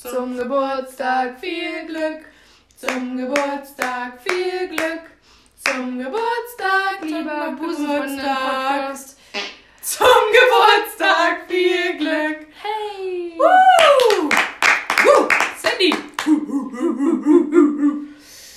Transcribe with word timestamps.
Zum 0.00 0.34
Geburtstag 0.34 1.38
viel 1.40 1.84
Glück. 1.86 2.24
Zum 2.74 3.18
Geburtstag 3.18 4.18
viel 4.26 4.68
Glück. 4.68 5.02
Zum 5.62 5.98
Geburtstag, 5.98 7.02
lieber 7.02 7.54
Busenfreundin-Podcast. 7.58 9.18
Zum 9.82 10.06
Geburtstag 10.32 11.42
viel 11.48 11.98
Glück. 11.98 12.46
Hey! 12.62 13.34
Woo! 13.36 14.30
Woo! 15.04 15.28
Sandy! 15.60 15.94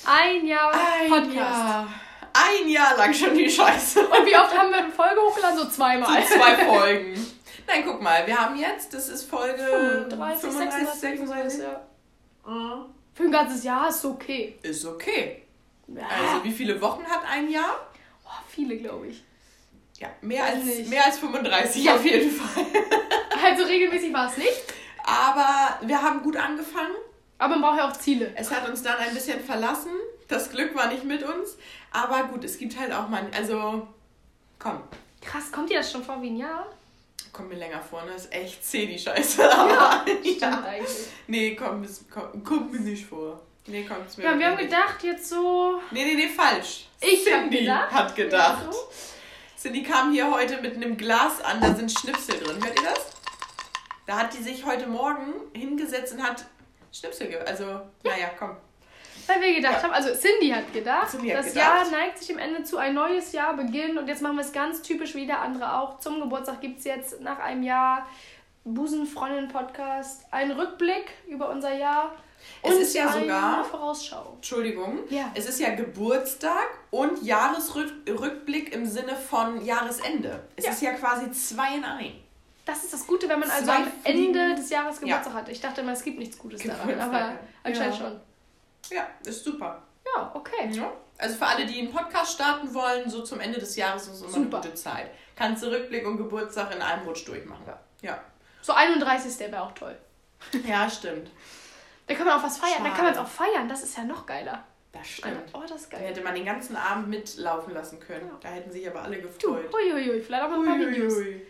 Ein 0.06 0.46
Jahr 0.46 0.72
Ein 0.72 1.08
Podcast. 1.10 1.34
Jahr. 1.36 1.88
Ein 2.32 2.68
Jahr 2.70 2.96
lang 2.96 3.12
schon 3.12 3.34
die 3.34 3.50
Scheiße. 3.50 4.00
Und 4.00 4.26
wie 4.26 4.34
oft 4.34 4.56
haben 4.56 4.70
wir 4.70 4.78
eine 4.78 4.92
Folge 4.92 5.20
hochgeladen? 5.20 5.58
So 5.58 5.68
zweimal. 5.68 6.22
So 6.22 6.36
zwei 6.38 6.64
Folgen. 6.64 7.34
Nein, 7.66 7.82
guck 7.86 8.00
mal, 8.02 8.26
wir 8.26 8.38
haben 8.38 8.56
jetzt, 8.56 8.92
das 8.94 9.08
ist 9.08 9.24
Folge 9.28 9.62
35, 9.62 10.40
35, 10.50 10.88
36, 11.00 11.00
36. 11.00 11.60
ja. 11.62 11.80
Mhm. 12.46 12.84
Für 13.14 13.22
ein 13.24 13.32
ganzes 13.32 13.64
Jahr 13.64 13.88
ist 13.88 14.04
okay. 14.04 14.58
Ist 14.62 14.84
okay. 14.84 15.42
Ja. 15.88 16.02
Also, 16.06 16.44
wie 16.44 16.52
viele 16.52 16.80
Wochen 16.80 17.04
hat 17.04 17.22
ein 17.30 17.48
Jahr? 17.50 17.86
oh, 18.24 18.28
viele, 18.48 18.76
glaube 18.76 19.08
ich. 19.08 19.22
Ja, 19.98 20.08
mehr 20.20 20.42
Weiß 20.42 20.54
als, 20.54 20.64
nicht. 20.64 20.90
mehr 20.90 21.04
als 21.04 21.18
35 21.18 21.84
Ja. 21.84 21.94
auf 21.94 22.04
jeden 22.04 22.30
Fall. 22.30 22.64
Also 23.44 23.64
regelmäßig 23.64 24.10
war 24.14 24.30
es 24.30 24.38
nicht. 24.38 24.62
Aber 25.04 25.78
wir 25.86 26.00
haben 26.00 26.22
gut 26.22 26.34
angefangen. 26.36 26.94
Aber 27.36 27.56
man 27.56 27.62
braucht 27.62 27.78
ja 27.78 27.90
auch 27.90 27.92
Ziele. 27.92 28.32
Es 28.36 28.50
hat 28.50 28.66
uns 28.66 28.82
dann 28.82 28.96
ein 28.96 29.12
bisschen 29.12 29.38
verlassen. 29.40 29.90
Das 30.28 30.50
Glück 30.50 30.74
war 30.74 30.86
nicht 30.86 31.04
mit 31.04 31.22
uns. 31.22 31.58
Aber 31.90 32.22
gut, 32.24 32.42
es 32.44 32.56
gibt 32.56 32.78
halt 32.78 32.90
auch 32.92 33.08
mal. 33.08 33.26
Also, 33.36 33.86
komm, 34.58 34.80
Krass, 35.20 35.52
kommt 35.52 35.68
dir 35.68 35.78
das 35.78 35.92
schon 35.92 36.02
vor 36.02 36.22
wie 36.22 36.30
ein 36.30 36.36
Jahr? 36.36 36.66
Kommt 37.34 37.50
mir 37.50 37.56
länger 37.56 37.82
vor, 37.82 38.02
ne? 38.04 38.12
Ist 38.14 38.32
echt 38.32 38.64
zäh, 38.64 38.86
die 38.86 38.98
Scheiße. 38.98 39.52
Aber, 39.52 40.02
Stimmt 40.06 40.40
ja. 40.40 40.62
eigentlich. 40.66 41.06
Nee, 41.26 41.54
komm, 41.54 41.82
es- 41.84 42.04
komm, 42.10 42.42
kommt 42.42 42.72
mir 42.72 42.80
nicht 42.80 43.04
vor. 43.06 43.40
Nee, 43.66 43.84
kommt 43.84 44.16
mir 44.16 44.24
Ja, 44.24 44.38
wir 44.38 44.46
haben 44.46 44.56
nicht. 44.56 44.70
gedacht, 44.70 45.02
jetzt 45.02 45.28
so. 45.28 45.80
Nee, 45.90 46.04
nee, 46.04 46.14
nee, 46.14 46.28
falsch. 46.28 46.88
Ich 47.00 47.26
hab 47.30 47.40
Cindy 47.42 47.58
gedacht. 47.60 47.90
hat 47.92 48.16
gedacht. 48.16 48.64
Ja, 48.66 48.72
so. 48.72 48.78
Cindy 49.58 49.82
kam 49.82 50.12
hier 50.12 50.30
heute 50.30 50.60
mit 50.62 50.76
einem 50.76 50.96
Glas 50.96 51.40
an, 51.42 51.60
da 51.60 51.74
sind 51.74 51.90
Schnipsel 51.90 52.38
drin. 52.40 52.62
Hört 52.64 52.78
ihr 52.78 52.84
das? 52.86 53.06
Da 54.06 54.18
hat 54.18 54.34
die 54.34 54.42
sich 54.42 54.64
heute 54.66 54.86
Morgen 54.86 55.32
hingesetzt 55.54 56.12
und 56.12 56.22
hat 56.22 56.44
Schnipsel 56.92 57.28
ge... 57.28 57.38
Also, 57.38 57.64
naja, 58.02 58.30
komm. 58.38 58.56
Weil 59.26 59.40
wir 59.40 59.54
gedacht 59.54 59.82
haben, 59.82 59.92
also 59.92 60.10
Cindy 60.14 60.50
hat 60.50 60.72
gedacht, 60.72 61.10
Cindy 61.10 61.30
hat 61.30 61.38
das 61.38 61.54
gedacht. 61.54 61.90
Jahr 61.90 61.90
neigt 61.90 62.18
sich 62.18 62.30
im 62.30 62.38
Ende 62.38 62.62
zu 62.62 62.76
ein 62.78 62.94
neues 62.94 63.32
Jahr 63.32 63.54
beginnt 63.56 63.96
und 63.98 64.06
jetzt 64.08 64.20
machen 64.22 64.36
wir 64.36 64.42
es 64.42 64.52
ganz 64.52 64.82
typisch 64.82 65.14
wie 65.14 65.26
der 65.26 65.40
andere 65.40 65.78
auch. 65.78 65.98
Zum 65.98 66.20
Geburtstag 66.20 66.60
gibt 66.60 66.78
es 66.80 66.84
jetzt 66.84 67.20
nach 67.20 67.38
einem 67.38 67.62
Jahr 67.62 68.06
Busenfreundin-Podcast 68.64 70.26
einen 70.30 70.52
Rückblick 70.52 71.10
über 71.28 71.50
unser 71.50 71.74
Jahr 71.74 72.14
Es 72.62 72.74
ist 72.76 72.94
ja 72.94 73.10
sogar- 73.10 73.54
eine 73.56 73.64
Vorausschau. 73.64 74.32
Entschuldigung. 74.36 74.98
Ja. 75.08 75.30
Es 75.34 75.46
ist 75.48 75.60
ja 75.60 75.74
Geburtstag 75.74 76.68
und 76.90 77.22
Jahresrückblick 77.22 78.74
im 78.74 78.84
Sinne 78.86 79.14
von 79.16 79.64
Jahresende. 79.64 80.42
Es 80.56 80.64
Ja. 80.66 80.70
ist 80.72 80.82
ja 80.82 80.92
quasi 80.92 81.30
zwei 81.32 81.76
in 81.76 81.84
ein. 81.84 82.12
Das 82.66 82.82
ist 82.82 82.92
das 82.94 83.06
Gute, 83.06 83.28
wenn 83.28 83.40
man 83.40 83.50
also 83.50 83.64
Zwei 83.64 83.76
am 83.76 83.92
Ende 84.04 84.54
des 84.54 84.70
Jahres 84.70 84.96
Ja. 85.00 85.06
Geburtstag 85.18 85.34
hat. 85.34 85.48
Ich 85.50 85.60
dachte 85.60 85.82
immer, 85.82 85.92
es 85.92 86.02
gibt 86.02 86.18
nichts 86.18 86.38
Gutes 86.38 86.62
daran, 86.62 86.80
Geburtstag, 86.88 87.08
aber 87.08 87.18
ja. 87.18 87.38
anscheinend 87.62 87.98
Ja. 87.98 88.00
schon. 88.06 88.20
Ja, 88.90 89.06
ist 89.24 89.44
super. 89.44 89.82
Ja, 90.14 90.30
okay. 90.34 90.68
Ja. 90.72 90.92
Also 91.18 91.36
für 91.36 91.46
alle, 91.46 91.64
die 91.66 91.78
einen 91.80 91.92
Podcast 91.92 92.34
starten 92.34 92.74
wollen, 92.74 93.08
so 93.08 93.22
zum 93.22 93.40
Ende 93.40 93.58
des 93.58 93.76
Jahres 93.76 94.08
ist 94.08 94.20
immer 94.20 94.30
Super. 94.30 94.56
eine 94.58 94.66
gute 94.66 94.74
Zeit. 94.74 95.10
Kannst 95.36 95.62
du 95.62 95.68
Rückblick 95.68 96.06
und 96.06 96.16
Geburtstag 96.16 96.74
in 96.74 96.82
einem 96.82 97.06
Rutsch 97.06 97.26
durchmachen. 97.26 97.64
Ja. 98.02 98.20
So 98.62 98.72
31. 98.72 99.38
wäre 99.50 99.62
auch 99.62 99.72
toll. 99.72 99.96
Ja, 100.66 100.88
stimmt. 100.90 101.30
Da 102.06 102.14
kann 102.14 102.26
man 102.26 102.38
auch 102.38 102.42
was 102.44 102.58
feiern. 102.58 102.72
Da 102.78 102.84
Schade. 102.84 102.94
kann 102.96 103.04
man 103.04 103.14
es 103.14 103.18
auch 103.20 103.28
feiern. 103.28 103.68
Das 103.68 103.82
ist 103.82 103.96
ja 103.96 104.04
noch 104.04 104.26
geiler. 104.26 104.62
Das 104.92 105.08
stimmt. 105.08 105.50
Oh, 105.54 105.62
das 105.66 105.82
ist 105.82 105.92
Da 105.92 105.96
geil. 105.98 106.08
hätte 106.08 106.20
man 106.20 106.34
den 106.34 106.44
ganzen 106.44 106.76
Abend 106.76 107.08
mitlaufen 107.08 107.72
lassen 107.72 107.98
können. 107.98 108.28
Ja. 108.28 108.36
Da 108.40 108.48
hätten 108.50 108.70
sich 108.70 108.86
aber 108.88 109.02
alle 109.02 109.16
Du, 109.16 109.28
gefreut. 109.28 109.72
huiuiui, 109.72 110.20
vielleicht 110.20 110.42
auch 110.44 110.50
noch 110.50 110.58
ein 110.58 110.66
paar 110.66 110.78
Videos. 110.78 111.14
Uiuiui. 111.14 111.46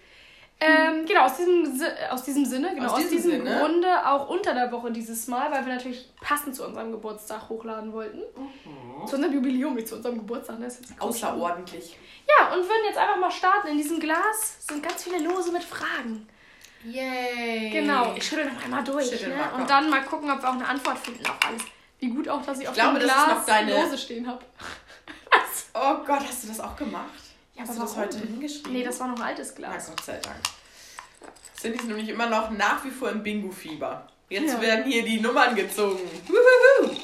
Ähm, 0.60 1.04
genau, 1.04 1.26
aus 1.26 1.36
diesem, 1.36 1.82
aus 2.10 2.22
diesem 2.22 2.44
Sinne, 2.46 2.74
genau, 2.74 2.86
Aus 2.86 2.92
aus, 3.00 3.08
diesem 3.08 3.32
Sinne. 3.32 3.58
Grunde 3.58 4.06
auch 4.06 4.28
unter 4.30 4.54
der 4.54 4.70
Woche 4.72 4.90
dieses 4.92 5.26
Mal, 5.26 5.50
weil 5.52 5.66
wir 5.66 5.74
natürlich 5.74 6.08
passend 6.22 6.54
zu 6.56 6.64
unserem 6.64 6.90
Geburtstag 6.92 7.48
hochladen 7.48 7.92
wollten. 7.92 8.20
Zu 9.06 9.16
unserem 9.16 9.34
Jubiläum, 9.34 9.74
nicht 9.74 9.88
zu 9.88 9.96
unserem 9.96 10.16
Geburtstag, 10.18 10.58
ne? 10.58 10.64
Das 10.66 10.78
ist 10.78 10.90
jetzt 10.90 11.02
Außerordentlich. 11.02 11.98
Ja, 12.26 12.54
und 12.54 12.60
würden 12.62 12.84
jetzt 12.88 12.96
einfach 12.98 13.18
mal 13.18 13.30
starten. 13.30 13.68
In 13.68 13.76
diesem 13.76 14.00
Glas 14.00 14.66
sind 14.66 14.82
ganz 14.82 15.02
viele 15.04 15.18
Lose 15.18 15.52
mit 15.52 15.62
Fragen. 15.64 16.26
Yay. 16.84 17.70
Genau, 17.70 18.14
ich 18.14 18.26
schüttel 18.26 18.46
noch 18.50 18.64
einmal 18.64 18.84
durch. 18.84 19.10
Ne? 19.26 19.34
und 19.58 19.68
dann 19.68 19.90
mal 19.90 20.02
gucken, 20.04 20.30
ob 20.30 20.40
wir 20.40 20.48
auch 20.48 20.54
eine 20.54 20.66
Antwort 20.68 20.98
finden 20.98 21.26
auf 21.26 21.38
alles. 21.46 21.62
Wie 21.98 22.08
gut 22.08 22.28
auch, 22.28 22.42
dass 22.44 22.60
ich 22.60 22.68
auf 22.68 22.74
glaube, 22.74 22.98
dem 23.00 23.04
Glas 23.04 23.28
noch 23.28 23.44
deine- 23.44 23.82
Lose 23.82 23.98
stehen 23.98 24.26
habe. 24.26 24.40
Oh 25.76 25.96
Gott, 26.06 26.20
hast 26.20 26.44
du 26.44 26.48
das 26.48 26.60
auch 26.60 26.76
gemacht? 26.76 27.10
Ja, 27.54 27.62
hast 27.62 27.70
aber 27.70 27.78
du 27.80 27.84
das 27.84 27.96
heute 27.96 28.18
hingeschrieben? 28.18 28.72
Nee, 28.72 28.84
das 28.84 28.98
war 29.00 29.08
noch 29.08 29.20
altes 29.20 29.54
Na 29.58 29.68
Glas. 29.70 29.88
Gott 29.88 30.04
sei 30.04 30.16
Dank. 30.18 30.36
Cindy 31.60 31.78
ist 31.78 31.84
nämlich 31.86 32.08
immer 32.08 32.26
noch 32.26 32.50
nach 32.50 32.84
wie 32.84 32.90
vor 32.90 33.10
im 33.10 33.22
Bingo-Fieber. 33.22 34.06
Jetzt 34.28 34.52
Ja. 34.54 34.60
werden 34.60 34.84
hier 34.90 35.04
die 35.04 35.20
Nummern 35.20 35.54
gezogen. 35.54 36.00
Wuhuhu. 36.26 36.94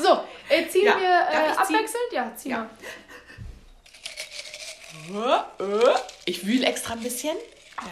So, 0.00 0.20
äh, 0.48 0.66
ziehen 0.68 0.86
Ja, 0.86 0.98
wir 0.98 1.20
äh, 1.28 1.48
ziehen? 1.52 1.58
abwechselnd? 1.58 2.12
Ja, 2.12 2.32
zieh 2.36 2.50
Ja. 2.50 2.58
mal. 5.10 5.94
Ich 6.24 6.46
wühle 6.46 6.66
extra 6.66 6.94
ein 6.94 7.00
bisschen, 7.00 7.36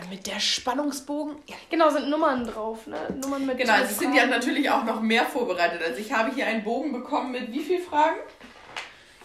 damit 0.00 0.26
der 0.26 0.38
Spannungsbogen. 0.40 1.36
Ja. 1.46 1.56
Genau, 1.70 1.90
sind 1.90 2.08
Nummern 2.08 2.46
drauf, 2.46 2.86
ne? 2.86 2.98
Nummern 3.20 3.44
mit 3.46 3.58
Genau, 3.58 3.72
also 3.72 3.94
Cindy 3.98 4.18
hat 4.18 4.28
Fragen. 4.28 4.30
natürlich 4.40 4.70
auch 4.70 4.84
noch 4.84 5.00
mehr 5.00 5.26
vorbereitet. 5.26 5.82
Also 5.82 5.98
ich 6.00 6.12
habe 6.12 6.32
hier 6.34 6.46
einen 6.46 6.62
Bogen 6.62 6.92
bekommen 6.92 7.32
mit 7.32 7.50
wie 7.50 7.62
viel 7.64 7.80
Fragen? 7.82 8.18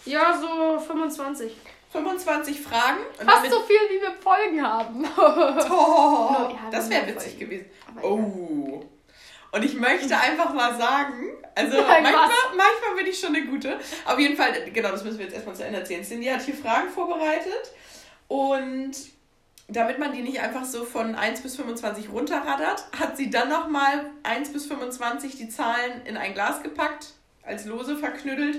Ja, 0.06 0.38
so 0.40 0.80
25. 0.80 1.52
25 1.94 2.62
Fragen. 2.62 3.00
Fast 3.24 3.50
so 3.50 3.62
viel, 3.62 3.78
wie 3.90 4.02
wir 4.02 4.12
Folgen 4.22 4.62
haben. 4.62 5.06
Oh, 5.72 6.50
das 6.72 6.90
wäre 6.90 7.08
witzig 7.08 7.34
Folgen. 7.34 7.40
gewesen. 7.40 7.66
Aber 7.88 8.04
Oh. 8.04 8.84
Und 9.52 9.64
ich 9.64 9.76
möchte 9.76 10.18
einfach 10.18 10.52
mal 10.54 10.76
sagen, 10.76 11.30
also 11.56 11.78
Nein, 11.81 12.04
manchmal, 12.04 12.26
was? 12.28 12.58
manchmal 12.58 12.96
bin 12.98 13.08
ich 13.08 13.20
schon 13.20 13.36
eine 13.36 13.46
gute. 13.46 13.78
Auf 14.06 14.18
jeden 14.18 14.36
Fall, 14.36 14.52
genau, 14.74 14.90
das 14.90 15.04
müssen 15.04 15.20
wir 15.20 15.26
jetzt 15.26 15.36
erstmal 15.36 15.56
zu 15.56 15.64
Ende 15.64 15.80
erzählen. 15.80 16.04
Cindy 16.04 16.26
hat 16.26 16.42
hier 16.42 16.56
Fragen 16.56 16.90
vorbereitet 16.90 17.72
und 18.28 18.92
damit 19.68 20.00
man 20.00 20.12
die 20.12 20.22
nicht 20.24 20.40
einfach 20.42 20.66
so 20.66 20.84
von 20.84 21.16
1 21.16 21.42
bis 21.42 21.56
25 21.56 22.10
runterraddert, 22.12 22.86
hat 23.00 23.16
sie 23.16 23.30
dann 23.30 23.50
nochmal 23.50 24.10
1 24.24 24.52
bis 24.52 24.66
25 24.66 25.38
die 25.38 25.50
Zahlen 25.50 26.02
in 26.06 26.18
ein 26.18 26.34
Glas 26.34 26.64
gepackt, 26.64 27.14
als 27.44 27.66
Lose 27.66 27.96
verknüttelt. 27.98 28.58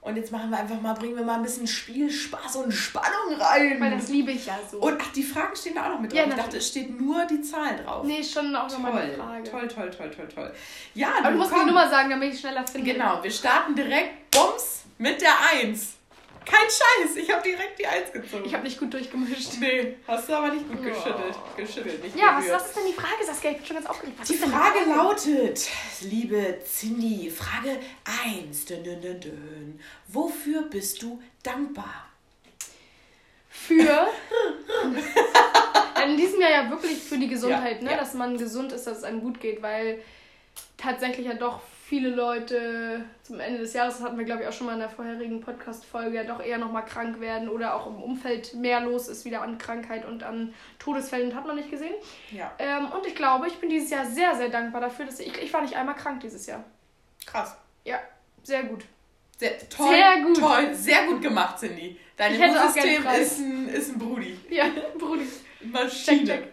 Und 0.00 0.16
jetzt 0.16 0.30
machen 0.32 0.50
wir 0.50 0.58
einfach 0.58 0.80
mal, 0.80 0.94
bringen 0.94 1.16
wir 1.16 1.24
mal 1.24 1.34
ein 1.34 1.42
bisschen 1.42 1.66
Spiel, 1.66 2.10
Spaß 2.10 2.56
und 2.56 2.72
Spannung 2.72 3.34
rein. 3.38 3.80
Weil 3.80 3.90
das 3.90 4.08
liebe 4.08 4.30
ich 4.30 4.46
ja 4.46 4.58
so. 4.70 4.78
Und 4.78 4.96
ach, 5.02 5.12
die 5.12 5.22
Fragen 5.22 5.54
stehen 5.56 5.74
da 5.74 5.86
auch 5.86 5.94
noch 5.94 6.00
mit 6.00 6.12
drauf. 6.12 6.20
Ja, 6.20 6.26
ich 6.28 6.34
dachte, 6.34 6.56
es 6.58 6.68
steht 6.68 6.98
nur 7.00 7.24
die 7.26 7.42
Zahlen 7.42 7.76
drauf. 7.84 8.04
nee, 8.04 8.22
schon 8.22 8.54
auch 8.56 8.70
nochmal 8.70 8.96
eine 9.02 9.12
Frage. 9.14 9.42
toll, 9.50 9.68
toll, 9.68 9.90
toll, 9.90 10.10
toll, 10.10 10.28
toll. 10.32 10.52
Ja, 10.94 11.08
Aber 11.18 11.32
du 11.32 11.38
musst 11.38 11.50
komm. 11.50 11.60
die 11.60 11.66
Nummer 11.66 11.90
sagen, 11.90 12.10
damit 12.10 12.32
ich 12.32 12.40
schneller 12.40 12.66
finde. 12.66 12.92
Genau, 12.92 13.22
wir 13.22 13.30
starten 13.30 13.74
direkt 13.74 14.30
Bums 14.30 14.84
mit 14.98 15.20
der 15.20 15.32
1. 15.62 15.97
Kein 16.50 16.66
Scheiß, 16.66 17.16
ich 17.16 17.30
habe 17.30 17.42
direkt 17.42 17.78
die 17.78 17.86
1 17.86 18.12
gezogen. 18.12 18.44
Ich 18.46 18.54
habe 18.54 18.64
nicht 18.64 18.78
gut 18.78 18.92
durchgemischt. 18.94 19.54
nee, 19.60 19.96
hast 20.06 20.28
du 20.28 20.32
aber 20.34 20.48
nicht 20.48 20.66
gut 20.68 20.78
Oh. 20.80 20.82
geschüttelt. 20.84 21.34
Geschüttelt, 21.56 22.02
nicht 22.04 22.16
Ja, 22.16 22.38
was, 22.38 22.48
was 22.50 22.66
ist 22.68 22.76
denn 22.76 22.86
die 22.86 22.92
Frage, 22.94 23.24
Saskia? 23.26 23.50
Ich 23.50 23.56
bin 23.58 23.66
schon 23.66 23.76
ganz 23.76 23.86
aufgeregt. 23.88 24.18
Was 24.18 24.28
Die 24.28 24.36
denn 24.38 24.50
Frage 24.50 24.78
lautet, 24.88 25.68
liebe 26.00 26.58
Cindy, 26.64 27.30
Frage 27.30 27.78
1. 28.24 28.64
Dün, 28.64 28.82
dün, 28.84 29.00
dün, 29.02 29.20
dün. 29.20 29.80
Wofür 30.08 30.62
bist 30.62 31.02
du 31.02 31.22
dankbar? 31.42 32.06
Für. 33.50 34.08
in 36.06 36.16
diesem 36.16 36.40
Jahr 36.40 36.50
ja 36.50 36.70
wirklich 36.70 36.98
für 36.98 37.18
die 37.18 37.28
Gesundheit, 37.28 37.78
Ja, 37.78 37.84
ne? 37.84 37.90
ja. 37.92 37.96
Dass 37.98 38.14
man 38.14 38.38
gesund 38.38 38.72
ist, 38.72 38.86
dass 38.86 38.98
es 38.98 39.04
einem 39.04 39.20
gut 39.20 39.40
geht, 39.40 39.60
weil 39.62 40.00
tatsächlich 40.76 41.26
ja 41.26 41.34
doch 41.34 41.60
viele 41.88 42.10
Leute 42.10 43.02
zum 43.22 43.40
Ende 43.40 43.60
des 43.60 43.72
Jahres, 43.72 43.96
das 43.96 44.04
hatten 44.04 44.18
wir 44.18 44.24
glaube 44.26 44.42
ich 44.42 44.48
auch 44.48 44.52
schon 44.52 44.66
mal 44.66 44.74
in 44.74 44.80
der 44.80 44.90
vorherigen 44.90 45.40
Podcast-Folge, 45.40 46.16
ja 46.16 46.24
doch 46.24 46.42
eher 46.44 46.58
nochmal 46.58 46.84
krank 46.84 47.18
werden 47.20 47.48
oder 47.48 47.74
auch 47.74 47.86
im 47.86 47.96
Umfeld 48.02 48.52
mehr 48.54 48.80
los 48.80 49.08
ist 49.08 49.24
wieder 49.24 49.40
an 49.40 49.56
Krankheit 49.56 50.04
und 50.04 50.22
an 50.22 50.52
Todesfällen, 50.78 51.34
hat 51.34 51.46
man 51.46 51.56
nicht 51.56 51.70
gesehen. 51.70 51.94
Ja, 52.30 52.52
Ähm, 52.58 52.86
und 52.92 53.06
ich 53.06 53.14
glaube, 53.14 53.46
ich 53.48 53.54
bin 53.54 53.70
dieses 53.70 53.88
Jahr 53.90 54.04
sehr, 54.04 54.34
sehr 54.36 54.50
dankbar 54.50 54.82
dafür, 54.82 55.06
dass 55.06 55.18
ich, 55.18 55.34
ich 55.42 55.52
war 55.52 55.62
nicht 55.62 55.76
einmal 55.76 55.94
krank 55.94 56.20
dieses 56.20 56.46
Jahr. 56.46 56.62
krass. 57.24 57.56
Ja, 57.84 57.98
sehr 58.42 58.64
gut. 58.64 58.84
Sehr, 59.38 59.56
toll, 59.70 59.88
Sehr 59.88 60.22
gut. 60.22 60.38
toll, 60.38 60.74
sehr 60.74 61.06
gut 61.06 61.22
gemacht, 61.22 61.58
Cindy. 61.58 61.98
Dein 62.16 62.34
Immunsystem 62.34 63.06
ist 63.06 63.38
ein, 63.38 63.68
ist 63.68 63.92
ein 63.92 63.98
Brudi. 63.98 64.36
Ja, 64.50 64.64
Brudi. 64.98 65.26
Maschine. 65.60 66.18
Check, 66.18 66.26
check. 66.26 66.52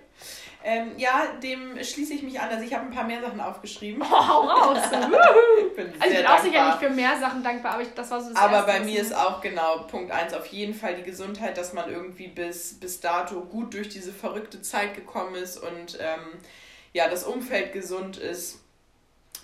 Ähm, 0.68 0.94
ja, 0.98 1.28
dem 1.44 1.78
schließe 1.82 2.16
ich 2.16 2.24
mich 2.24 2.40
an. 2.40 2.50
Also 2.50 2.64
ich 2.64 2.74
habe 2.74 2.86
ein 2.86 2.92
paar 2.92 3.04
mehr 3.04 3.22
Sachen 3.22 3.40
aufgeschrieben. 3.40 4.02
Oh, 4.02 4.28
hau 4.28 4.42
raus. 4.48 4.80
Ich 5.60 5.76
bin 5.76 5.94
Also 6.00 6.16
ich 6.16 6.18
bin 6.18 6.26
auch 6.26 6.40
sicher 6.40 6.54
dankbar. 6.54 6.68
nicht 6.70 6.80
für 6.80 6.90
mehr 6.90 7.20
Sachen 7.20 7.44
dankbar, 7.44 7.74
aber 7.74 7.84
ich, 7.84 7.94
das 7.94 8.10
war 8.10 8.20
so 8.20 8.32
das 8.32 8.42
Aber 8.42 8.64
bei 8.64 8.80
mir 8.80 9.00
ist 9.00 9.14
auch 9.16 9.42
genau 9.42 9.84
Punkt 9.84 10.12
1 10.12 10.34
auf 10.34 10.48
jeden 10.48 10.74
Fall 10.74 10.96
die 10.96 11.04
Gesundheit, 11.04 11.58
dass 11.58 11.74
man 11.74 11.88
irgendwie 11.92 12.30
bis, 12.30 12.80
bis 12.80 13.00
dato 13.00 13.42
gut 13.42 13.76
durch 13.76 13.90
diese 13.90 14.12
verrückte 14.12 14.62
Zeit 14.64 14.96
gekommen 14.96 15.36
ist 15.36 15.58
und 15.58 16.00
ähm, 16.02 16.40
ja, 16.94 17.10
das 17.10 17.26
Umfeld 17.26 17.72
gesund 17.72 18.18
ist. 18.18 18.60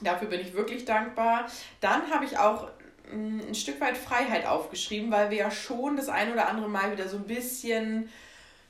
Dafür 0.02 0.28
bin 0.28 0.40
ich 0.40 0.56
wirklich 0.56 0.86
dankbar. 0.86 1.46
Dann 1.82 2.10
habe 2.10 2.26
ich 2.26 2.40
auch 2.40 2.70
mm, 3.12 3.42
ein 3.50 3.56
Stück 3.56 3.80
weit 3.80 3.98
Freiheit 3.98 4.48
aufgeschrieben, 4.48 5.12
weil 5.12 5.30
wir 5.30 5.38
ja 5.38 5.52
schon 5.52 5.98
das 5.98 6.10
ein 6.10 6.32
oder 6.34 6.50
andere 6.50 6.70
Mal 6.70 6.92
wieder 6.94 7.08
so 7.08 7.18
ein 7.18 7.28
bisschen 7.28 8.10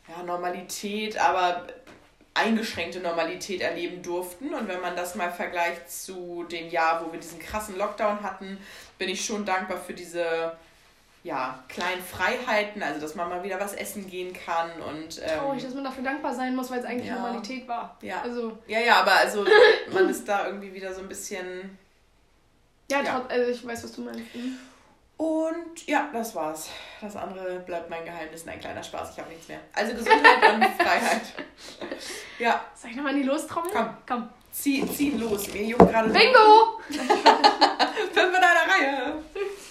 ja, 0.09 0.23
Normalität, 0.23 1.17
aber 1.17 1.67
eingeschränkte 2.33 2.99
Normalität 2.99 3.61
erleben 3.61 4.01
durften. 4.01 4.53
Und 4.53 4.67
wenn 4.67 4.81
man 4.81 4.95
das 4.95 5.15
mal 5.15 5.31
vergleicht 5.31 5.91
zu 5.91 6.43
dem 6.49 6.69
Jahr, 6.69 7.05
wo 7.05 7.11
wir 7.11 7.19
diesen 7.19 7.39
krassen 7.39 7.77
Lockdown 7.77 8.23
hatten, 8.23 8.57
bin 8.97 9.09
ich 9.09 9.23
schon 9.25 9.45
dankbar 9.45 9.77
für 9.77 9.93
diese 9.93 10.55
ja, 11.23 11.63
kleinen 11.69 12.01
Freiheiten, 12.01 12.81
also 12.81 12.99
dass 12.99 13.13
man 13.13 13.29
mal 13.29 13.43
wieder 13.43 13.59
was 13.59 13.73
essen 13.73 14.09
gehen 14.09 14.33
kann 14.33 14.71
und 14.81 15.21
ähm, 15.21 15.37
traurig, 15.39 15.61
dass 15.63 15.75
man 15.75 15.83
dafür 15.83 16.03
dankbar 16.03 16.33
sein 16.33 16.55
muss, 16.55 16.71
weil 16.71 16.79
es 16.79 16.85
eigentlich 16.85 17.09
ja. 17.09 17.15
Normalität 17.15 17.67
war. 17.67 17.95
Ja. 18.01 18.21
Also 18.23 18.57
ja, 18.65 18.79
ja, 18.79 18.95
aber 19.01 19.11
also 19.11 19.45
man 19.93 20.09
ist 20.09 20.27
da 20.27 20.47
irgendwie 20.47 20.73
wieder 20.73 20.91
so 20.93 21.01
ein 21.01 21.07
bisschen 21.07 21.77
ja, 22.89 23.01
Ja. 23.03 23.19
trotz- 23.19 23.29
also 23.31 23.51
ich 23.51 23.65
weiß, 23.67 23.83
was 23.83 23.91
du 23.93 24.01
meinst. 24.01 24.33
Mhm. 24.35 24.57
Und 25.21 25.85
ja, 25.87 26.09
das 26.11 26.33
war's. 26.33 26.69
Das 26.99 27.15
andere 27.15 27.59
bleibt 27.59 27.89
mein 27.91 28.03
Geheimnis, 28.03 28.47
ein 28.47 28.59
kleiner 28.59 28.81
Spaß, 28.81 29.11
ich 29.11 29.19
habe 29.19 29.29
nichts 29.29 29.47
mehr. 29.47 29.59
Also 29.73 29.93
Gesundheit 29.93 30.53
und 30.55 30.63
Freiheit. 30.83 31.21
Ja, 32.39 32.61
Soll 32.75 32.89
ich 32.89 32.97
nochmal 32.97 33.13
in 33.13 33.21
die 33.21 33.27
Lostrommel? 33.27 33.69
Komm. 33.71 33.89
Komm. 34.07 34.29
zieh, 34.51 34.83
ziehen 34.87 35.19
los. 35.19 35.53
Wir 35.53 35.63
jucken 35.63 35.87
gerade 35.87 36.09
Bingo! 36.09 36.79
Fünf 36.89 37.05
in 38.17 38.35
einer 38.35 38.45
Reihe. 38.71 39.13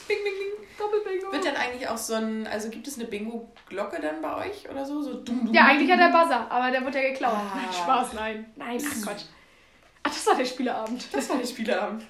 Bing, 0.06 0.18
bing, 0.22 0.34
bing. 0.38 0.68
Doppelbingo. 0.78 1.32
Wird 1.32 1.44
denn 1.44 1.56
eigentlich 1.56 1.88
auch 1.88 1.98
so 1.98 2.14
ein, 2.14 2.46
also 2.46 2.68
gibt 2.70 2.86
es 2.86 2.96
eine 2.96 3.06
Bingo-Glocke 3.08 4.00
dann 4.00 4.22
bei 4.22 4.46
euch 4.46 4.70
oder 4.70 4.86
so? 4.86 5.02
so 5.02 5.14
dumm, 5.14 5.46
dumm, 5.46 5.52
Ja, 5.54 5.64
eigentlich 5.66 5.88
dumm? 5.90 5.98
der 5.98 6.08
Buzzer, 6.08 6.48
aber 6.48 6.70
der 6.70 6.84
wird 6.84 6.94
ja 6.94 7.02
geklaut. 7.02 7.34
Ah. 7.34 7.52
Nein, 7.56 7.72
Spaß, 7.72 8.12
nein. 8.12 8.52
Nein, 8.54 8.78
ach 8.88 9.04
Quatsch. 9.04 9.22
Ach, 10.04 10.10
das 10.10 10.26
war 10.28 10.36
der 10.36 10.44
Spieleabend. 10.46 11.12
Das 11.12 11.28
war 11.28 11.36
der 11.38 11.46
Spieleabend. 11.46 12.06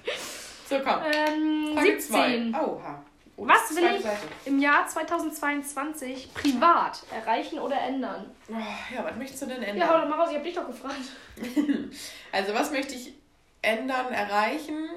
So, 0.69 0.77
komm. 0.79 0.99
Ähm, 1.11 1.71
Frage 1.73 1.99
17. 1.99 2.53
zwei. 2.53 2.59
Oha. 2.61 3.03
Oh, 3.43 3.47
Was 3.47 3.75
will 3.75 3.83
ich 3.95 4.03
Seite. 4.03 4.17
im 4.45 4.59
Jahr 4.59 4.87
2022 4.87 6.31
privat 6.33 7.01
erreichen 7.11 7.57
oder 7.59 7.79
ändern? 7.81 8.29
Oh, 8.49 8.93
ja, 8.95 9.03
was 9.03 9.15
möchtest 9.15 9.41
du 9.41 9.45
denn 9.47 9.61
Ja, 9.77 9.87
hau 9.87 9.93
ändern? 9.95 10.01
doch 10.01 10.09
mal 10.09 10.19
raus, 10.23 10.29
ich 10.31 10.37
hab 10.37 10.43
dich 10.43 10.53
doch 10.55 10.67
gefragt. 10.67 10.95
Also, 12.31 12.53
was 12.53 12.71
möchte 12.71 12.93
ich 12.95 13.13
ändern, 13.61 14.13
erreichen? 14.13 14.87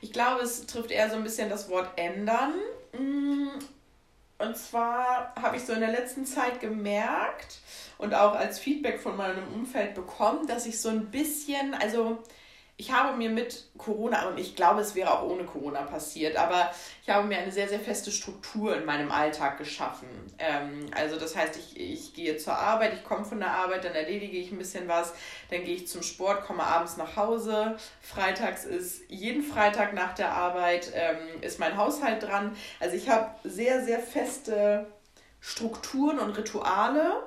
Ich 0.00 0.12
glaube, 0.12 0.42
es 0.42 0.66
trifft 0.66 0.90
eher 0.90 1.08
so 1.08 1.16
ein 1.16 1.22
bisschen 1.24 1.48
das 1.48 1.68
Wort 1.70 1.88
ändern. 1.96 2.52
Mm, 2.98 3.48
Und 4.38 4.56
zwar 4.56 5.32
habe 5.40 5.56
ich 5.56 5.64
so 5.64 5.72
in 5.72 5.80
der 5.80 5.90
letzten 5.92 6.26
Zeit 6.26 6.60
gemerkt 6.60 7.58
und 7.98 8.12
auch 8.14 8.34
als 8.34 8.58
Feedback 8.58 9.00
von 9.00 9.16
meinem 9.16 9.46
Umfeld 9.54 9.94
bekommen, 9.94 10.46
dass 10.46 10.66
ich 10.66 10.80
so 10.80 10.88
ein 10.90 11.06
bisschen, 11.12 11.74
also 11.74 12.22
ich 12.76 12.90
habe 12.90 13.16
mir 13.16 13.30
mit 13.30 13.68
Corona, 13.78 14.28
und 14.28 14.38
ich 14.38 14.56
glaube, 14.56 14.80
es 14.80 14.96
wäre 14.96 15.12
auch 15.12 15.22
ohne 15.22 15.44
Corona 15.44 15.82
passiert, 15.82 16.36
aber 16.36 16.72
ich 17.02 17.08
habe 17.08 17.26
mir 17.26 17.38
eine 17.38 17.52
sehr, 17.52 17.68
sehr 17.68 17.78
feste 17.78 18.10
Struktur 18.10 18.76
in 18.76 18.84
meinem 18.84 19.12
Alltag 19.12 19.58
geschaffen. 19.58 20.08
Ähm, 20.38 20.86
also 20.92 21.16
das 21.16 21.36
heißt, 21.36 21.56
ich, 21.56 21.78
ich 21.78 22.14
gehe 22.14 22.36
zur 22.36 22.58
Arbeit, 22.58 22.94
ich 22.94 23.04
komme 23.04 23.24
von 23.24 23.38
der 23.38 23.52
Arbeit, 23.52 23.84
dann 23.84 23.94
erledige 23.94 24.36
ich 24.36 24.50
ein 24.50 24.58
bisschen 24.58 24.88
was, 24.88 25.14
dann 25.50 25.62
gehe 25.62 25.76
ich 25.76 25.86
zum 25.86 26.02
Sport, 26.02 26.44
komme 26.44 26.64
abends 26.64 26.96
nach 26.96 27.14
Hause. 27.16 27.76
Freitags 28.00 28.64
ist, 28.64 29.02
jeden 29.08 29.44
Freitag 29.44 29.94
nach 29.94 30.14
der 30.14 30.32
Arbeit 30.32 30.90
ähm, 30.94 31.42
ist 31.42 31.60
mein 31.60 31.76
Haushalt 31.76 32.24
dran. 32.24 32.56
Also 32.80 32.96
ich 32.96 33.08
habe 33.08 33.30
sehr, 33.44 33.84
sehr 33.84 34.00
feste 34.00 34.86
Strukturen 35.38 36.18
und 36.18 36.36
Rituale, 36.36 37.22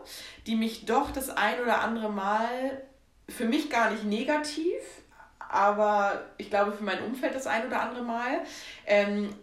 die 0.45 0.55
mich 0.55 0.85
doch 0.85 1.11
das 1.11 1.29
ein 1.29 1.61
oder 1.61 1.81
andere 1.81 2.11
Mal 2.11 2.81
für 3.29 3.45
mich 3.45 3.69
gar 3.69 3.91
nicht 3.91 4.03
negativ, 4.03 4.81
aber 5.49 6.25
ich 6.37 6.49
glaube 6.49 6.73
für 6.73 6.83
mein 6.83 7.01
Umfeld 7.03 7.35
das 7.35 7.47
ein 7.47 7.65
oder 7.67 7.81
andere 7.81 8.03
Mal. 8.03 8.41
Ähm, 8.85 9.33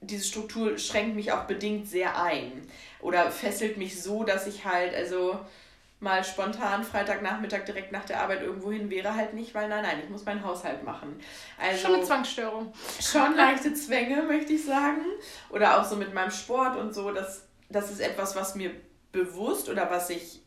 diese 0.00 0.24
Struktur 0.24 0.78
schränkt 0.78 1.16
mich 1.16 1.32
auch 1.32 1.44
bedingt 1.44 1.88
sehr 1.88 2.20
ein 2.22 2.66
oder 3.00 3.30
fesselt 3.30 3.76
mich 3.76 4.02
so, 4.02 4.24
dass 4.24 4.46
ich 4.46 4.64
halt, 4.64 4.94
also 4.94 5.38
mal 5.98 6.22
spontan 6.22 6.84
Freitagnachmittag 6.84 7.64
direkt 7.64 7.90
nach 7.90 8.04
der 8.04 8.20
Arbeit 8.20 8.42
irgendwo 8.42 8.70
hin 8.70 8.90
wäre 8.90 9.14
halt 9.14 9.32
nicht, 9.32 9.54
weil 9.54 9.68
nein, 9.68 9.82
nein, 9.82 10.00
ich 10.02 10.10
muss 10.10 10.24
meinen 10.24 10.44
Haushalt 10.44 10.84
machen. 10.84 11.18
Also 11.58 11.86
Schon 11.86 11.94
eine 11.94 12.04
Zwangsstörung. 12.04 12.72
schon 13.00 13.34
leichte 13.34 13.72
Zwänge, 13.72 14.22
möchte 14.22 14.52
ich 14.52 14.64
sagen. 14.64 15.02
Oder 15.48 15.80
auch 15.80 15.84
so 15.84 15.96
mit 15.96 16.12
meinem 16.12 16.30
Sport 16.30 16.76
und 16.76 16.94
so. 16.94 17.12
Das, 17.12 17.46
das 17.70 17.90
ist 17.90 18.00
etwas, 18.00 18.36
was 18.36 18.54
mir 18.54 18.72
bewusst 19.10 19.70
oder 19.70 19.90
was 19.90 20.10
ich, 20.10 20.42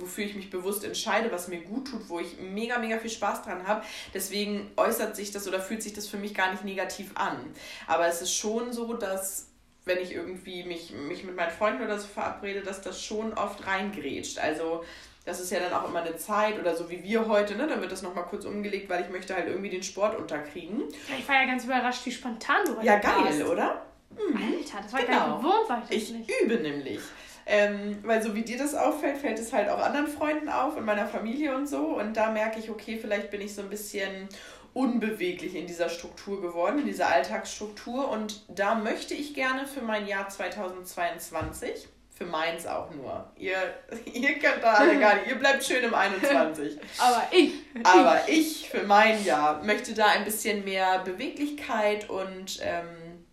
wofür 0.00 0.24
ich 0.24 0.34
mich 0.34 0.50
bewusst 0.50 0.84
entscheide, 0.84 1.30
was 1.32 1.48
mir 1.48 1.60
gut 1.60 1.88
tut, 1.88 2.08
wo 2.08 2.20
ich 2.20 2.38
mega, 2.40 2.78
mega 2.78 2.98
viel 2.98 3.10
Spaß 3.10 3.42
dran 3.42 3.66
habe. 3.66 3.82
Deswegen 4.12 4.70
äußert 4.76 5.16
sich 5.16 5.30
das 5.32 5.46
oder 5.48 5.60
fühlt 5.60 5.82
sich 5.82 5.92
das 5.92 6.06
für 6.06 6.16
mich 6.18 6.34
gar 6.34 6.50
nicht 6.52 6.64
negativ 6.64 7.10
an. 7.16 7.38
Aber 7.86 8.06
es 8.06 8.22
ist 8.22 8.34
schon 8.34 8.72
so, 8.72 8.94
dass 8.94 9.48
wenn 9.86 9.98
ich 9.98 10.12
irgendwie 10.12 10.64
mich, 10.64 10.92
mich 10.92 11.24
mit 11.24 11.36
meinen 11.36 11.50
Freunden 11.50 11.82
oder 11.84 11.98
so 11.98 12.06
verabrede, 12.08 12.62
dass 12.62 12.80
das 12.80 13.02
schon 13.02 13.34
oft 13.34 13.66
reingrätscht. 13.66 14.38
Also 14.38 14.82
das 15.26 15.40
ist 15.40 15.50
ja 15.50 15.58
dann 15.60 15.72
auch 15.72 15.88
immer 15.88 16.02
eine 16.02 16.16
Zeit 16.16 16.58
oder 16.58 16.74
so 16.76 16.88
wie 16.90 17.02
wir 17.02 17.26
heute, 17.28 17.54
ne? 17.54 17.66
Dann 17.66 17.80
wird 17.80 17.92
das 17.92 18.02
nochmal 18.02 18.24
kurz 18.24 18.44
umgelegt, 18.44 18.88
weil 18.90 19.02
ich 19.04 19.10
möchte 19.10 19.34
halt 19.34 19.46
irgendwie 19.46 19.70
den 19.70 19.82
Sport 19.82 20.18
unterkriegen. 20.18 20.80
Ja, 21.08 21.16
ich 21.18 21.26
war 21.28 21.34
ja 21.34 21.46
ganz 21.46 21.64
überrascht, 21.64 22.04
wie 22.06 22.12
spontan 22.12 22.64
du 22.66 22.76
heute 22.76 22.86
Ja, 22.86 22.98
geil, 22.98 23.24
warst. 23.24 23.42
oder? 23.44 23.86
Alter, 24.16 24.78
das 24.82 24.92
war 24.92 25.00
Genau. 25.00 25.12
gar 25.12 25.28
nicht 25.28 25.36
gewohnt, 25.42 25.68
war 25.68 25.78
ich 25.82 25.88
das 25.88 25.96
Ich 25.96 26.10
nicht. 26.10 26.30
übe 26.42 26.54
nämlich. 26.56 27.00
Ähm, 27.46 27.98
weil 28.02 28.22
so 28.22 28.34
wie 28.34 28.42
dir 28.42 28.56
das 28.56 28.74
auffällt, 28.74 29.18
fällt 29.18 29.38
es 29.38 29.52
halt 29.52 29.68
auch 29.68 29.78
anderen 29.78 30.06
Freunden 30.06 30.48
auf 30.48 30.76
und 30.76 30.84
meiner 30.84 31.06
Familie 31.06 31.54
und 31.54 31.68
so. 31.68 31.98
Und 31.98 32.16
da 32.16 32.30
merke 32.30 32.58
ich, 32.58 32.70
okay, 32.70 32.98
vielleicht 33.00 33.30
bin 33.30 33.40
ich 33.40 33.54
so 33.54 33.62
ein 33.62 33.68
bisschen 33.68 34.28
unbeweglich 34.72 35.54
in 35.54 35.66
dieser 35.66 35.88
Struktur 35.88 36.42
geworden, 36.42 36.80
in 36.80 36.86
dieser 36.86 37.08
Alltagsstruktur. 37.08 38.08
Und 38.08 38.42
da 38.48 38.74
möchte 38.74 39.14
ich 39.14 39.34
gerne 39.34 39.66
für 39.66 39.82
mein 39.82 40.06
Jahr 40.06 40.28
2022, 40.28 41.88
für 42.10 42.26
meins 42.26 42.66
auch 42.66 42.90
nur. 42.90 43.30
Ihr, 43.36 43.56
ihr 44.12 44.38
könnt 44.38 44.62
da 44.62 44.74
alle 44.74 44.98
gar 44.98 45.14
nicht, 45.16 45.28
ihr 45.28 45.36
bleibt 45.36 45.64
schön 45.64 45.84
im 45.84 45.94
21. 45.94 46.78
Aber 46.98 47.22
ich. 47.30 47.52
Aber 47.84 48.22
ich 48.26 48.68
für 48.68 48.82
mein 48.82 49.24
Jahr 49.24 49.62
möchte 49.62 49.94
da 49.94 50.06
ein 50.06 50.24
bisschen 50.24 50.64
mehr 50.64 51.00
Beweglichkeit 51.00 52.08
und 52.08 52.58
ähm, 52.62 53.24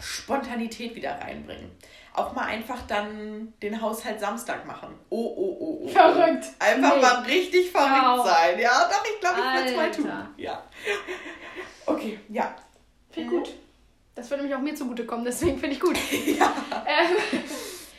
Spontanität 0.00 0.96
wieder 0.96 1.20
reinbringen. 1.20 1.70
Auch 2.14 2.32
mal 2.32 2.44
einfach 2.46 2.80
dann 2.86 3.52
den 3.60 3.80
Haushalt 3.82 4.20
Samstag 4.20 4.64
machen. 4.66 4.88
Oh, 5.10 5.16
oh, 5.36 5.56
oh, 5.60 5.80
oh. 5.84 5.88
Verrückt. 5.88 6.46
Einfach 6.60 6.94
Nee. 6.94 7.02
mal 7.02 7.22
richtig 7.22 7.70
verrückt 7.72 8.04
Au. 8.20 8.22
sein. 8.24 8.58
Ja, 8.58 8.88
doch, 8.88 9.04
ich 9.04 9.20
glaube, 9.20 9.40
ich 9.40 9.60
will 9.64 9.70
es 9.72 9.76
mal 9.76 9.90
tun. 9.90 10.28
Ja. 10.36 10.62
Okay, 11.86 12.18
ja. 12.28 12.54
Finde 13.10 13.30
ich 13.34 13.36
gut. 13.42 13.54
Das 14.14 14.30
würde 14.30 14.44
nämlich 14.44 14.56
auch 14.56 14.62
mir 14.62 14.74
zugutekommen, 14.76 15.24
deswegen 15.24 15.58
finde 15.58 15.74
ich 15.74 15.80
gut. 15.80 15.96
ja. 16.38 16.52
Ähm, 16.86 17.40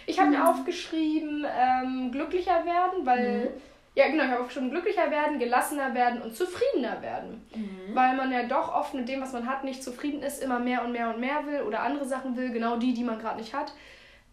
ich 0.06 0.18
habe 0.20 0.30
mir 0.30 0.48
aufgeschrieben, 0.50 1.46
ähm, 1.46 2.12
glücklicher 2.12 2.64
werden, 2.66 3.06
weil. 3.06 3.52
Ja, 3.96 4.08
genau, 4.08 4.24
ich 4.26 4.30
habe 4.30 4.42
aufgeschrieben, 4.42 4.72
glücklicher 4.72 5.10
werden, 5.10 5.40
gelassener 5.40 5.94
werden 5.94 6.22
und 6.22 6.36
zufriedener 6.36 7.02
werden. 7.02 7.46
Weil 7.94 8.16
man 8.18 8.30
ja 8.32 8.44
doch 8.44 8.74
oft 8.74 8.94
mit 8.94 9.08
dem, 9.08 9.22
was 9.22 9.32
man 9.32 9.46
hat, 9.50 9.64
nicht 9.64 9.82
zufrieden 9.84 10.22
ist, 10.22 10.44
immer 10.44 10.60
mehr 10.60 10.84
und 10.84 10.92
mehr 10.92 11.10
und 11.14 11.20
mehr 11.22 11.46
will 11.46 11.62
oder 11.62 11.82
andere 11.82 12.06
Sachen 12.06 12.36
will, 12.36 12.52
genau 12.52 12.76
die, 12.76 12.94
die 12.94 13.04
man 13.06 13.20
gerade 13.20 13.40
nicht 13.40 13.54
hat. 13.54 13.72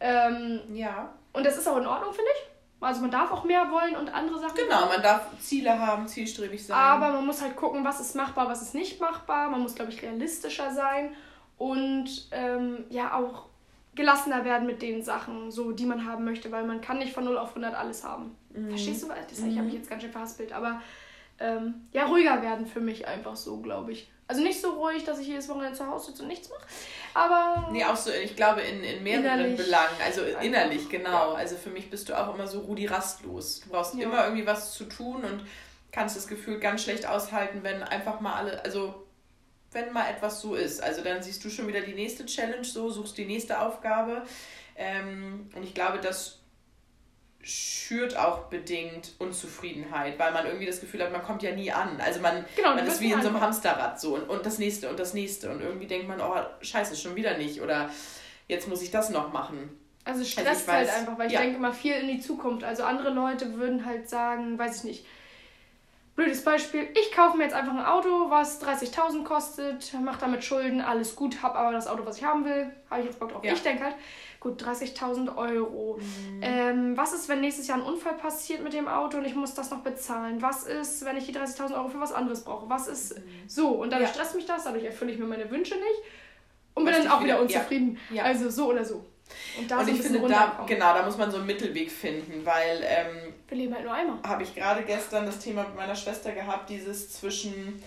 Ähm, 0.03 0.61
Ja. 0.75 1.13
und 1.33 1.47
das 1.47 1.57
ist 1.57 1.67
auch 1.69 1.77
in 1.77 1.87
Ordnung, 1.87 2.13
finde 2.13 2.31
ich. 2.35 2.49
Also 2.81 3.01
man 3.01 3.13
darf 3.13 3.31
auch 3.31 3.45
mehr 3.45 3.71
wollen 3.71 3.95
und 3.95 4.13
andere 4.13 4.41
Sachen. 4.41 4.57
Genau, 4.57 4.87
man 4.87 5.01
darf 5.01 5.27
Ziele 5.39 5.79
haben, 5.79 6.09
zielstrebig 6.09 6.67
sein. 6.67 6.77
Aber 6.77 7.13
man 7.13 7.25
muss 7.25 7.41
halt 7.41 7.55
gucken, 7.55 7.85
was 7.85 8.01
ist 8.01 8.17
machbar, 8.17 8.49
was 8.49 8.61
ist 8.61 8.75
nicht 8.75 9.01
machbar. 9.01 9.49
Man 9.51 9.61
muss, 9.63 9.77
glaube 9.77 9.93
ich, 9.93 10.03
realistischer 10.03 10.73
sein 10.73 11.15
und 11.59 12.27
ähm, 12.33 12.85
ja 12.91 13.15
auch 13.15 13.47
gelassener 13.95 14.45
werden 14.45 14.67
mit 14.67 14.83
den 14.83 15.03
Sachen, 15.05 15.51
so 15.53 15.71
die 15.71 15.87
man 15.87 16.07
haben 16.07 16.25
möchte, 16.25 16.51
weil 16.51 16.65
man 16.65 16.81
kann 16.81 16.99
nicht 16.99 17.13
von 17.13 17.25
0 17.25 17.39
auf 17.39 17.51
100 17.51 17.75
alles 17.75 18.03
haben. 18.03 18.35
Verstehst 18.71 19.05
du? 19.05 19.09
was? 19.09 19.19
Das, 19.29 19.39
Ich 19.39 19.55
habe 19.57 19.67
mich 19.67 19.75
jetzt 19.75 19.89
ganz 19.89 20.03
schön 20.03 20.11
verhaspelt, 20.11 20.53
aber 20.53 20.81
ähm, 21.43 21.87
ja, 21.93 22.07
ruhiger 22.07 22.41
werden 22.43 22.67
für 22.67 22.81
mich 22.81 23.07
einfach 23.07 23.37
so, 23.37 23.61
glaube 23.61 23.93
ich. 23.93 24.11
Also 24.29 24.43
nicht 24.43 24.61
so 24.61 24.71
ruhig, 24.71 25.05
dass 25.05 25.19
ich 25.19 25.27
jedes 25.27 25.49
Wochenende 25.49 25.77
zu 25.77 25.87
Hause 25.87 26.07
sitze 26.07 26.23
und 26.23 26.29
nichts 26.29 26.49
mache, 26.49 26.63
aber 27.13 27.69
Nee, 27.71 27.85
auch 27.85 27.97
so, 27.97 28.11
ich 28.11 28.35
glaube, 28.35 28.63
in, 28.63 28.83
in 28.83 29.03
mehreren. 29.03 29.57
Belangen. 29.57 29.91
Also 30.03 30.23
Einfach, 30.23 30.43
innerlich, 30.43 30.89
genau. 30.89 31.33
ja. 31.33 31.35
Also 31.35 31.57
für 31.57 31.69
mich 31.71 31.91
bist 31.91 32.09
du 32.09 32.15
auch 32.19 32.35
immer 32.35 32.47
so 32.47 32.61
Rudi 32.61 32.87
rastlos. 32.87 33.61
Du 33.61 33.71
brauchst 33.71 33.95
Ja. 33.95 34.05
immer 34.05 34.25
irgendwie 34.25 34.47
was 34.47 34.73
zu 34.73 34.85
tun 34.85 35.25
und 35.25 35.45
kannst 35.91 36.17
das 36.17 36.27
Gefühl 36.29 36.59
ganz 36.61 36.83
schlecht 36.83 37.05
aushalten, 37.07 37.59
wenn 37.63 37.83
einfach 37.83 38.21
mal 38.21 38.35
alle, 38.35 38.65
also 38.65 38.95
wenn 39.73 39.93
mal 39.93 40.09
etwas 40.09 40.41
so 40.41 40.55
ist. 40.55 40.83
Also 40.83 41.03
dann 41.03 41.23
siehst 41.23 41.45
du 41.45 41.51
schon 41.51 41.67
wieder 41.67 41.81
die 41.83 41.95
nächste 41.95 42.25
Challenge 42.25 42.65
so, 42.65 42.89
suchst 42.89 43.19
die 43.19 43.27
nächste 43.27 43.61
Aufgabe. 43.61 44.23
Ähm, 44.77 45.51
und 45.55 45.63
ich 45.65 45.75
glaube, 45.75 45.99
das 45.99 46.39
schürt 47.43 48.17
auch 48.17 48.45
bedingt 48.45 49.13
Unzufriedenheit, 49.19 50.19
weil 50.19 50.33
man 50.33 50.47
irgendwie 50.47 50.67
das 50.67 50.81
Gefühl 50.81 51.03
hat, 51.03 51.13
man 51.13 51.23
kommt 51.23 51.43
ja 51.43 51.53
nie 51.55 51.73
an. 51.73 52.01
Also 52.01 52.21
man, 52.21 52.45
Genau, 52.57 52.75
man 52.75 52.87
ist 52.87 53.01
wie 53.01 53.07
in 53.07 53.11
so 53.13 53.17
einem 53.17 53.27
ankommen. 53.27 53.43
Hamsterrad 53.43 54.01
so 54.01 54.15
und, 54.15 54.29
und 54.29 54.47
das 54.47 54.59
nächste 54.59 54.89
und 54.89 54.99
das 54.99 55.13
nächste 55.15 55.51
und 55.51 55.61
irgendwie 55.61 55.87
denkt 55.87 56.09
man, 56.09 56.21
oh 56.21 56.37
scheiße, 56.61 56.97
schon 56.97 57.17
wieder 57.17 57.37
nicht 57.37 57.61
oder 57.61 57.91
jetzt 58.49 58.69
muss 58.69 58.83
ich 58.83 58.91
das 58.91 59.11
noch 59.11 59.33
machen. 59.33 59.77
Also 60.05 60.23
ich 60.23 60.33
stresst 60.33 60.69
weiß- 60.69 60.73
halt 60.73 60.91
einfach, 60.91 61.19
weil 61.19 61.27
ich 61.29 61.33
ja. 61.33 61.41
denke 61.41 61.57
immer 61.57 61.73
viel 61.73 61.95
in 61.95 62.09
die 62.09 62.21
Zukunft. 62.21 62.65
Also 62.65 62.85
andere 62.85 63.11
Leute 63.11 63.55
würden 63.55 63.85
halt 63.85 64.09
sagen, 64.09 64.59
weiß 64.59 64.79
ich 64.79 64.85
nicht, 64.85 65.07
blödes 66.17 66.45
Beispiel, 66.45 66.89
ich 66.95 67.13
kaufe 67.13 67.37
mir 67.37 67.45
jetzt 67.45 67.55
einfach 67.55 67.73
ein 67.73 67.85
Auto, 67.85 68.29
was 68.31 68.63
30.000 68.63 69.25
kostet, 69.25 69.93
mache 70.03 70.21
damit 70.21 70.45
Schulden, 70.45 70.81
alles 70.81 71.17
gut, 71.17 71.43
habe 71.43 71.57
aber 71.57 71.73
das 71.73 71.87
Auto, 71.87 72.05
was 72.05 72.19
ich 72.19 72.25
haben 72.25 72.45
will, 72.45 72.71
habe 72.91 73.01
ich 73.01 73.07
jetzt 73.07 73.19
Bock 73.19 73.33
drauf. 73.33 73.45
Ja. 73.45 73.53
Ich 73.53 73.63
denke 73.63 73.85
halt, 73.85 73.95
gut, 74.43 74.61
30.000 74.63 75.37
Euro. 75.37 75.99
Ähm, 76.41 76.97
was 76.97 77.13
ist, 77.13 77.29
wenn 77.29 77.41
nächstes 77.41 77.69
Jahr 77.69 77.79
ein 77.79 77.85
Unfall 77.85 78.15
passiert 78.15 78.63
mit 78.63 78.73
dem 78.73 78.89
Auto 78.89 79.19
und 79.19 79.25
ich 79.25 79.35
muss 79.37 79.55
das 79.55 79.71
noch 79.71 79.81
bezahlen? 79.81 80.43
Was 80.43 80.65
ist, 80.65 81.05
wenn 81.05 81.17
ich 81.17 81.27
die 81.27 81.33
30.000 81.35 81.75
Euro 81.75 81.89
für 81.89 82.01
was 82.01 82.13
anderes 82.13 82.43
brauche? 82.43 82.69
Was 82.69 82.89
ist 82.89 83.15
so? 83.47 83.69
Und 83.69 83.91
dadurch 83.93 84.09
Ja. 84.11 84.15
stresst 84.15 84.35
mich 84.35 84.47
das, 84.47 84.65
dadurch 84.65 84.85
erfülle 84.85 85.13
ich 85.13 85.19
mir 85.19 85.27
meine 85.27 85.49
Wünsche 85.51 85.75
nicht 85.77 86.03
und 86.75 86.85
bin 86.85 86.93
dann 86.95 87.07
auch 87.09 87.21
wieder 87.23 87.35
wieder- 87.35 87.41
unzufrieden. 87.43 87.99
Ja. 88.11 88.25
Also 88.25 88.51
so 88.51 88.71
oder 88.71 88.85
so. 88.85 89.05
Und 89.59 89.71
da 89.71 89.79
und 89.79 89.85
so 89.87 89.91
ein 89.93 89.97
ich 89.97 90.03
finde, 90.03 90.29
da, 90.29 90.63
genau, 90.67 90.93
da 90.93 91.05
muss 91.05 91.17
man 91.17 91.31
so 91.31 91.39
einen 91.39 91.47
Mittelweg 91.47 91.91
finden, 91.91 92.45
weil 92.45 92.83
ähm, 92.85 93.33
Wir 93.49 93.57
leben 93.57 93.75
halt 93.75 93.85
nur 93.85 93.95
einmal. 93.95 94.19
habe 94.27 94.43
ich 94.43 94.55
gerade 94.55 94.83
gestern 94.83 95.25
das 95.25 95.39
Thema 95.39 95.63
mit 95.63 95.77
meiner 95.77 95.95
Schwester 95.95 96.33
gehabt, 96.33 96.69
dieses 96.69 97.13
zwischen 97.13 97.83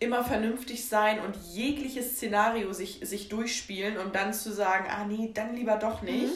immer 0.00 0.24
vernünftig 0.24 0.88
sein 0.88 1.20
und 1.20 1.36
jegliches 1.52 2.16
Szenario 2.16 2.72
sich, 2.72 3.00
sich 3.02 3.28
durchspielen 3.28 3.98
und 3.98 4.14
dann 4.14 4.32
zu 4.32 4.50
sagen, 4.52 4.86
ah 4.90 5.04
nee, 5.04 5.30
dann 5.32 5.54
lieber 5.54 5.76
doch 5.76 6.02
nicht. 6.02 6.32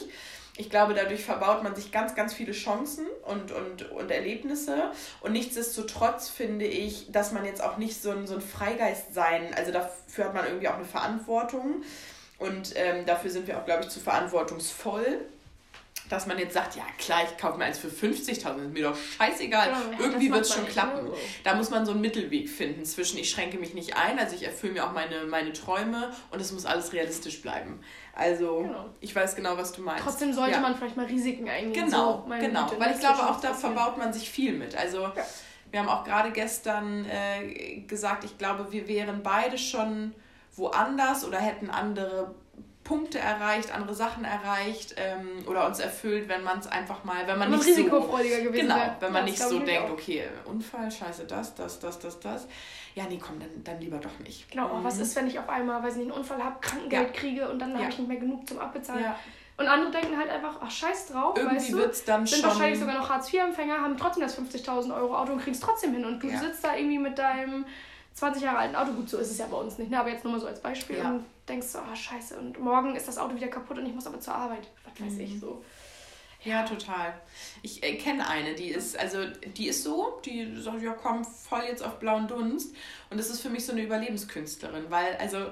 Ich 0.57 0.69
glaube, 0.69 0.93
dadurch 0.93 1.25
verbaut 1.25 1.63
man 1.63 1.75
sich 1.75 1.91
ganz, 1.91 2.15
ganz 2.15 2.33
viele 2.33 2.53
Chancen 2.53 3.05
und, 3.25 3.51
und, 3.51 3.91
und 3.91 4.09
Erlebnisse. 4.09 4.91
Und 5.19 5.33
nichtsdestotrotz 5.33 6.29
finde 6.29 6.65
ich, 6.65 7.11
dass 7.11 7.33
man 7.33 7.43
jetzt 7.43 7.61
auch 7.61 7.77
nicht 7.77 8.01
so 8.01 8.11
ein, 8.11 8.25
so 8.25 8.35
ein 8.35 8.41
Freigeist 8.41 9.13
sein, 9.13 9.53
also 9.55 9.71
dafür 9.71 10.25
hat 10.25 10.33
man 10.33 10.45
irgendwie 10.45 10.69
auch 10.69 10.75
eine 10.75 10.85
Verantwortung. 10.85 11.83
Und 12.37 12.73
ähm, 12.75 13.05
dafür 13.05 13.31
sind 13.31 13.47
wir 13.47 13.57
auch, 13.57 13.65
glaube 13.65 13.83
ich, 13.83 13.89
zu 13.89 13.99
verantwortungsvoll 13.99 15.25
dass 16.09 16.27
man 16.27 16.37
jetzt 16.37 16.53
sagt, 16.53 16.75
ja 16.75 16.83
klar, 16.97 17.21
ich 17.23 17.37
kaufe 17.37 17.57
mir 17.57 17.65
eins 17.65 17.79
für 17.79 17.87
50.000, 17.87 18.35
ist 18.65 18.73
mir 18.73 18.83
doch 18.83 18.95
scheißegal, 18.95 19.69
Genau, 19.69 19.91
ja, 19.91 19.99
irgendwie 19.99 20.31
wird 20.31 20.41
es 20.41 20.53
schon 20.53 20.67
klappen. 20.67 21.05
ne? 21.05 21.11
Da 21.43 21.55
muss 21.55 21.69
man 21.71 21.85
so 21.85 21.91
einen 21.93 22.01
Mittelweg 22.01 22.47
finden 22.49 22.85
zwischen, 22.85 23.17
ich 23.17 23.29
schränke 23.29 23.57
mich 23.57 23.73
nicht 23.73 23.95
ein, 23.97 24.19
also 24.19 24.35
ich 24.35 24.43
erfülle 24.45 24.73
mir 24.73 24.85
auch 24.85 24.91
meine, 24.93 25.23
meine 25.25 25.51
Träume 25.53 26.11
und 26.31 26.39
es 26.39 26.51
muss 26.51 26.65
alles 26.65 26.93
realistisch 26.93 27.41
bleiben. 27.41 27.79
Also 28.13 28.59
Genau. 28.63 28.85
ich 29.01 29.15
weiß 29.15 29.35
genau, 29.35 29.57
was 29.57 29.71
du 29.73 29.81
meinst. 29.81 30.03
Trotzdem 30.03 30.31
sollte 30.33 30.53
Ja. 30.55 30.59
man 30.61 30.75
vielleicht 30.75 30.95
mal 30.95 31.05
Risiken 31.05 31.49
eingehen. 31.49 31.85
Genau, 31.85 32.23
so, 32.27 32.33
genau. 32.39 32.65
Güte, 32.67 32.79
Weil 32.79 32.91
ich 32.95 32.99
das 32.99 33.15
glaube, 33.17 33.29
auch 33.29 33.41
da 33.41 33.53
verbaut 33.53 33.97
man 33.97 34.13
sich 34.13 34.29
viel 34.29 34.53
mit. 34.53 34.75
Also 34.75 35.09
wir 35.71 35.79
haben 35.79 35.89
auch 35.89 36.03
gerade 36.03 36.31
gestern 36.31 37.05
äh, 37.05 37.79
gesagt, 37.87 38.23
ich 38.23 38.37
glaube, 38.37 38.71
wir 38.71 38.87
wären 38.87 39.23
beide 39.23 39.57
schon 39.57 40.13
woanders 40.55 41.25
oder 41.25 41.39
hätten 41.39 41.69
andere 41.69 42.33
Punkte 42.85 43.19
erreicht, 43.19 43.73
andere 43.73 43.93
Sachen 43.93 44.23
erreicht 44.23 44.93
ähm, 44.95 45.43
oder 45.49 45.65
uns 45.67 45.79
erfüllt, 45.79 46.29
wenn 46.29 46.43
man 46.43 46.59
es 46.59 46.67
einfach 46.67 47.03
mal, 47.03 47.17
wenn 47.27 47.37
man 47.39 47.51
Wenn 47.51 47.57
man 47.57 47.59
nicht 47.59 47.67
risikofreudiger 47.77 48.37
so, 48.37 48.43
gewesen 48.43 48.61
genau, 48.67 48.75
wäre. 48.75 48.95
wenn 49.01 49.11
man 49.11 49.21
Ja, 49.25 49.29
nicht 49.31 49.41
so 49.41 49.57
ich 49.57 49.63
denkt, 49.65 49.89
auch. 49.89 49.93
okay, 49.93 50.23
Unfall, 50.45 50.89
scheiße, 50.91 51.25
das, 51.25 51.53
das, 51.55 51.79
das, 51.79 51.99
das, 51.99 52.19
das. 52.21 52.47
Ja, 52.93 53.03
nee, 53.09 53.19
komm, 53.21 53.39
dann, 53.39 53.49
dann 53.63 53.81
lieber 53.81 53.97
doch 53.97 54.17
nicht. 54.19 54.49
Genau, 54.51 54.69
oh, 54.71 54.83
was 54.83 54.95
Mhm. 54.97 55.01
ist, 55.01 55.15
wenn 55.17 55.27
ich 55.27 55.37
auf 55.37 55.49
einmal, 55.49 55.83
weiß 55.83 55.95
nicht, 55.97 56.03
einen 56.09 56.17
Unfall 56.17 56.41
habe, 56.41 56.57
Krankengeld 56.61 57.07
Ja. 57.15 57.19
kriege 57.19 57.49
und 57.49 57.59
dann 57.59 57.71
Ja. 57.71 57.79
habe 57.79 57.89
ich 57.89 57.97
nicht 57.97 58.07
mehr 58.07 58.17
genug 58.19 58.47
zum 58.47 58.59
Abbezahlen. 58.59 59.03
Und 59.57 59.67
andere 59.67 59.89
denken 59.89 60.17
halt 60.17 60.29
einfach, 60.29 60.57
ach 60.61 60.69
scheiß 60.69 61.07
drauf, 61.07 61.37
irgendwie 61.37 61.55
weißt 61.57 61.73
du? 61.73 61.77
wird 61.77 61.91
es 61.93 62.05
dann 62.05 62.27
Sind 62.27 62.41
schon. 62.41 62.49
wahrscheinlich 62.49 62.79
sogar 62.79 62.95
noch 62.99 63.09
Hartz-IV-Empfänger, 63.09 63.81
haben 63.81 63.97
trotzdem 63.97 64.21
das 64.23 64.37
50.000 64.37 64.95
Euro 64.95 65.17
Auto 65.17 65.31
und 65.33 65.39
kriegen 65.39 65.55
es 65.55 65.59
trotzdem 65.61 65.93
hin. 65.93 66.05
Und 66.05 66.21
du 66.21 66.29
sitzt 66.29 66.63
da 66.63 66.75
irgendwie 66.75 66.99
mit 66.99 67.17
deinem 67.17 67.65
20 68.13 68.43
Jahre 68.43 68.59
alten 68.59 68.75
Auto, 68.75 68.91
gut, 68.91 69.09
so 69.09 69.17
ist 69.17 69.31
es 69.31 69.37
ja 69.39 69.47
bei 69.49 69.57
uns 69.57 69.77
nicht, 69.77 69.89
ne? 69.91 69.99
aber 69.99 70.09
jetzt 70.09 70.23
nur 70.23 70.33
mal 70.33 70.39
so 70.39 70.47
als 70.47 70.59
Beispiel 70.61 70.97
Ja. 70.97 71.09
und 71.09 71.25
denkst 71.47 71.67
so, 71.67 71.79
ah 71.79 71.95
scheiße, 71.95 72.37
und 72.37 72.59
morgen 72.59 72.95
ist 72.95 73.07
das 73.07 73.17
Auto 73.17 73.35
wieder 73.35 73.47
kaputt 73.47 73.77
und 73.77 73.85
ich 73.85 73.93
muss 73.93 74.07
aber 74.07 74.19
zur 74.19 74.35
Arbeit. 74.35 74.67
Was 74.83 75.05
weiß 75.05 75.13
Mhm. 75.13 75.19
ich 75.21 75.39
so. 75.39 75.63
Ja, 76.43 76.63
total. 76.63 77.19
Ich 77.63 77.81
äh, 77.83 77.95
kenne 77.97 78.27
eine, 78.27 78.53
die 78.53 78.67
ist, 78.69 78.97
also 78.97 79.25
die 79.57 79.67
ist 79.67 79.83
so, 79.83 80.21
die 80.25 80.61
sagt, 80.61 80.81
ja 80.83 80.93
komm, 80.93 81.25
voll 81.25 81.63
jetzt 81.67 81.81
auf 81.83 81.97
blauen 81.97 82.27
Dunst. 82.27 82.75
Und 83.09 83.17
das 83.17 83.29
ist 83.31 83.41
für 83.41 83.49
mich 83.49 83.65
so 83.65 83.71
eine 83.71 83.81
Überlebenskünstlerin, 83.81 84.85
weil, 84.89 85.15
also, 85.17 85.47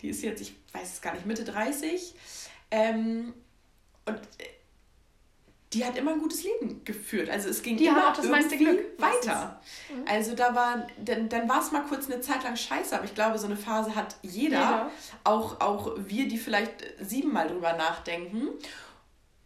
die 0.00 0.08
ist 0.08 0.22
jetzt, 0.22 0.40
ich 0.40 0.54
weiß 0.72 0.94
es 0.94 1.00
gar 1.00 1.14
nicht, 1.14 1.26
Mitte 1.26 1.44
30. 1.44 2.14
Ähm, 2.72 3.34
und 4.04 4.16
äh, 4.18 4.44
die 5.72 5.84
hat 5.84 5.96
immer 5.96 6.12
ein 6.12 6.20
gutes 6.20 6.44
Leben 6.44 6.84
geführt. 6.84 7.30
Also 7.30 7.48
es 7.48 7.62
ging 7.62 7.76
Die 7.76 7.86
immer 7.86 8.08
auch 8.08 8.16
das 8.16 8.26
meiste 8.26 8.56
Glück, 8.56 8.78
weiter. 8.98 9.60
Mhm. 9.88 10.04
Also 10.08 10.34
da 10.34 10.54
war, 10.54 10.86
dann, 11.02 11.28
dann 11.28 11.48
war 11.48 11.60
es 11.60 11.72
mal 11.72 11.82
kurz 11.82 12.10
eine 12.10 12.20
Zeit 12.20 12.44
lang 12.44 12.56
scheiße, 12.56 12.94
aber 12.94 13.04
ich 13.04 13.14
glaube, 13.14 13.38
so 13.38 13.46
eine 13.46 13.56
Phase 13.56 13.94
hat 13.94 14.16
jeder. 14.22 14.42
Jeder. 14.42 14.90
Auch, 15.24 15.60
auch 15.60 15.92
wir, 15.96 16.28
die 16.28 16.38
vielleicht 16.38 16.84
siebenmal 17.00 17.48
drüber 17.48 17.72
nachdenken. 17.74 18.48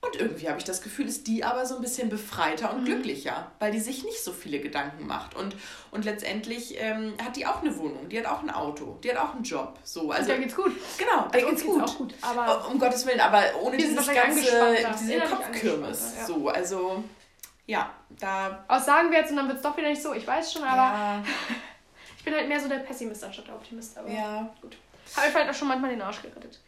Und 0.07 0.17
irgendwie 0.21 0.49
habe 0.49 0.59
ich 0.59 0.65
das 0.65 0.83
Gefühl, 0.83 1.07
ist 1.09 1.27
die 1.27 1.43
aber 1.45 1.67
so 1.67 1.77
ein 1.77 1.81
bisschen 1.83 2.09
befreiter 2.09 2.73
Mhm. 2.73 2.79
und 2.79 2.85
glücklicher, 2.85 3.51
weil 3.59 3.73
die 3.73 3.81
sich 3.81 4.05
nicht 4.05 4.23
so 4.23 4.33
viele 4.33 4.61
Gedanken 4.61 5.07
macht. 5.07 5.35
Und, 5.35 5.57
und 5.91 6.05
letztendlich 6.05 6.77
ähm, 6.81 7.15
hat 7.25 7.37
die 7.37 7.47
auch 7.47 7.61
eine 7.61 7.77
Wohnung, 7.79 8.09
die 8.09 8.19
hat 8.19 8.27
auch 8.27 8.43
ein 8.43 8.51
Auto, 8.51 8.99
die 9.03 9.11
hat 9.11 9.17
auch 9.19 9.35
einen 9.35 9.43
Job. 9.45 9.79
So, 9.83 10.11
also, 10.13 10.23
und 10.33 10.39
da 10.39 10.43
geht's 10.43 10.55
gut. 10.57 10.73
genau, 10.99 11.29
da 11.31 11.39
Also 11.39 11.47
geht's 11.49 11.65
gut. 11.65 11.83
auch 11.83 11.97
gut. 11.99 12.15
Aber 12.23 12.69
Um 12.69 12.79
Gottes 12.79 13.05
Willen, 13.07 13.21
aber 13.21 13.43
ohne 13.63 13.77
dieses 13.77 14.07
ganze, 14.07 14.41
diese 14.41 15.21
Kopfkirmes. 15.21 16.15
ja. 16.19 16.25
So, 16.27 16.49
also, 16.49 17.03
ja, 17.67 17.91
da. 18.21 18.65
aus 18.69 18.85
sagen 18.87 19.11
wir 19.11 19.19
jetzt 19.19 19.31
und 19.31 19.37
dann 19.39 19.49
wird 19.49 19.57
es 19.57 19.63
doch 19.63 19.77
wieder 19.77 19.89
nicht 19.89 20.03
so, 20.03 20.13
ich 20.15 20.27
weiß 20.27 20.53
schon, 20.53 20.63
aber 20.63 20.77
ja, 20.77 21.25
ich 22.19 22.25
bin 22.25 22.33
halt 22.35 22.47
mehr 22.49 22.61
so 22.61 22.69
der 22.69 22.77
Pessimist 22.79 23.25
anstatt 23.25 23.49
der 23.49 23.55
Optimist. 23.57 23.99
Aber 23.99 24.09
ja. 24.09 24.49
gut. 24.63 24.77
Habe 25.17 25.27
ich 25.27 25.33
vielleicht 25.33 25.51
auch 25.51 25.55
schon 25.55 25.69
manchmal 25.69 25.91
den 25.91 26.03
Arsch 26.03 26.23
gerettet. 26.23 26.61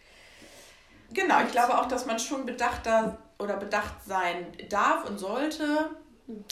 Genau, 1.11 1.41
ich 1.45 1.51
glaube 1.53 1.79
auch, 1.79 1.87
dass 1.87 2.05
man 2.07 2.19
schon 2.19 2.45
bedachter 2.45 3.17
oder 3.39 3.57
bedacht 3.57 3.95
sein 4.07 4.47
darf 4.69 5.05
und 5.09 5.19
sollte, 5.19 5.91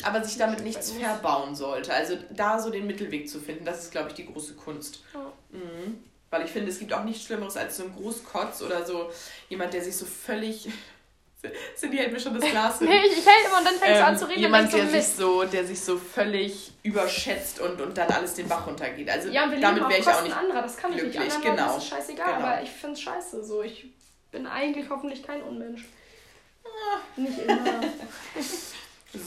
aber 0.04 0.24
sich 0.24 0.38
damit 0.38 0.62
nichts 0.62 0.92
verbauen 0.92 1.54
sollte. 1.54 1.92
Also 1.92 2.16
da 2.30 2.58
so 2.58 2.70
den 2.70 2.86
Mittelweg 2.86 3.28
zu 3.28 3.40
finden, 3.40 3.64
das 3.64 3.84
ist, 3.84 3.90
glaube 3.92 4.08
ich, 4.08 4.14
die 4.14 4.26
große 4.26 4.54
Kunst. 4.54 5.00
Ja. 5.12 5.32
Mhm. 5.50 6.02
Weil 6.30 6.44
ich 6.44 6.50
finde, 6.50 6.70
es 6.70 6.78
gibt 6.78 6.92
auch 6.92 7.04
nichts 7.04 7.24
Schlimmeres 7.24 7.56
als 7.56 7.76
so 7.76 7.84
ein 7.84 7.94
Großkotz 7.94 8.62
oder 8.62 8.84
so 8.84 9.10
jemand, 9.48 9.74
der 9.74 9.82
sich 9.82 9.96
so 9.96 10.06
völlig. 10.06 10.68
Cindy 11.76 11.98
hält 11.98 12.12
mir 12.12 12.18
schon 12.18 12.34
das 12.34 12.50
Glas 12.50 12.78
hin. 12.78 12.88
Nee, 12.88 13.06
ich, 13.06 13.18
ich 13.18 13.26
hält 13.26 13.46
immer 13.46 13.58
und 13.58 13.64
dann 13.66 13.74
fängst 13.74 14.00
du 14.00 14.04
an 14.04 14.12
Ähm, 14.14 14.18
zu 14.18 14.28
reden 14.28 14.40
jemand, 14.40 14.72
der 14.72 14.84
du, 14.84 14.90
sich 14.90 15.06
so, 15.06 15.44
der 15.44 15.64
sich 15.64 15.80
so 15.80 15.96
völlig 15.96 16.72
überschätzt 16.82 17.60
und, 17.60 17.80
und 17.80 17.96
dann 17.96 18.08
alles 18.10 18.34
den 18.34 18.48
Bach 18.48 18.66
runtergeht. 18.66 19.08
Also 19.08 19.28
Ja, 19.28 19.46
damit 19.46 19.88
wäre 19.88 20.00
ich 20.00 20.08
auch 20.08 20.22
nicht. 20.22 20.36
anderer, 20.36 20.62
das 20.62 20.76
kann 20.76 20.92
ich 20.92 21.02
nicht. 21.02 21.12
glücklich, 21.12 21.34
Anderen 21.34 21.56
genau. 21.56 21.76
ist 21.76 21.82
es 21.84 21.88
scheißegal, 21.88 22.34
Genau. 22.34 22.46
aber 22.46 22.62
ich 22.62 22.70
find's 22.70 23.00
scheiße. 23.02 23.44
So, 23.44 23.62
ich 23.62 23.86
bin 24.32 24.46
eigentlich 24.46 24.88
hoffentlich 24.90 25.22
kein 25.22 25.42
Unmensch. 25.42 25.84
Nicht 27.16 27.38
immer. 27.40 27.83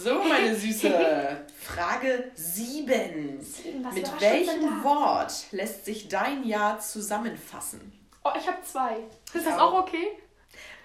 So, 0.04 0.22
meine 0.24 0.56
Süße. 0.56 1.46
Frage 1.60 2.32
7. 2.36 3.40
Was 3.84 3.94
Mit 3.94 4.22
welchem? 4.22 4.84
Wort 4.84 5.34
lässt 5.52 5.86
sich 5.86 6.08
dein 6.08 6.44
Jahr 6.46 6.80
zusammenfassen? 6.80 7.92
Oh, 8.24 8.30
ich 8.38 8.48
habe 8.48 8.58
zwei. 8.64 8.98
Ist 9.34 9.48
das 9.48 9.58
auch 9.58 9.74
okay? 9.74 10.10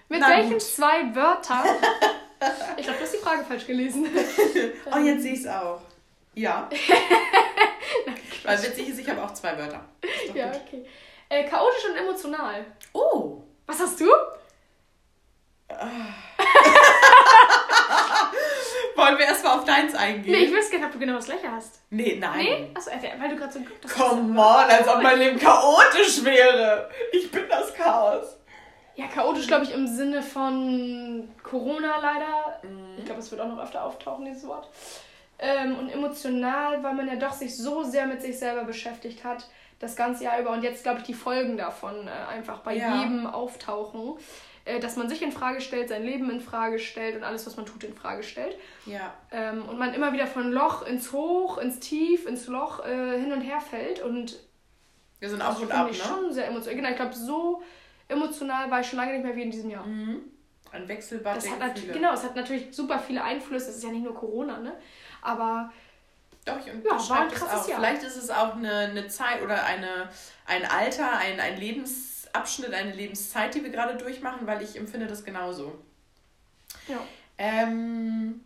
Mit 0.09 0.19
Na 0.21 0.29
welchen 0.29 0.53
gut. 0.53 0.61
zwei 0.61 1.13
Wörtern? 1.15 1.65
ich 2.77 2.83
glaube, 2.83 2.97
du 2.99 3.03
hast 3.05 3.13
die 3.13 3.19
Frage 3.19 3.43
falsch 3.43 3.65
gelesen. 3.67 4.07
Oh, 4.91 4.97
jetzt 4.99 5.23
sehe 5.23 5.33
ich 5.33 5.39
es 5.41 5.47
auch. 5.47 5.81
Ja. 6.33 6.69
Weil 8.43 8.61
witzig 8.63 8.89
ist, 8.89 8.99
ich 8.99 9.09
habe 9.09 9.23
auch 9.23 9.33
zwei 9.33 9.57
Wörter. 9.57 9.83
Ja, 10.33 10.51
gut. 10.51 10.61
okay. 10.67 10.85
Äh, 11.29 11.43
chaotisch 11.49 11.85
und 11.89 11.95
emotional. 11.97 12.65
Oh. 12.93 13.41
Was 13.65 13.79
hast 13.79 13.99
du? 13.99 14.05
Wollen 18.95 19.17
wir 19.17 19.25
erstmal 19.25 19.57
auf 19.57 19.65
deins 19.65 19.93
eingehen? 19.93 20.31
Nee, 20.31 20.45
ich 20.45 20.53
wüsste 20.53 20.71
gerne, 20.71 20.85
ob 20.87 20.93
du 20.93 20.99
genau 20.99 21.15
das 21.15 21.25
gleiche 21.25 21.51
hast. 21.51 21.81
Nee, 21.89 22.17
nein. 22.19 22.37
Nee? 22.39 22.69
Achso, 22.73 22.91
weil 23.19 23.29
du 23.29 23.35
gerade 23.35 23.51
so 23.53 23.59
geguckt 23.59 23.83
hast. 23.83 23.93
Come 23.95 24.39
on, 24.39 24.69
als 24.69 24.87
ob 24.87 25.01
mein 25.01 25.19
Leben 25.19 25.37
chaotisch 25.39 26.23
wäre. 26.23 26.89
Ich 27.11 27.29
bin 27.31 27.43
das 27.49 27.73
Chaos. 27.73 28.37
Ja, 28.95 29.07
chaotisch, 29.07 29.47
glaube 29.47 29.65
ich, 29.65 29.73
im 29.73 29.87
Sinne 29.87 30.21
von 30.23 31.29
Corona 31.43 31.97
leider. 31.99 32.59
Mhm. 32.63 32.95
Ich 32.97 33.05
glaube, 33.05 33.19
es 33.19 33.29
wird 33.29 33.41
auch 33.41 33.47
noch 33.49 33.61
öfter 33.61 33.83
auftauchen, 33.83 34.23
dieses 34.25 34.47
Wort. 34.47 34.69
Ähm, 35.37 35.77
und 35.77 35.89
emotional, 35.89 36.81
weil 36.81 36.93
man 36.93 37.07
ja 37.09 37.15
doch 37.15 37.33
sich 37.33 37.57
so 37.57 37.83
sehr 37.83 38.05
mit 38.07 38.21
sich 38.21 38.39
selber 38.39 38.63
beschäftigt 38.63 39.25
hat, 39.25 39.45
das 39.79 39.97
ganze 39.97 40.23
Jahr 40.23 40.39
über. 40.39 40.51
Und 40.51 40.63
jetzt, 40.63 40.83
glaube 40.83 40.99
ich, 40.99 41.03
die 41.05 41.13
Folgen 41.13 41.57
davon 41.57 42.07
äh, 42.07 42.33
einfach 42.33 42.59
bei 42.59 42.75
Ja. 42.75 43.01
jedem 43.01 43.27
auftauchen. 43.27 44.13
Äh, 44.65 44.79
dass 44.79 44.95
man 44.95 45.07
sich 45.07 45.21
in 45.21 45.31
Frage 45.31 45.61
stellt, 45.61 45.89
sein 45.89 46.03
Leben 46.03 46.29
in 46.31 46.41
Frage 46.41 46.79
stellt 46.79 47.15
und 47.15 47.23
alles, 47.23 47.45
was 47.45 47.55
man 47.55 47.67
tut, 47.67 47.83
in 47.83 47.95
Frage 47.95 48.23
stellt. 48.23 48.57
Ja. 48.87 49.13
Ähm, 49.31 49.63
und 49.69 49.77
man 49.77 49.93
immer 49.93 50.11
wieder 50.11 50.25
von 50.25 50.51
Loch 50.51 50.81
ins 50.87 51.11
Hoch, 51.11 51.59
ins 51.59 51.79
Tief, 51.79 52.25
ins 52.25 52.47
Loch 52.47 52.83
äh, 52.83 53.19
hin 53.19 53.31
und 53.31 53.41
her 53.41 53.61
fällt. 53.61 54.01
Und 54.01 54.39
Wir 55.19 55.29
sind 55.29 55.39
das 55.39 55.49
auf 55.49 55.61
und 55.61 55.71
ab, 55.71 55.87
ich 55.91 55.99
ne? 55.99 56.03
schon 56.03 56.33
sehr 56.33 56.47
emotional. 56.47 56.75
Genau, 56.77 56.89
ich 56.89 56.95
glaube, 56.95 57.13
so 57.13 57.61
emotional 58.07 58.71
war 58.71 58.79
ich 58.79 58.87
schon 58.87 58.97
lange 58.97 59.13
nicht 59.13 59.23
mehr 59.23 59.35
wie 59.35 59.43
in 59.43 59.51
diesem 59.51 59.69
Jahr. 59.69 59.85
Mhm. 59.85 60.21
Ein 60.71 60.87
Wechselbad 60.87 61.37
Das 61.37 61.49
hat 61.49 61.75
genau, 61.93 62.13
es 62.13 62.23
hat 62.23 62.35
natürlich 62.35 62.75
super 62.75 62.97
viele 62.99 63.23
Einflüsse. 63.23 63.69
Es 63.69 63.77
ist 63.77 63.83
ja 63.83 63.91
nicht 63.91 64.03
nur 64.03 64.15
Corona, 64.15 64.57
ne? 64.57 64.73
Aber 65.21 65.71
Doch, 66.43 66.57
ich 66.59 66.65
Ja, 66.65 67.09
war 67.09 67.21
ein 67.21 67.29
krasses. 67.29 67.67
Jahr. 67.67 67.79
Vielleicht 67.79 68.03
ist 68.03 68.17
es 68.17 68.29
auch 68.31 68.55
eine, 68.55 68.71
eine 68.71 69.07
Zeit 69.07 69.41
oder 69.43 69.63
eine, 69.63 70.09
ein 70.47 70.65
Alter, 70.65 71.17
ein, 71.17 71.39
ein 71.39 71.57
Lebensabschnitt, 72.35 72.73
eine 72.73 72.93
Lebenszeit, 72.93 73.55
die 73.55 73.63
wir 73.63 73.71
gerade 73.71 73.97
durchmachen, 73.97 74.45
weil 74.45 74.61
ich 74.61 74.75
empfinde 74.75 75.07
das 75.07 75.23
genauso. 75.23 75.79
ja. 76.87 76.99
Ähm, 77.37 78.41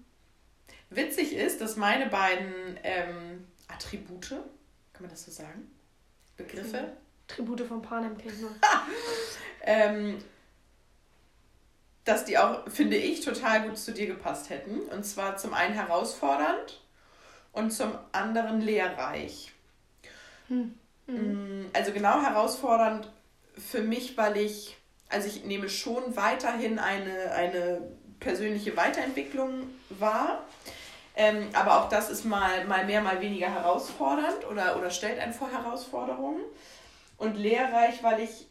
witzig 0.90 1.34
ist, 1.34 1.62
dass 1.62 1.76
meine 1.76 2.08
beiden 2.08 2.80
ähm, 2.84 3.48
Attribute, 3.68 4.30
kann 4.30 5.02
man 5.02 5.10
das 5.10 5.26
so 5.26 5.32
sagen? 5.32 5.70
Begriffe? 6.38 6.94
Tribute 7.28 7.62
von 7.62 7.82
Panem 7.82 8.18
kenne 8.18 8.34
ich 8.34 8.42
nur. 8.42 8.52
ähm, 9.62 10.18
dass 12.04 12.26
die 12.26 12.40
auch, 12.40 12.68
finde 12.68 12.98
ich, 12.98 13.22
total 13.22 13.68
gut 13.68 13.78
zu 13.78 13.92
dir 13.92 14.08
gepasst 14.08 14.50
hätten. 14.50 14.80
Und 14.90 15.06
zwar 15.06 15.38
zum 15.38 15.54
einen 15.54 15.76
herausfordernd 15.76 16.82
und 17.52 17.72
zum 17.72 17.92
anderen 18.12 18.62
lehrreich. 18.62 19.52
Hm. 20.48 20.74
Mhm. 21.06 21.70
Also 21.74 21.92
genau 21.92 22.22
herausfordernd 22.22 23.12
für 23.60 23.82
mich, 23.82 24.18
weil 24.18 24.38
ich, 24.38 24.78
also 25.10 25.28
ich 25.28 25.44
nehme 25.46 25.70
schon 25.70 26.16
weiterhin 26.16 26.80
eine, 26.80 27.32
eine 27.32 27.82
persönliche 28.20 28.76
Weiterentwicklung 28.76 29.70
wahr. 29.90 30.44
Ähm, 31.16 31.50
aber 31.54 31.82
auch 31.82 31.90
das 31.90 32.10
ist 32.10 32.24
mal, 32.24 32.66
mal 32.66 32.86
mehr, 32.86 33.02
mal 33.02 33.20
weniger 33.20 33.54
herausfordernd 33.54 34.48
oder, 34.50 34.78
oder 34.78 34.90
stellt 34.90 35.20
einen 35.20 35.34
vor 35.34 35.52
Herausforderungen. 35.52 36.42
Und 37.18 37.36
lehrreich, 37.36 38.02
weil 38.02 38.22
ich 38.22 38.48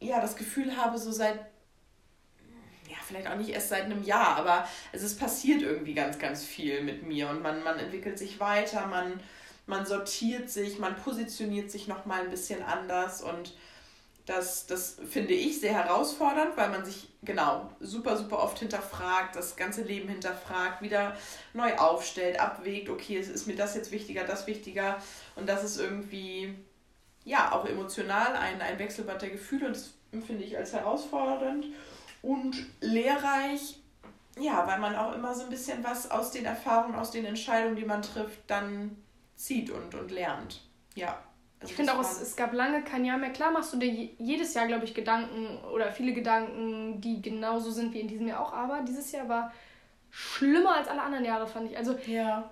ja 0.00 0.20
das 0.20 0.36
Gefühl 0.36 0.76
habe, 0.76 0.96
so 0.98 1.12
seit, 1.12 1.36
ja, 2.88 2.96
vielleicht 3.06 3.26
auch 3.26 3.36
nicht 3.36 3.50
erst 3.50 3.68
seit 3.68 3.84
einem 3.84 4.02
Jahr, 4.02 4.36
aber 4.36 4.66
es 4.92 5.02
ist 5.02 5.20
passiert 5.20 5.60
irgendwie 5.60 5.92
ganz, 5.92 6.18
ganz 6.18 6.42
viel 6.42 6.82
mit 6.82 7.02
mir 7.02 7.28
und 7.28 7.42
man, 7.42 7.62
man 7.62 7.78
entwickelt 7.78 8.18
sich 8.18 8.40
weiter, 8.40 8.86
man, 8.86 9.20
man 9.66 9.84
sortiert 9.84 10.48
sich, 10.48 10.78
man 10.78 10.96
positioniert 10.96 11.70
sich 11.70 11.86
nochmal 11.86 12.22
ein 12.22 12.30
bisschen 12.30 12.62
anders 12.62 13.20
und 13.20 13.52
das, 14.26 14.66
das 14.66 14.96
finde 15.08 15.34
ich 15.34 15.60
sehr 15.60 15.72
herausfordernd, 15.72 16.56
weil 16.56 16.70
man 16.70 16.84
sich 16.84 17.08
genau 17.22 17.70
super, 17.80 18.16
super 18.16 18.42
oft 18.42 18.58
hinterfragt, 18.58 19.36
das 19.36 19.56
ganze 19.56 19.82
Leben 19.82 20.08
hinterfragt, 20.08 20.82
wieder 20.82 21.16
neu 21.52 21.76
aufstellt, 21.76 22.38
abwägt, 22.38 22.88
okay, 22.88 23.18
ist 23.18 23.46
mir 23.46 23.56
das 23.56 23.74
jetzt 23.74 23.92
wichtiger, 23.92 24.24
das 24.24 24.46
wichtiger. 24.46 24.98
Und 25.36 25.48
das 25.48 25.64
ist 25.64 25.78
irgendwie, 25.78 26.54
ja, 27.24 27.52
auch 27.52 27.66
emotional 27.66 28.36
ein, 28.36 28.60
ein 28.60 28.78
Wechselbad 28.78 29.22
der 29.22 29.30
Gefühle 29.30 29.66
und 29.66 29.76
das 29.76 29.94
empfinde 30.12 30.44
ich 30.44 30.56
als 30.56 30.72
herausfordernd 30.72 31.66
und 32.22 32.56
lehrreich, 32.80 33.78
ja, 34.38 34.66
weil 34.66 34.78
man 34.78 34.96
auch 34.96 35.14
immer 35.14 35.34
so 35.34 35.44
ein 35.44 35.50
bisschen 35.50 35.82
was 35.84 36.10
aus 36.10 36.30
den 36.30 36.44
Erfahrungen, 36.44 36.94
aus 36.94 37.10
den 37.10 37.24
Entscheidungen, 37.24 37.76
die 37.76 37.84
man 37.84 38.02
trifft, 38.02 38.40
dann 38.46 38.96
zieht 39.36 39.70
und, 39.70 39.94
und 39.94 40.10
lernt. 40.10 40.62
Ja. 40.94 41.22
Also 41.60 41.72
ich 41.72 41.76
finde 41.76 41.92
auch, 41.92 42.00
es, 42.00 42.22
es 42.22 42.36
gab 42.36 42.54
lange 42.54 42.82
kein 42.82 43.04
Jahr 43.04 43.18
mehr. 43.18 43.30
Klar 43.30 43.50
machst 43.50 43.72
du 43.74 43.76
dir 43.76 43.90
jedes 43.90 44.54
Jahr, 44.54 44.66
glaube 44.66 44.86
ich, 44.86 44.94
Gedanken 44.94 45.58
oder 45.74 45.92
viele 45.92 46.14
Gedanken, 46.14 47.00
die 47.02 47.20
genauso 47.20 47.70
sind 47.70 47.92
wie 47.92 48.00
in 48.00 48.08
diesem 48.08 48.28
Jahr 48.28 48.40
auch. 48.40 48.54
Aber 48.54 48.80
dieses 48.80 49.12
Jahr 49.12 49.28
war 49.28 49.52
schlimmer 50.10 50.76
als 50.76 50.88
alle 50.88 51.02
anderen 51.02 51.24
Jahre, 51.24 51.46
fand 51.46 51.70
ich. 51.70 51.76
Also, 51.76 51.98
ja. 52.06 52.50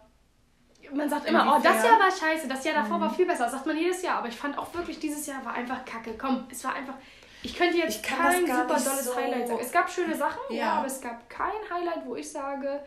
man 0.93 1.09
sagt 1.09 1.27
immer, 1.27 1.57
oh, 1.57 1.63
das 1.63 1.83
Jahr 1.83 1.99
war 1.99 2.11
scheiße, 2.11 2.49
das 2.49 2.63
Jahr 2.65 2.75
davor 2.75 2.99
mhm. 2.99 3.03
war 3.03 3.11
viel 3.15 3.25
besser. 3.25 3.45
Das 3.45 3.53
sagt 3.53 3.67
man 3.67 3.79
jedes 3.79 4.03
Jahr. 4.03 4.19
Aber 4.19 4.29
ich 4.29 4.37
fand 4.37 4.59
auch 4.59 4.75
wirklich, 4.75 4.99
dieses 4.99 5.27
Jahr 5.27 5.43
war 5.43 5.55
einfach 5.55 5.87
kacke. 5.87 6.15
Komm, 6.19 6.47
es 6.51 6.63
war 6.65 6.75
einfach. 6.75 6.95
Ich 7.43 7.57
könnte 7.57 7.79
jetzt 7.79 8.03
kein 8.03 8.47
super 8.47 8.67
dolles 8.67 9.05
so 9.05 9.17
Highlight 9.17 9.49
sagen. 9.49 9.61
Es 9.63 9.73
gab 9.73 9.91
schöne 9.91 10.15
Sachen, 10.15 10.41
ja. 10.51 10.57
ja, 10.57 10.73
aber 10.75 10.87
es 10.87 11.01
gab 11.01 11.31
kein 11.31 11.53
Highlight, 11.73 12.05
wo 12.05 12.17
ich 12.17 12.31
sage, 12.31 12.83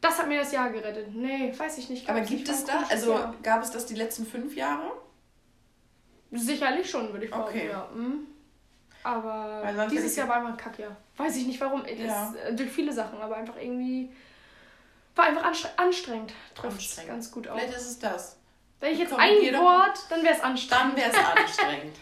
das 0.00 0.18
hat 0.18 0.28
mir 0.28 0.38
das 0.38 0.52
Jahr 0.52 0.70
gerettet. 0.70 1.12
Nee, 1.12 1.52
weiß 1.56 1.78
ich 1.78 1.88
nicht. 1.90 2.08
Aber 2.08 2.20
gibt 2.20 2.48
es 2.48 2.64
da, 2.64 2.84
also 2.88 3.14
Jahr. 3.14 3.34
gab 3.42 3.62
es 3.62 3.70
das 3.72 3.86
die 3.86 3.94
letzten 3.94 4.26
fünf 4.26 4.54
Jahre? 4.54 4.92
Sicherlich 6.32 6.88
schon, 6.88 7.12
würde 7.12 7.24
ich 7.24 7.30
behaupten, 7.30 7.58
okay. 7.58 7.68
ja. 7.68 7.88
Mhm. 7.94 8.26
Aber 9.02 9.88
dieses 9.90 10.14
Jahr 10.16 10.28
war 10.28 10.36
einfach 10.36 10.50
ein 10.50 10.56
Kackjahr. 10.56 10.96
Weiß 11.16 11.36
ich 11.36 11.46
nicht 11.46 11.60
warum. 11.60 11.84
Ja. 11.86 12.32
Das, 12.32 12.56
durch 12.56 12.70
viele 12.70 12.92
Sachen, 12.92 13.20
aber 13.20 13.36
einfach 13.36 13.56
irgendwie. 13.56 14.12
War 15.16 15.26
einfach 15.26 15.52
anstrengend. 15.76 16.32
Trifft 16.54 17.06
ganz 17.06 17.30
gut 17.30 17.48
aus. 17.48 17.58
Vielleicht 17.58 17.76
ist 17.76 17.86
es 17.86 17.98
das. 17.98 18.36
Wenn 18.78 18.92
ich 18.92 18.98
jetzt 19.00 19.12
ein 19.12 19.54
Wort, 19.54 19.98
dann 20.08 20.22
wäre 20.22 20.34
es 20.34 20.40
anstrengend. 20.40 20.92
Dann 20.92 20.96
wäre 20.96 21.10
es 21.10 21.16
anstrengend. 21.36 21.96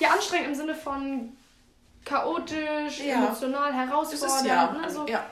ja, 0.00 0.10
anstrengend 0.10 0.48
im 0.48 0.54
Sinne 0.54 0.74
von 0.74 1.36
chaotisch, 2.04 3.00
ja. 3.00 3.16
emotional, 3.16 3.72
herausfordernd. 3.72 4.40
Ist, 4.40 4.46
ja. 4.46 4.72
Ne? 4.72 4.90
So. 4.90 5.06
ja. 5.06 5.26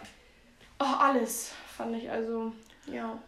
Oh, 0.78 0.96
alles 0.98 1.52
fand 1.76 1.96
ich 1.96 2.10
also, 2.10 2.52
ja. 2.86 3.18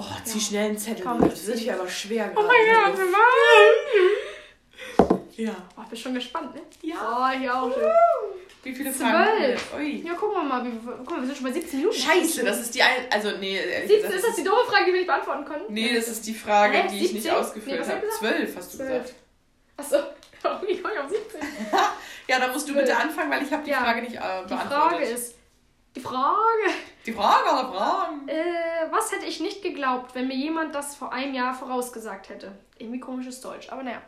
Oh, 0.00 0.04
zieh 0.22 0.38
ja. 0.38 0.44
schnell 0.44 0.68
einen 0.68 0.78
Zettel. 0.78 1.04
Komm, 1.04 1.28
das 1.28 1.48
ist 1.48 1.64
ja 1.64 1.74
aber 1.74 1.88
schwer 1.88 2.30
Oh 2.36 2.42
mein 2.42 2.94
Gott, 2.94 3.00
Mann! 3.10 3.18
Ja. 5.36 5.56
Oh, 5.76 5.82
bist 5.90 6.02
schon 6.02 6.14
gespannt, 6.14 6.54
ne? 6.54 6.60
Ja. 6.82 6.94
Oh, 7.00 7.26
ich 7.36 7.50
auch 7.50 7.72
schon. 7.72 7.82
Wie 8.62 8.72
viele 8.72 8.92
Fragen? 8.92 9.38
Zwölf. 9.38 9.74
Ui. 9.76 10.04
Ja, 10.06 10.14
gucken 10.14 10.36
wir 10.36 10.44
mal. 10.44 10.64
Wie, 10.64 10.70
guck 10.84 11.10
mal, 11.10 11.18
wir 11.20 11.26
sind 11.26 11.38
schon 11.38 11.46
bei 11.46 11.52
17 11.52 11.80
Minuten. 11.80 11.98
Scheiße, 11.98 12.44
das 12.44 12.60
ist 12.60 12.76
die 12.76 12.82
ein, 12.82 13.06
Also, 13.10 13.32
nee. 13.38 13.58
17, 13.88 14.12
ist 14.12 14.24
das 14.24 14.36
die 14.36 14.44
doofe 14.44 14.70
Frage, 14.70 14.84
die 14.86 14.92
wir 14.92 15.00
nicht 15.00 15.08
beantworten 15.08 15.44
können? 15.44 15.64
Nee, 15.68 15.92
das 15.92 16.06
ist 16.06 16.24
die 16.28 16.34
Frage, 16.34 16.78
Hä? 16.78 16.86
die 16.92 17.04
ich 17.04 17.14
nicht 17.14 17.28
ausgeführt 17.30 17.84
nee, 17.84 17.92
habe. 17.92 18.08
12 18.08 18.56
hast 18.56 18.74
du 18.74 18.78
12. 18.78 19.02
gesagt. 19.02 19.14
Achso. 19.76 19.96
Wie 20.66 20.80
komme 20.80 20.94
ich 20.94 21.00
auf 21.00 21.10
17? 21.10 21.40
ja, 22.28 22.38
da 22.38 22.52
musst 22.52 22.68
du 22.68 22.72
12. 22.72 22.86
bitte 22.86 22.96
anfangen, 22.96 23.32
weil 23.32 23.42
ich 23.42 23.52
habe 23.52 23.64
die 23.64 23.70
ja. 23.70 23.80
Frage 23.80 24.02
nicht 24.02 24.14
äh, 24.14 24.18
beantwortet. 24.18 24.62
Die 24.62 24.68
Frage 24.68 25.04
ist, 25.04 25.37
die 25.98 26.04
Frage. 26.04 26.74
Die 27.06 27.12
Frage 27.12 27.50
aller 27.50 27.72
Fragen. 27.72 28.28
Äh, 28.28 28.90
was 28.90 29.12
hätte 29.12 29.26
ich 29.26 29.40
nicht 29.40 29.62
geglaubt, 29.62 30.14
wenn 30.14 30.28
mir 30.28 30.36
jemand 30.36 30.74
das 30.74 30.94
vor 30.94 31.12
einem 31.12 31.34
Jahr 31.34 31.54
vorausgesagt 31.54 32.28
hätte? 32.28 32.52
Irgendwie 32.78 33.00
komisches 33.00 33.40
Deutsch, 33.40 33.70
aber 33.70 33.82
naja. 33.82 34.00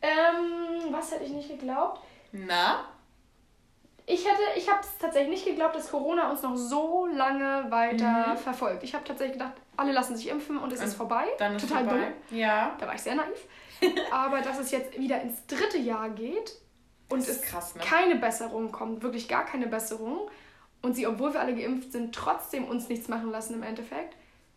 Ähm, 0.00 0.92
was 0.92 1.10
hätte 1.12 1.24
ich 1.24 1.30
nicht 1.30 1.48
geglaubt? 1.48 2.00
Na? 2.32 2.84
Ich 4.06 4.26
hätte, 4.26 4.42
ich 4.56 4.68
habe 4.70 4.80
es 4.80 4.98
tatsächlich 4.98 5.30
nicht 5.30 5.46
geglaubt, 5.46 5.74
dass 5.74 5.90
Corona 5.90 6.30
uns 6.30 6.42
noch 6.42 6.56
so 6.56 7.06
lange 7.06 7.70
weiter 7.70 8.34
mhm. 8.34 8.36
verfolgt. 8.36 8.82
Ich 8.82 8.94
habe 8.94 9.04
tatsächlich 9.04 9.38
gedacht, 9.38 9.54
alle 9.76 9.92
lassen 9.92 10.14
sich 10.14 10.28
impfen 10.28 10.58
und 10.58 10.72
es 10.72 10.80
und 10.80 10.86
ist 10.86 10.94
vorbei. 10.94 11.24
Dann 11.38 11.56
ist 11.56 11.66
Total 11.66 11.84
vorbei. 11.84 12.12
dumm. 12.30 12.38
Ja. 12.38 12.76
Da 12.78 12.86
war 12.86 12.94
ich 12.94 13.00
sehr 13.00 13.14
naiv. 13.14 13.46
aber 14.12 14.40
dass 14.42 14.58
es 14.58 14.70
jetzt 14.70 14.98
wieder 14.98 15.20
ins 15.22 15.46
dritte 15.46 15.78
Jahr 15.78 16.10
geht 16.10 16.54
und 17.08 17.20
es 17.20 17.42
krass, 17.42 17.74
ne? 17.74 17.82
keine 17.82 18.16
Besserung 18.16 18.72
kommt, 18.72 19.02
wirklich 19.02 19.26
gar 19.28 19.44
keine 19.44 19.66
Besserung 19.66 20.28
und 20.84 20.94
sie, 20.94 21.06
obwohl 21.06 21.32
wir 21.32 21.40
alle 21.40 21.54
geimpft 21.54 21.92
sind, 21.92 22.14
trotzdem 22.14 22.66
uns 22.66 22.88
nichts 22.88 23.08
machen 23.08 23.30
lassen 23.30 23.54
im 23.54 23.62
Endeffekt. 23.62 24.14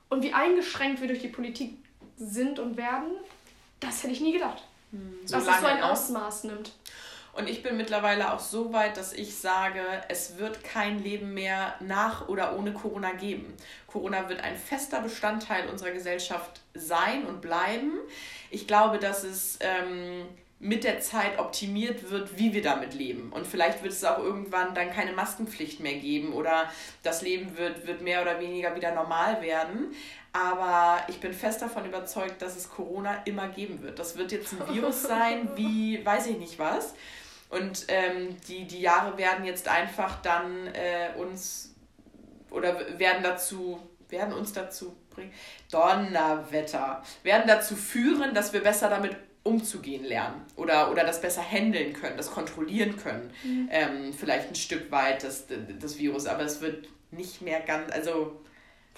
Und 0.09 0.23
wie 0.23 0.33
eingeschränkt 0.33 1.01
wir 1.01 1.07
durch 1.07 1.21
die 1.21 1.29
Politik 1.29 1.77
sind 2.17 2.59
und 2.59 2.77
werden, 2.77 3.11
das 3.79 4.03
hätte 4.03 4.13
ich 4.13 4.21
nie 4.21 4.33
gedacht. 4.33 4.63
Hm, 4.91 5.19
so 5.25 5.35
dass 5.35 5.47
es 5.47 5.59
so 5.59 5.65
ein? 5.65 5.81
Ausmaß 5.81 6.43
nimmt. 6.45 6.73
Und 7.33 7.47
ich 7.47 7.61
bin 7.61 7.77
mittlerweile 7.77 8.33
auch 8.33 8.39
so 8.39 8.73
weit, 8.73 8.97
dass 8.97 9.13
ich 9.13 9.37
sage, 9.37 9.81
es 10.09 10.37
wird 10.37 10.63
kein 10.63 11.03
Leben 11.03 11.33
mehr 11.33 11.75
nach 11.79 12.27
oder 12.27 12.57
ohne 12.57 12.73
Corona 12.73 13.11
geben. 13.11 13.53
Corona 13.85 14.27
wird 14.27 14.41
ein 14.41 14.57
fester 14.57 15.01
Bestandteil 15.01 15.69
unserer 15.69 15.91
Gesellschaft 15.91 16.61
sein 16.73 17.25
und 17.25 17.41
bleiben. 17.41 17.91
Ich 18.49 18.67
glaube, 18.67 18.97
dass 18.97 19.23
es 19.23 19.59
ähm, 19.61 20.25
mit 20.59 20.83
der 20.83 20.99
Zeit 20.99 21.37
optimiert 21.37 22.09
wird, 22.09 22.39
wie 22.39 22.53
wir 22.53 22.63
damit 22.63 22.95
leben. 22.95 23.31
Und 23.31 23.45
vielleicht 23.45 23.83
wird 23.83 23.93
es 23.93 24.03
auch 24.03 24.17
irgendwann 24.17 24.73
dann 24.73 24.91
keine 24.91 25.11
Maskenpflicht 25.11 25.79
mehr 25.79 25.93
geben 25.93 26.33
oder 26.33 26.71
das 27.03 27.21
Leben 27.21 27.57
wird, 27.57 27.85
wird 27.85 28.01
mehr 28.01 28.23
oder 28.23 28.39
weniger 28.39 28.75
wieder 28.75 28.93
normal 28.93 29.41
werden. 29.41 29.93
Aber 30.33 31.03
ich 31.07 31.19
bin 31.19 31.33
fest 31.33 31.61
davon 31.61 31.85
überzeugt, 31.85 32.41
dass 32.41 32.55
es 32.55 32.69
Corona 32.69 33.21
immer 33.25 33.49
geben 33.49 33.83
wird. 33.83 33.99
Das 33.99 34.17
wird 34.17 34.31
jetzt 34.31 34.53
ein 34.53 34.73
Virus 34.73 35.03
sein, 35.03 35.49
wie 35.55 36.03
weiß 36.03 36.27
ich 36.27 36.37
nicht 36.37 36.57
was. 36.57 36.95
Und 37.49 37.85
ähm, 37.87 38.35
die, 38.47 38.65
die 38.65 38.81
Jahre 38.81 39.17
werden 39.17 39.45
jetzt 39.45 39.67
einfach 39.67 40.21
dann 40.21 40.67
äh, 40.67 41.17
uns 41.17 41.75
oder 42.49 42.99
werden 42.99 43.23
dazu, 43.23 43.79
werden 44.09 44.33
uns 44.33 44.53
dazu 44.53 44.95
bringen, 45.09 45.33
Donnerwetter, 45.71 47.03
werden 47.23 47.43
dazu 47.47 47.75
führen, 47.75 48.33
dass 48.33 48.53
wir 48.53 48.61
besser 48.61 48.89
damit 48.89 49.15
umzugehen 49.47 50.03
lernen 50.03 50.45
oder, 50.55 50.91
oder 50.91 51.03
das 51.03 51.21
besser 51.21 51.41
handeln 51.41 51.93
können, 51.93 52.17
das 52.17 52.31
kontrollieren 52.31 52.97
können. 52.97 53.31
Mhm. 53.43 53.69
Ähm, 53.71 54.13
vielleicht 54.13 54.49
ein 54.49 54.55
Stück 54.55 54.91
weit 54.91 55.23
das, 55.23 55.45
das 55.79 55.97
Virus, 55.97 56.25
aber 56.25 56.43
es 56.43 56.61
wird 56.61 56.87
nicht 57.11 57.41
mehr 57.41 57.61
ganz, 57.61 57.91
also 57.91 58.41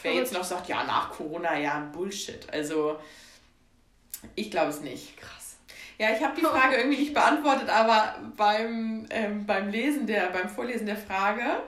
wer 0.01 0.13
jetzt 0.13 0.33
noch 0.33 0.43
sagt, 0.43 0.67
ja, 0.67 0.83
nach 0.83 1.11
Corona, 1.11 1.57
ja, 1.57 1.79
Bullshit. 1.93 2.47
Also 2.51 2.97
ich 4.35 4.51
glaube 4.51 4.69
es 4.69 4.81
nicht. 4.81 5.17
Krass. 5.17 5.57
Ja, 5.97 6.11
ich 6.15 6.23
habe 6.23 6.35
die 6.35 6.45
Frage 6.45 6.77
irgendwie 6.77 6.99
nicht 6.99 7.13
beantwortet, 7.13 7.69
aber 7.69 8.15
beim, 8.37 9.05
ähm, 9.09 9.45
beim 9.45 9.69
Lesen 9.69 10.07
der, 10.07 10.29
beim 10.29 10.49
Vorlesen 10.49 10.85
der 10.85 10.97
Frage 10.97 11.61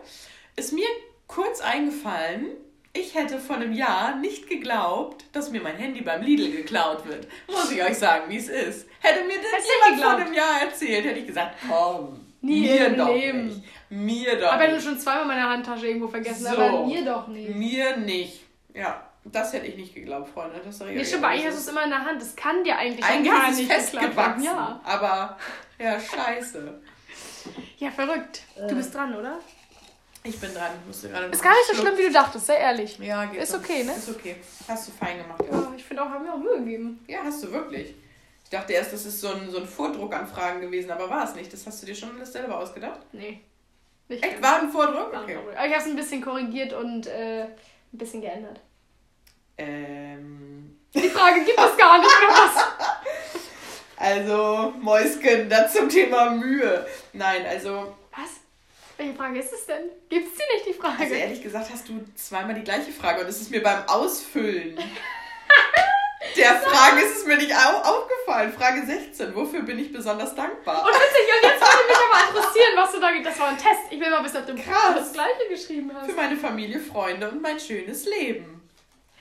ist 0.55 0.71
mir 0.71 0.87
kurz 1.27 1.61
eingefallen, 1.61 2.47
ich 2.93 3.15
hätte 3.15 3.39
vor 3.39 3.55
einem 3.55 3.73
Jahr 3.73 4.15
nicht 4.15 4.49
geglaubt, 4.49 5.25
dass 5.31 5.49
mir 5.51 5.61
mein 5.61 5.77
Handy 5.77 6.01
beim 6.01 6.21
Lidl 6.21 6.51
geklaut 6.51 7.07
wird. 7.07 7.27
Muss 7.47 7.71
ich 7.71 7.81
euch 7.81 7.97
sagen, 7.97 8.23
wie 8.29 8.37
es 8.37 8.49
ist. 8.49 8.87
Hätte 8.99 9.23
mir 9.25 9.35
das 9.37 9.65
jemand 9.67 10.01
vor 10.03 10.11
einem 10.25 10.33
Jahr 10.33 10.61
erzählt, 10.61 11.05
hätte 11.05 11.19
ich 11.19 11.27
gesagt, 11.27 11.55
komm, 11.67 12.25
Nie 12.41 12.61
mir 12.61 12.89
doch 12.89 13.07
Leben. 13.13 13.47
nicht. 13.47 13.63
Mir 13.89 14.39
doch 14.39 14.51
Aber 14.53 14.67
nicht. 14.67 14.77
du 14.77 14.81
schon 14.81 14.99
zweimal 14.99 15.25
meine 15.25 15.49
Handtasche 15.49 15.87
irgendwo 15.87 16.07
vergessen, 16.07 16.45
so, 16.45 16.49
aber 16.57 16.85
mir 16.85 17.05
doch 17.05 17.27
nicht. 17.27 17.55
Mir 17.55 17.97
nicht. 17.97 18.41
Ja, 18.73 19.05
das 19.25 19.53
hätte 19.53 19.67
ich 19.67 19.75
nicht 19.75 19.93
geglaubt, 19.93 20.29
Freunde. 20.29 20.59
Das 20.63 20.77
sag 20.77 20.89
ich 20.89 20.95
nee, 20.95 21.05
stimmt, 21.05 21.23
eigentlich 21.23 21.45
hast 21.45 21.55
du 21.55 21.61
es 21.61 21.67
immer 21.67 21.83
in 21.83 21.89
der 21.91 22.03
Hand. 22.05 22.21
Das 22.21 22.35
kann 22.35 22.63
dir 22.63 22.77
eigentlich, 22.77 23.05
eigentlich 23.05 23.31
gar 23.31 23.51
nicht 23.51 23.71
festgewachsen. 23.71 24.43
Ja. 24.43 24.81
Aber, 24.83 25.37
ja, 25.79 25.99
scheiße. 25.99 26.81
Ja, 27.77 27.91
verrückt. 27.91 28.43
Du 28.67 28.75
bist 28.75 28.93
dran, 28.95 29.15
oder? 29.15 29.39
Ich 30.23 30.39
bin 30.39 30.53
dran. 30.53 30.71
Musste 30.85 31.09
gerade 31.09 31.25
Ist 31.27 31.41
gar 31.41 31.51
nicht 31.51 31.67
so 31.67 31.75
schlimm, 31.75 31.97
wie 31.97 32.03
du 32.03 32.11
dachtest, 32.11 32.45
sehr 32.45 32.59
ehrlich. 32.59 32.99
Ja, 32.99 33.25
geht 33.25 33.41
Ist 33.41 33.55
okay, 33.55 33.83
ne? 33.83 33.93
Ist 33.93 34.09
okay. 34.09 34.35
Hast 34.67 34.87
du 34.87 34.91
fein 34.91 35.17
gemacht, 35.17 35.41
ja. 35.49 35.57
Ja, 35.57 35.73
ich 35.75 35.83
finde 35.83 36.03
auch, 36.03 36.09
haben 36.09 36.25
wir 36.25 36.33
auch 36.33 36.37
Mühe 36.37 36.59
gegeben. 36.59 37.03
Ja, 37.07 37.19
hast 37.23 37.43
du 37.43 37.51
wirklich. 37.51 37.95
Ich 38.43 38.49
dachte 38.49 38.73
erst, 38.73 38.93
das 38.93 39.05
ist 39.05 39.19
so 39.19 39.29
ein, 39.29 39.49
so 39.49 39.57
ein 39.57 39.65
Vordruck 39.67 40.13
an 40.13 40.27
Fragen 40.27 40.61
gewesen, 40.61 40.91
aber 40.91 41.09
war 41.09 41.23
es 41.23 41.33
nicht. 41.35 41.51
Das 41.51 41.65
hast 41.65 41.81
du 41.81 41.85
dir 41.87 41.95
schon 41.95 42.15
alles 42.15 42.31
selber 42.33 42.59
ausgedacht? 42.59 42.99
Nee. 43.13 43.41
Nicht 44.09 44.23
Echt? 44.23 44.41
War 44.43 44.59
ein 44.59 44.69
Vordruck? 44.69 45.11
Okay. 45.23 45.37
Aber 45.37 45.65
ich 45.65 45.73
habe 45.73 45.81
es 45.81 45.85
ein 45.85 45.95
bisschen 45.95 46.21
korrigiert 46.21 46.73
und 46.73 47.07
äh, 47.07 47.43
ein 47.43 47.57
bisschen 47.93 48.21
geändert. 48.21 48.59
Ähm, 49.57 50.77
Die 50.93 51.09
Frage 51.09 51.45
gibt 51.45 51.57
es 51.57 51.77
gar 51.77 51.97
nicht, 51.97 52.09
oder 52.09 52.33
was? 52.33 52.63
also, 53.97 54.73
Mäusken, 54.81 55.49
das 55.49 55.73
zum 55.73 55.89
Thema 55.89 56.29
Mühe. 56.31 56.85
Nein, 57.13 57.45
also? 57.47 57.95
Welche 59.01 59.15
Frage 59.15 59.39
ist 59.39 59.51
es 59.51 59.65
denn? 59.65 59.89
Gibt's 60.09 60.37
die 60.37 60.53
nicht, 60.53 60.67
die 60.67 60.79
Frage? 60.79 61.01
also 61.01 61.15
ehrlich 61.15 61.41
gesagt 61.41 61.71
hast 61.73 61.89
du 61.89 62.05
zweimal 62.13 62.53
die 62.53 62.63
gleiche 62.63 62.91
Frage 62.91 63.21
und 63.21 63.27
es 63.27 63.41
ist 63.41 63.49
mir 63.49 63.63
beim 63.63 63.81
Ausfüllen 63.87 64.77
der 66.35 66.55
Frage 66.57 67.01
ist 67.01 67.17
es 67.17 67.25
mir 67.25 67.37
nicht 67.37 67.51
au 67.51 67.77
aufgefallen. 67.77 68.53
Frage 68.53 68.85
16. 68.85 69.35
Wofür 69.35 69.63
bin 69.63 69.79
ich 69.79 69.91
besonders 69.91 70.35
dankbar? 70.35 70.83
Und 70.83 70.93
witzig, 70.93 71.33
und 71.35 71.49
jetzt 71.49 71.61
würde 71.61 71.87
mich 71.87 71.97
aber 71.97 72.29
interessieren, 72.29 72.73
was 72.75 72.91
du 72.91 72.99
da... 72.99 73.07
Das 73.23 73.39
war 73.39 73.47
ein 73.47 73.57
Test. 73.57 73.81
Ich 73.89 73.99
will 73.99 74.09
mal 74.11 74.23
wissen, 74.23 74.37
ob 74.37 74.45
du 74.45 74.55
Krass. 74.55 74.95
das 74.95 75.13
Gleiche 75.13 75.49
geschrieben 75.49 75.91
hast. 75.95 76.07
Für 76.07 76.15
meine 76.15 76.37
Familie, 76.37 76.79
Freunde 76.79 77.27
und 77.31 77.41
mein 77.41 77.59
schönes 77.59 78.05
Leben. 78.05 78.61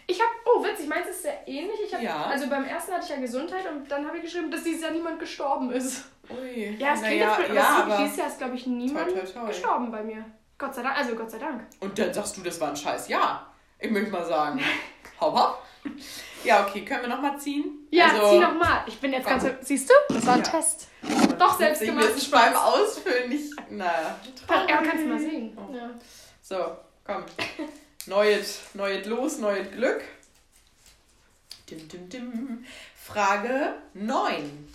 Ich 0.06 0.20
habe, 0.20 0.30
oh 0.44 0.62
witzig, 0.62 0.88
meins 0.88 1.08
ist 1.08 1.22
sehr 1.22 1.48
ähnlich. 1.48 1.80
Ich 1.86 1.94
hab, 1.94 2.02
Ja. 2.02 2.26
Also 2.26 2.48
beim 2.50 2.66
ersten 2.66 2.92
hatte 2.92 3.04
ich 3.04 3.10
ja 3.10 3.16
Gesundheit 3.16 3.64
und 3.66 3.90
dann 3.90 4.06
habe 4.06 4.18
ich 4.18 4.24
geschrieben, 4.24 4.50
dass 4.50 4.62
dieses 4.62 4.82
Jahr 4.82 4.90
niemand 4.90 5.18
gestorben 5.18 5.72
ist. 5.72 6.04
Ui. 6.38 6.76
Ja, 6.78 6.92
es 6.94 7.00
klingt 7.02 7.20
naja, 7.20 7.28
jetzt 7.38 7.46
blöd, 7.46 7.56
ja, 7.56 7.82
aber, 7.84 7.96
dieses 7.98 8.16
Jahr 8.16 8.26
ist, 8.28 8.38
glaube 8.38 8.54
ich, 8.56 8.66
niemand 8.66 9.08
Toi, 9.08 9.20
toi, 9.20 9.32
toi. 9.40 9.46
gestorben 9.48 9.90
bei 9.90 10.02
mir. 10.02 10.24
Gott 10.58 10.74
sei 10.74 10.82
Dank, 10.82 10.96
also 10.98 11.14
Gott 11.14 11.30
sei 11.30 11.38
Dank. 11.38 11.62
Und 11.80 11.98
dann 11.98 12.12
sagst 12.12 12.36
du, 12.36 12.42
das 12.42 12.60
war 12.60 12.68
ein 12.70 12.76
scheiß 12.76 13.08
Jahr. 13.08 13.52
Ich 13.78 13.90
möchte 13.90 14.10
mal 14.10 14.24
sagen. 14.26 14.60
Hopp, 15.20 15.34
hopp. 15.34 15.62
Ja, 16.44 16.66
okay, 16.66 16.82
können 16.84 17.02
wir 17.02 17.08
nochmal 17.08 17.38
ziehen? 17.38 17.86
Ja, 17.90 18.06
Also, 18.08 18.30
zieh 18.30 18.38
nochmal. 18.38 18.82
Ich 18.86 18.98
bin 19.00 19.12
jetzt 19.12 19.26
ganz... 19.26 19.44
Siehst 19.62 19.88
du? 19.90 19.94
Das 20.14 20.24
war 20.26 20.34
ein 20.34 20.42
Ja. 20.42 20.50
Test. 20.50 20.88
Doch, 21.38 21.58
selbst 21.58 21.82
Ich 21.82 21.88
gemacht. 21.88 22.06
will 22.08 22.14
es 22.16 22.30
beim 22.30 22.54
Ausfüllen 22.54 23.28
nicht. 23.28 23.52
Naja. 23.70 24.18
Ja, 24.48 24.76
kannst 24.78 25.04
du 25.04 25.08
mal 25.08 25.18
sehen. 25.18 25.56
Oh. 25.58 25.74
Ja. 25.74 25.90
So, 26.42 26.76
komm. 27.06 27.24
Neues, 28.06 28.60
neues 28.74 29.06
Los, 29.06 29.38
neues 29.38 29.70
Glück. 29.70 30.02
Dim, 31.70 31.86
dim, 31.88 32.08
dim. 32.08 32.64
Frage 32.96 33.74
9. 33.94 34.68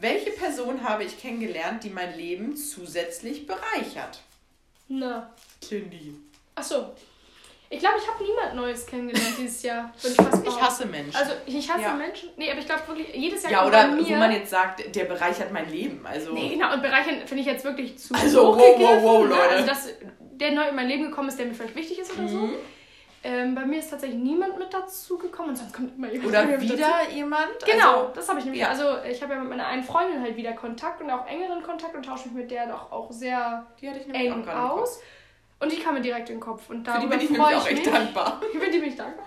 Welche 0.00 0.30
Person 0.32 0.82
habe 0.82 1.04
ich 1.04 1.18
kennengelernt, 1.18 1.82
die 1.82 1.90
mein 1.90 2.16
Leben 2.16 2.54
zusätzlich 2.54 3.46
bereichert? 3.46 4.20
Na. 4.88 5.30
Cindy. 5.60 6.14
Ach 6.54 6.62
so. 6.62 6.94
Ich 7.68 7.80
glaube, 7.80 7.96
ich 7.98 8.06
habe 8.06 8.22
niemand 8.22 8.54
Neues 8.54 8.86
kennengelernt 8.86 9.34
dieses 9.38 9.62
Jahr. 9.62 9.92
Ich 9.96 10.10
Ich 10.10 10.60
hasse 10.60 10.86
Menschen. 10.86 11.16
Also, 11.16 11.32
ich 11.46 11.68
hasse 11.68 11.82
Ja. 11.82 11.94
Menschen. 11.94 12.28
Nee, 12.36 12.50
aber 12.50 12.60
ich 12.60 12.66
glaube 12.66 12.86
wirklich, 12.86 13.14
jedes 13.14 13.42
Jahr 13.42 13.52
ja, 13.52 13.66
oder 13.66 13.88
mir... 13.88 14.06
wo 14.06 14.14
man 14.14 14.32
jetzt 14.32 14.50
sagt, 14.50 14.94
der 14.94 15.04
bereichert 15.06 15.50
mein 15.50 15.70
Leben. 15.70 16.06
Also, 16.06 16.32
Nee, 16.32 16.50
genau. 16.50 16.74
Und 16.74 16.82
bereichern 16.82 17.26
finde 17.26 17.40
ich 17.40 17.46
jetzt 17.46 17.64
wirklich 17.64 17.98
zu 17.98 18.14
Also, 18.14 18.54
wow, 18.54 18.78
wow, 18.78 19.02
wow, 19.02 19.22
ne? 19.24 19.30
Leute. 19.30 19.48
Also, 19.48 19.66
dass 19.66 19.88
der 20.20 20.52
neu 20.52 20.68
in 20.68 20.76
mein 20.76 20.88
Leben 20.88 21.04
gekommen 21.04 21.28
ist, 21.28 21.38
der 21.38 21.46
mir 21.46 21.54
vielleicht 21.54 21.74
wichtig 21.74 21.98
ist 21.98 22.12
oder 22.12 22.28
so. 22.28 22.50
Ähm, 23.28 23.54
bei 23.56 23.64
mir 23.64 23.80
ist 23.80 23.90
tatsächlich 23.90 24.20
niemand 24.20 24.56
mit 24.56 24.72
dazu 24.72 25.18
gekommen 25.18 25.48
und 25.48 25.56
sonst 25.56 25.74
kommt 25.74 25.96
immer 25.96 26.08
jemand 26.12 26.28
oder 26.28 26.44
mit 26.44 26.62
dazu. 26.62 26.72
wieder 26.74 27.10
jemand. 27.12 27.48
Genau, 27.64 28.00
Also, 28.02 28.12
das 28.14 28.28
habe 28.28 28.38
ich 28.38 28.44
nämlich. 28.44 28.62
ja. 28.62 28.68
Also 28.68 28.98
ich 29.08 29.20
habe 29.20 29.34
ja 29.34 29.40
mit 29.40 29.48
meiner 29.50 29.66
einen 29.66 29.82
Freundin 29.82 30.22
halt 30.22 30.36
wieder 30.36 30.52
Kontakt 30.52 31.00
und 31.02 31.10
auch 31.10 31.26
engeren 31.26 31.60
Kontakt 31.62 31.96
und 31.96 32.04
tausche 32.06 32.28
mich 32.28 32.36
mit 32.36 32.50
der 32.52 32.68
doch 32.68 32.92
auch 32.92 33.10
sehr 33.10 33.66
die 33.80 33.88
hatte 33.88 33.98
ich 33.98 34.06
nämlich 34.06 34.30
auch 34.30 34.36
eng 34.36 34.44
Kopf. 34.46 34.80
aus. 34.80 35.00
Und 35.58 35.72
die 35.72 35.80
kam 35.80 35.94
mir 35.94 36.02
direkt 36.02 36.28
in 36.30 36.36
den 36.36 36.40
Kopf. 36.40 36.70
Und 36.70 36.86
Für 36.86 36.92
die 36.92 36.98
darüber 36.98 37.16
bin 37.16 37.20
ich 37.24 37.30
nämlich 37.30 37.56
auch 37.56 37.66
echt 37.66 37.84
mich. 37.84 37.92
dankbar. 37.94 38.40
Die 38.52 38.58
bin 38.58 38.84
ich 38.84 38.94
dankbar. 38.96 39.24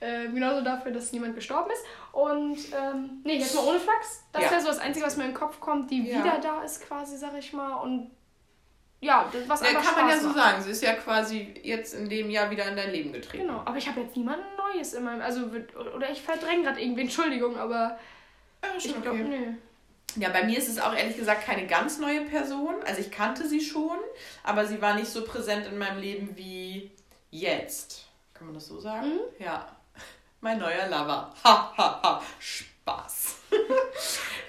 Äh, 0.00 0.26
genauso 0.28 0.62
dafür, 0.62 0.90
dass 0.90 1.12
niemand 1.12 1.34
gestorben 1.34 1.70
ist. 1.70 1.84
Und 2.12 2.56
ähm, 2.74 3.20
nee, 3.24 3.36
jetzt 3.36 3.54
mal 3.54 3.64
ohne 3.64 3.78
Flachs. 3.78 4.24
Das 4.32 4.42
Ja. 4.44 4.50
wäre 4.50 4.60
so 4.62 4.68
das 4.68 4.78
Einzige, 4.78 5.06
was 5.06 5.16
mir 5.16 5.24
in 5.24 5.30
den 5.30 5.36
Kopf 5.36 5.60
kommt, 5.60 5.90
die 5.90 6.02
Ja. 6.08 6.18
wieder 6.24 6.38
da 6.42 6.62
ist 6.62 6.80
quasi, 6.86 7.16
sag 7.16 7.36
ich 7.38 7.52
mal. 7.52 7.74
Und 7.76 8.10
ja, 9.06 9.28
das, 9.32 9.48
was 9.48 9.60
Ja, 9.62 9.68
einfach 9.68 9.82
kann 9.82 9.92
Spaß 9.92 10.02
man 10.02 10.10
ja 10.10 10.18
so 10.20 10.26
macht. 10.28 10.36
sagen. 10.36 10.62
Sie 10.62 10.70
ist 10.70 10.82
ja 10.82 10.92
quasi 10.94 11.54
jetzt 11.62 11.94
in 11.94 12.08
dem 12.08 12.28
Jahr 12.30 12.50
wieder 12.50 12.66
in 12.68 12.76
dein 12.76 12.90
Leben 12.92 13.12
getreten. 13.12 13.46
Genau, 13.46 13.62
aber 13.64 13.76
ich 13.78 13.88
habe 13.88 14.00
jetzt 14.00 14.16
niemanden 14.16 14.44
Neues 14.56 14.92
in 14.94 15.04
meinem... 15.04 15.22
Also, 15.22 15.50
oder 15.94 16.10
ich 16.10 16.20
verdränge 16.22 16.64
gerade 16.64 16.80
irgendwie, 16.80 17.02
Entschuldigung, 17.02 17.56
aber 17.56 17.98
Ja, 18.62 18.70
ich 18.76 18.82
schon 18.90 19.00
glaube, 19.02 19.20
okay. 19.20 19.28
nö. 19.28 19.52
Ja, 20.22 20.30
bei 20.30 20.44
mir 20.44 20.56
ist 20.58 20.68
es 20.68 20.78
auch 20.78 20.94
ehrlich 20.94 21.16
gesagt 21.16 21.44
keine 21.44 21.66
ganz 21.66 21.98
neue 21.98 22.22
Person. 22.22 22.74
Also 22.86 23.00
ich 23.00 23.10
kannte 23.10 23.46
sie 23.46 23.60
schon, 23.60 23.98
aber 24.44 24.64
sie 24.66 24.80
war 24.80 24.94
nicht 24.94 25.08
so 25.08 25.24
präsent 25.24 25.66
in 25.66 25.76
meinem 25.78 26.00
Leben 26.00 26.36
wie 26.36 26.90
jetzt. 27.30 28.06
Kann 28.32 28.46
man 28.46 28.54
das 28.54 28.66
so 28.66 28.80
sagen? 28.80 29.08
Mhm. 29.08 29.20
Ja. 29.44 29.66
Mein 30.40 30.58
neuer 30.58 30.86
Lover. 30.88 31.34
Ha, 31.44 31.72
ha, 31.76 32.00
ha. 32.02 32.22
Spaß. 32.86 33.34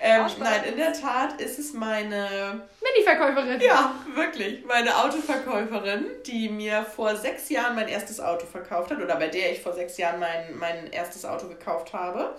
ähm, 0.01 0.29
Spaß. 0.29 0.37
nein, 0.37 0.63
in 0.65 0.77
der 0.77 0.93
Tat 0.93 1.41
ist 1.41 1.57
es 1.57 1.73
meine, 1.73 2.61
Mini-Verkäuferin. 2.81 3.59
ja, 3.61 3.95
wirklich, 4.13 4.63
meine 4.63 4.95
Autoverkäuferin, 4.95 6.05
die 6.23 6.47
mir 6.47 6.85
vor 6.85 7.15
sechs 7.15 7.49
Jahren 7.49 7.75
mein 7.75 7.87
erstes 7.87 8.19
Auto 8.19 8.45
verkauft 8.45 8.91
hat 8.91 9.01
oder 9.01 9.15
bei 9.15 9.27
der 9.27 9.53
ich 9.53 9.61
vor 9.61 9.73
sechs 9.73 9.97
Jahren 9.97 10.19
mein, 10.19 10.55
mein 10.55 10.91
erstes 10.91 11.25
Auto 11.25 11.47
gekauft 11.47 11.93
habe. 11.93 12.35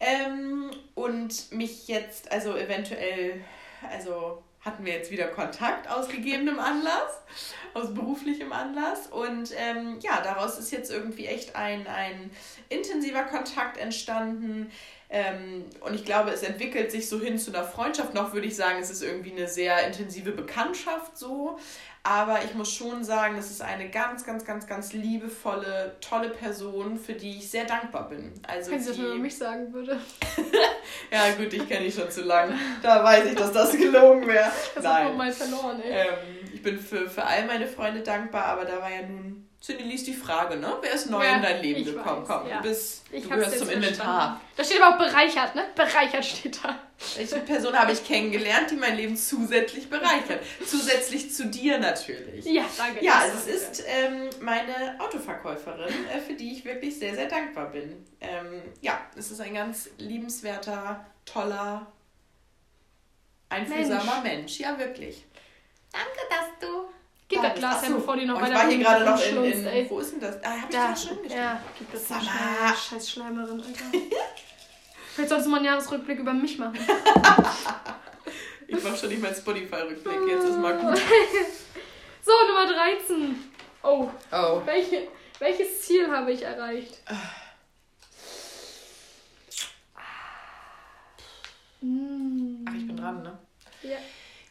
Ähm, 0.00 0.70
und 0.94 1.52
mich 1.52 1.88
jetzt, 1.88 2.32
also 2.32 2.56
eventuell, 2.56 3.44
also 3.92 4.42
hatten 4.64 4.84
wir 4.84 4.94
jetzt 4.94 5.10
wieder 5.10 5.26
Kontakt 5.26 5.90
aus 5.90 6.08
gegebenem 6.08 6.58
Anlass, 6.60 7.20
aus 7.74 7.92
beruflichem 7.92 8.52
Anlass. 8.52 9.08
Und 9.08 9.50
ähm, 9.56 9.98
ja, 10.00 10.20
daraus 10.22 10.58
ist 10.58 10.70
jetzt 10.70 10.90
irgendwie 10.90 11.26
echt 11.26 11.56
ein, 11.56 11.86
ein 11.86 12.30
intensiver 12.68 13.24
Kontakt 13.24 13.76
entstanden. 13.76 14.70
Ähm, 15.14 15.66
und 15.80 15.94
ich 15.94 16.06
glaube, 16.06 16.30
es 16.30 16.42
entwickelt 16.42 16.90
sich 16.90 17.06
so 17.06 17.20
hin 17.20 17.38
zu 17.38 17.52
einer 17.52 17.64
Freundschaft. 17.64 18.14
Noch 18.14 18.32
würde 18.32 18.46
ich 18.46 18.56
sagen, 18.56 18.78
es 18.80 18.88
ist 18.88 19.02
irgendwie 19.02 19.32
eine 19.32 19.46
sehr 19.46 19.86
intensive 19.86 20.32
Bekanntschaft 20.32 21.18
so. 21.18 21.58
Aber 22.02 22.42
ich 22.44 22.54
muss 22.54 22.72
schon 22.72 23.04
sagen, 23.04 23.36
das 23.36 23.50
ist 23.50 23.60
eine 23.60 23.90
ganz, 23.90 24.24
ganz, 24.24 24.44
ganz, 24.46 24.66
ganz 24.66 24.94
liebevolle, 24.94 25.96
tolle 26.00 26.30
Person, 26.30 26.96
für 26.96 27.12
die 27.12 27.36
ich 27.38 27.50
sehr 27.50 27.64
dankbar 27.64 28.08
bin. 28.08 28.32
Also 28.48 28.70
Wenn 28.70 28.80
sie 28.80 28.88
das 28.88 28.98
über 28.98 29.14
mich 29.16 29.36
sagen 29.36 29.70
würde. 29.72 30.00
ja, 31.12 31.30
gut, 31.36 31.52
ich 31.52 31.68
kenne 31.68 31.84
dich 31.84 31.94
schon 31.94 32.10
zu 32.10 32.22
lang. 32.22 32.58
Da 32.82 33.04
weiß 33.04 33.26
ich, 33.26 33.36
dass 33.36 33.52
das 33.52 33.76
gelogen 33.76 34.26
wäre. 34.26 34.50
Das 34.74 34.84
hat 34.84 35.04
man 35.04 35.08
Nein. 35.08 35.16
mal 35.18 35.32
verloren, 35.32 35.80
ey. 35.82 36.08
Ähm, 36.08 36.50
ich 36.54 36.62
bin 36.62 36.78
für, 36.78 37.08
für 37.08 37.24
all 37.24 37.46
meine 37.46 37.66
Freunde 37.66 38.00
dankbar, 38.00 38.46
aber 38.46 38.64
da 38.64 38.80
war 38.80 38.90
ja 38.90 39.06
nun 39.06 39.46
Cindy 39.64 39.84
liest 39.84 40.08
die 40.08 40.12
Frage, 40.14 40.56
ne? 40.56 40.76
Wer 40.80 40.92
ist 40.92 41.08
neu 41.08 41.24
Ja, 41.24 41.36
in 41.36 41.42
dein 41.42 41.62
Leben 41.62 41.84
gekommen? 41.84 42.24
Komm, 42.26 42.48
ja. 42.48 42.56
du 42.56 42.68
bist, 42.68 43.04
Ich 43.12 43.22
du 43.22 43.28
gehörst 43.28 43.60
zum 43.60 43.70
Inventar. 43.70 44.40
Da 44.56 44.64
steht 44.64 44.82
aber 44.82 44.96
auch 44.96 44.98
bereichert, 44.98 45.54
ne? 45.54 45.66
Bereichert 45.76 46.24
steht 46.24 46.64
da. 46.64 46.80
Welche 47.14 47.38
Person 47.38 47.78
habe 47.78 47.92
ich 47.92 48.04
kennengelernt, 48.04 48.72
die 48.72 48.74
mein 48.74 48.96
Leben 48.96 49.16
zusätzlich 49.16 49.88
bereichert? 49.88 50.42
Zusätzlich 50.66 51.32
zu 51.32 51.46
dir 51.46 51.78
natürlich. 51.78 52.44
Ja, 52.44 52.64
danke. 52.76 53.04
Ja, 53.04 53.20
also 53.20 53.38
es 53.38 53.46
ist 53.46 53.84
ähm, 53.86 54.30
meine 54.40 54.98
Autoverkäuferin, 54.98 56.08
äh, 56.12 56.18
für 56.18 56.34
die 56.34 56.52
ich 56.54 56.64
wirklich 56.64 56.98
sehr, 56.98 57.14
sehr 57.14 57.28
dankbar 57.28 57.70
bin. 57.70 58.04
Ähm, 58.20 58.62
ja, 58.80 59.00
es 59.16 59.30
ist 59.30 59.40
ein 59.40 59.54
ganz 59.54 59.90
liebenswerter, 59.98 61.06
toller, 61.24 61.86
einfühlsamer 63.48 64.22
Mensch. 64.22 64.58
Ja, 64.58 64.76
wirklich. 64.76 65.24
Danke, 65.92 66.18
dass 66.30 66.68
du. 66.68 66.88
Gib 67.32 67.42
da 67.42 67.48
das. 67.50 67.58
Glas 67.58 67.82
her, 67.82 67.88
so. 67.90 67.94
bevor 67.96 68.16
die 68.16 68.26
noch 68.26 68.40
Oh, 68.40 68.44
ich 68.44 68.52
war 68.54 68.68
hier 68.68 68.78
gerade 68.78 69.04
noch 69.04 69.24
in, 69.24 69.66
in. 69.66 69.90
Wo 69.90 69.98
ist 70.00 70.12
denn 70.12 70.20
das? 70.20 70.36
Ah, 70.44 70.48
habe 70.50 70.58
ich 70.68 70.76
Da, 70.76 70.88
das 70.90 71.02
schon 71.04 71.16
geschrieben? 71.22 71.34
ja, 71.40 71.62
gib 71.78 71.92
das 71.92 72.08
Sag 72.08 72.18
mal 72.18 72.24
mal. 72.24 72.74
schnell. 72.76 72.76
Scheiß 73.00 73.10
Schleimerin, 73.10 73.60
Alter. 73.60 73.84
Vielleicht 75.14 75.28
solltest 75.28 75.46
du 75.46 75.50
mal 75.50 75.56
einen 75.58 75.66
Jahresrückblick 75.66 76.18
über 76.18 76.32
mich 76.32 76.58
machen. 76.58 76.78
Ich 78.74 78.82
mache 78.82 78.96
schon 78.96 79.10
nicht 79.10 79.20
meinen 79.20 79.34
Spotify-Rückblick. 79.34 80.16
Jetzt 80.30 80.44
ist 80.44 80.56
mal 80.58 80.74
gut. 80.78 80.98
So, 82.24 82.32
Nummer 82.48 82.66
13. 82.72 83.36
Oh, 83.82 84.08
Oh. 84.32 84.62
welche, 84.64 85.08
welches 85.40 85.82
Ziel 85.82 86.10
habe 86.10 86.32
ich 86.32 86.40
erreicht? 86.42 87.02
Ach, 87.04 87.34
ich 91.82 92.86
bin 92.86 92.96
dran, 92.96 93.22
ne? 93.22 93.38
Ja. 93.82 93.96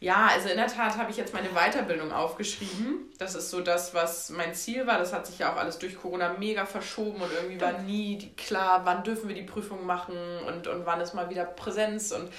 Ja, 0.01 0.29
also 0.33 0.49
in 0.49 0.57
der 0.57 0.65
Tat 0.65 0.97
habe 0.97 1.11
ich 1.11 1.17
jetzt 1.17 1.31
meine 1.31 1.49
Weiterbildung 1.49 2.11
aufgeschrieben. 2.11 3.11
Das 3.19 3.35
ist 3.35 3.51
so 3.51 3.61
das, 3.61 3.93
was 3.93 4.31
mein 4.31 4.55
Ziel 4.55 4.87
war. 4.87 4.97
Das 4.97 5.13
hat 5.13 5.27
sich 5.27 5.37
ja 5.37 5.53
auch 5.53 5.57
alles 5.57 5.77
durch 5.77 5.95
Corona 5.95 6.33
mega 6.39 6.65
verschoben 6.65 7.21
und 7.21 7.31
irgendwie 7.31 7.61
war 7.61 7.73
nie 7.83 8.31
klar, 8.35 8.81
wann 8.83 9.03
dürfen 9.03 9.27
wir 9.27 9.35
die 9.35 9.43
Prüfung 9.43 9.85
machen 9.85 10.15
und, 10.47 10.65
und 10.65 10.87
wann 10.87 11.01
ist 11.01 11.13
mal 11.13 11.29
wieder 11.29 11.45
Präsenz. 11.45 12.11
Und 12.11 12.33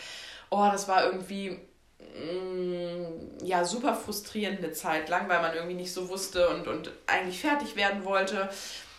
oh, 0.51 0.69
das 0.73 0.89
war 0.89 1.05
irgendwie 1.05 1.61
mm, 2.01 3.45
ja 3.45 3.65
super 3.65 3.95
frustrierend 3.95 4.59
eine 4.59 4.73
Zeit 4.73 5.09
lang, 5.09 5.29
weil 5.29 5.41
man 5.41 5.55
irgendwie 5.55 5.77
nicht 5.77 5.93
so 5.93 6.09
wusste 6.09 6.49
und, 6.49 6.67
und 6.67 6.91
eigentlich 7.07 7.41
fertig 7.41 7.77
werden 7.77 8.05
wollte. 8.05 8.49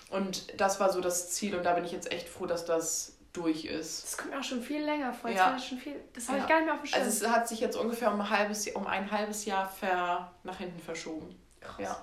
Und 0.09 0.57
das 0.61 0.79
war 0.79 0.89
so 0.89 1.01
das 1.01 1.31
Ziel 1.31 1.53
und 1.55 1.63
da 1.65 1.73
bin 1.73 1.83
ich 1.83 1.91
jetzt 1.91 2.13
echt 2.13 2.29
froh, 2.29 2.45
dass 2.45 2.63
das 2.63 3.12
durch 3.33 3.65
ist. 3.65 4.03
Das 4.03 4.17
kommt 4.17 4.31
mir 4.31 4.39
auch 4.39 4.43
schon 4.43 4.61
viel 4.61 4.83
länger 4.83 5.11
vor. 5.13 5.29
Jetzt 5.29 5.39
Ja. 5.39 5.57
schon 5.59 5.77
viel. 5.79 5.95
Das 6.13 6.27
habe 6.27 6.37
Ja. 6.37 6.43
ich 6.43 6.49
gar 6.49 6.57
nicht 6.57 6.65
mehr 6.65 6.73
auf 6.75 6.81
dem 6.81 6.85
Schirm. 6.87 7.01
Also 7.03 7.25
es 7.25 7.31
hat 7.31 7.47
sich 7.47 7.59
jetzt 7.59 7.75
ungefähr 7.75 8.13
um 8.13 8.21
ein 8.21 8.29
halbes, 8.29 8.67
um 8.69 8.85
ein 8.87 9.09
halbes 9.11 9.45
Jahr 9.45 9.67
ver, 9.67 10.31
nach 10.43 10.57
hinten 10.57 10.79
verschoben. 10.79 11.35
Ja. 11.79 11.97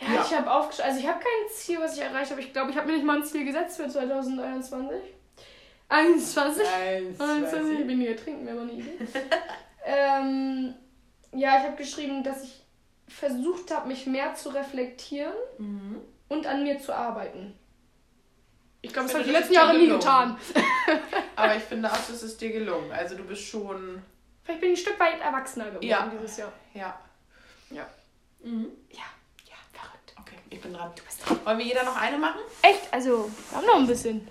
Ja, 0.00 0.14
Ja. 0.14 0.22
ich 0.24 0.34
habe 0.34 0.50
aufgeschrieben, 0.50 0.90
also 0.90 1.00
ich 1.00 1.06
habe 1.08 1.18
kein 1.18 1.54
Ziel, 1.54 1.78
was 1.80 1.96
ich 1.96 2.02
erreicht 2.02 2.30
habe. 2.30 2.40
Ich 2.40 2.52
glaube, 2.52 2.70
ich 2.70 2.76
habe 2.76 2.86
mir 2.86 2.94
nicht 2.94 3.04
mal 3.04 3.16
ein 3.18 3.24
Ziel 3.24 3.44
gesetzt 3.44 3.76
für 3.76 3.88
2021. 3.88 4.98
21? 5.88 6.66
21, 6.68 7.80
ich 7.80 7.86
bin 7.86 8.00
hier 8.00 8.16
trinken, 8.16 8.46
wäre 8.46 8.60
eine 8.60 8.72
Idee. 8.72 8.96
ähm, 9.84 10.74
ja, 11.32 11.58
ich 11.58 11.64
habe 11.64 11.76
geschrieben, 11.76 12.22
dass 12.22 12.44
ich 12.44 12.62
versucht 13.08 13.74
habe, 13.74 13.88
mich 13.88 14.06
mehr 14.06 14.34
zu 14.34 14.50
reflektieren 14.50 15.32
Mhm. 15.58 16.00
und 16.28 16.46
an 16.46 16.62
mir 16.62 16.78
zu 16.78 16.94
arbeiten. 16.94 17.58
Ich 18.82 18.92
glaube, 18.92 19.06
Ich 19.08 19.12
das 19.12 19.14
habe 19.14 19.20
ich 19.20 19.26
die 19.26 19.32
letzten 19.38 19.54
Jahre 19.54 19.76
nie 19.78 19.88
getan. 19.88 20.36
Aber 21.36 21.56
ich 21.56 21.62
finde 21.62 21.90
auch, 21.90 21.96
das 21.96 22.22
ist 22.22 22.40
dir 22.40 22.50
gelungen. 22.52 22.90
Also 22.92 23.16
du 23.16 23.24
bist 23.24 23.42
schon. 23.46 24.02
Vielleicht 24.42 24.60
bin 24.62 24.72
ich 24.72 24.78
ein 24.80 24.82
Stück 24.82 24.98
weit 25.00 25.20
erwachsener 25.20 25.66
geworden 25.66 25.86
Ja. 25.86 26.10
dieses 26.18 26.36
Jahr. 26.38 26.52
Ja. 26.74 26.98
Ja. 27.70 27.86
Mhm. 28.42 28.68
Ja, 28.90 29.02
ja, 29.46 29.54
verrückt. 29.72 30.14
Okay, 30.18 30.36
ich 30.48 30.60
bin 30.60 30.72
dran. 30.72 30.90
Du 30.96 31.02
bist 31.04 31.20
dran. 31.28 31.38
Wollen 31.44 31.58
wir 31.58 31.66
jeder 31.66 31.84
noch 31.84 31.96
eine 31.96 32.16
machen? 32.18 32.40
Echt? 32.62 32.88
Also, 32.90 33.30
wir 33.50 33.58
haben 33.58 33.66
noch 33.66 33.76
ein 33.76 33.86
bisschen. 33.86 34.26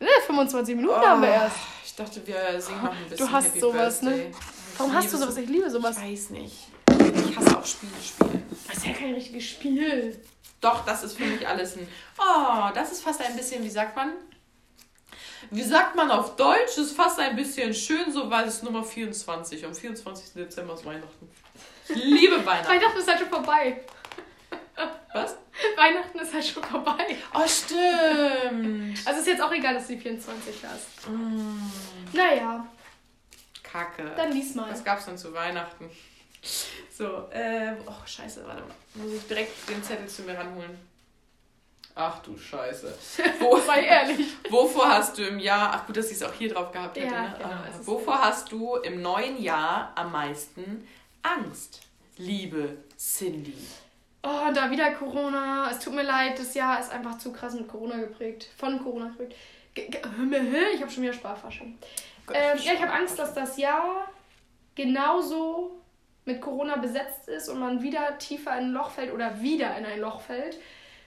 Ne, 0.00 0.06
25 0.26 0.76
Minuten 0.76 1.00
haben 1.00 1.20
wir 1.22 1.28
Oh, 1.28 1.32
erst. 1.32 1.56
Ich 1.84 1.94
dachte, 1.96 2.24
wir 2.24 2.60
singen 2.60 2.84
noch 2.84 2.92
ein 2.92 3.08
bisschen. 3.08 3.32
hast 3.32 3.46
Happy 3.48 3.60
sowas, 3.60 4.02
ne? 4.02 4.10
Birthday. 4.10 4.32
Warum 4.76 4.92
Ich 4.92 4.96
hast 4.98 5.12
du 5.12 5.16
sowas? 5.16 5.36
Ich 5.38 5.48
liebe 5.48 5.66
Ich 5.66 5.72
sowas. 5.72 5.96
weiß 6.00 6.30
nicht. 6.30 6.68
Ich 7.28 7.36
hasse 7.36 7.58
auch 7.58 7.66
Spiele 7.66 7.92
spielen. 8.00 8.46
Das 8.68 8.76
ist 8.76 8.86
ja 8.86 8.92
kein 8.92 9.14
richtiges 9.14 9.44
Spiel. 9.44 10.20
Doch, 10.60 10.84
das 10.84 11.02
ist 11.04 11.16
für 11.16 11.24
mich 11.24 11.46
alles 11.46 11.76
ein. 11.76 11.86
Oh, 12.18 12.68
das 12.74 12.90
ist 12.92 13.02
fast 13.02 13.20
ein 13.22 13.36
bisschen, 13.36 13.62
wie 13.62 13.70
sagt 13.70 13.94
man? 13.96 14.12
Wie 15.50 15.62
sagt 15.62 15.94
man 15.94 16.10
auf 16.10 16.34
Deutsch? 16.36 16.74
Das 16.76 16.78
ist 16.78 16.96
fast 16.96 17.18
ein 17.20 17.36
bisschen 17.36 17.72
schön, 17.72 18.10
so 18.12 18.28
weil 18.28 18.46
es 18.48 18.62
Nummer 18.62 18.82
24. 18.82 19.64
Am 19.64 19.74
24. 19.74 20.32
Dezember 20.34 20.74
ist 20.74 20.84
Weihnachten. 20.84 21.30
Ich 21.88 21.94
liebe 21.94 22.36
Weihnachten. 22.46 22.68
Weihnachten 22.72 22.98
ist 22.98 23.08
halt 23.08 23.20
schon 23.20 23.28
vorbei. 23.28 23.80
Was? 25.14 25.36
Weihnachten 25.76 26.18
ist 26.18 26.34
halt 26.34 26.44
schon 26.44 26.62
vorbei. 26.64 27.16
Oh, 27.34 27.46
stimmt. 27.46 28.98
Also 29.06 29.20
ist 29.20 29.26
jetzt 29.26 29.40
auch 29.42 29.52
egal, 29.52 29.74
dass 29.74 29.86
du 29.86 29.94
die 29.94 30.00
24 30.00 30.54
hast. 30.64 31.08
Mm, 31.08 31.70
Naja, 32.12 32.66
Kacke. 33.62 34.12
dann 34.16 34.32
lies 34.32 34.54
mal. 34.54 34.70
Was 34.70 34.84
gab's 34.84 35.06
denn 35.06 35.16
zu 35.18 35.32
Weihnachten? 35.32 35.88
So, 36.90 37.28
äh, 37.30 37.72
oh, 37.86 38.06
scheiße, 38.06 38.44
warte 38.46 38.62
mal. 38.62 38.74
Muss 38.94 39.12
ich 39.14 39.26
direkt 39.28 39.68
den 39.68 39.82
Zettel 39.82 40.06
zu 40.08 40.22
mir 40.22 40.36
ranholen? 40.36 40.78
Ach 41.94 42.20
du 42.22 42.36
Scheiße. 42.38 42.96
Wo, 43.40 43.56
Sei 43.58 43.82
ehrlich. 43.82 44.28
wovor 44.50 44.88
hast 44.88 45.18
du 45.18 45.22
im 45.22 45.38
Jahr, 45.40 45.72
ach 45.74 45.86
gut, 45.86 45.96
dass 45.96 46.06
ich 46.06 46.12
es 46.16 46.22
auch 46.22 46.32
hier 46.32 46.52
drauf 46.54 46.70
gehabt 46.70 46.96
hätte, 46.96 47.12
Ja, 47.12 47.22
ne? 47.22 47.34
genau, 47.36 47.50
Ah, 47.50 47.64
wovor 47.82 48.20
hast 48.22 48.52
du 48.52 48.76
im 48.76 49.02
neuen 49.02 49.42
Jahr 49.42 49.92
am 49.96 50.12
meisten 50.12 50.86
Angst? 51.22 51.80
Liebe 52.16 52.76
Cindy. 52.96 53.54
Oh, 54.22 54.50
da 54.54 54.70
wieder 54.70 54.92
Corona. 54.92 55.70
Es 55.70 55.80
tut 55.80 55.94
mir 55.94 56.02
leid, 56.02 56.38
das 56.38 56.54
Jahr 56.54 56.78
ist 56.80 56.90
einfach 56.92 57.18
zu 57.18 57.32
krass 57.32 57.54
mit 57.54 57.66
Corona 57.68 57.96
geprägt. 57.96 58.48
Von 58.56 58.82
Corona 58.82 59.06
geprägt. 59.08 59.34
Ge- 59.74 59.88
ge- 59.88 60.00
Ich 60.74 60.80
habe 60.82 60.90
schon 60.90 61.02
wieder 61.04 61.12
Sprachfasching. 61.12 61.78
Ähm, 62.32 62.58
ja, 62.62 62.72
ich 62.74 62.82
habe 62.82 62.92
Angst, 62.92 63.18
dass 63.18 63.34
das 63.34 63.56
Jahr 63.56 64.08
genauso 64.74 65.77
mit 66.28 66.40
Corona 66.40 66.76
besetzt 66.76 67.26
ist 67.28 67.48
und 67.48 67.58
man 67.58 67.82
wieder 67.82 68.16
tiefer 68.18 68.52
in 68.58 68.66
ein 68.66 68.72
Loch 68.72 68.90
fällt 68.90 69.12
oder 69.12 69.40
wieder 69.40 69.76
in 69.76 69.84
ein 69.84 69.98
Loch 70.00 70.20
fällt, 70.20 70.56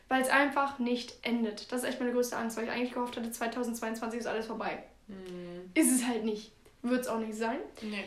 weil 0.10 0.22
es 0.22 0.30
einfach 0.30 0.80
nicht 0.80 1.14
endet. 1.22 1.72
Das 1.72 1.84
ist 1.84 1.88
echt 1.90 2.00
meine 2.00 2.12
größte 2.12 2.36
Angst, 2.36 2.58
weil 2.58 2.66
ich 2.66 2.72
eigentlich 2.72 2.92
gehofft 2.94 3.16
hatte, 3.16 3.32
2022 3.32 4.20
ist 4.20 4.26
alles 4.28 4.48
vorbei. 4.48 4.84
Hm, 5.08 5.72
Ist 5.74 5.92
es 5.94 6.06
halt 6.06 6.26
nicht. 6.26 6.52
Wird 6.82 7.02
es 7.02 7.08
auch 7.08 7.20
nicht 7.20 7.36
sein. 7.36 7.60
nee. 7.82 8.04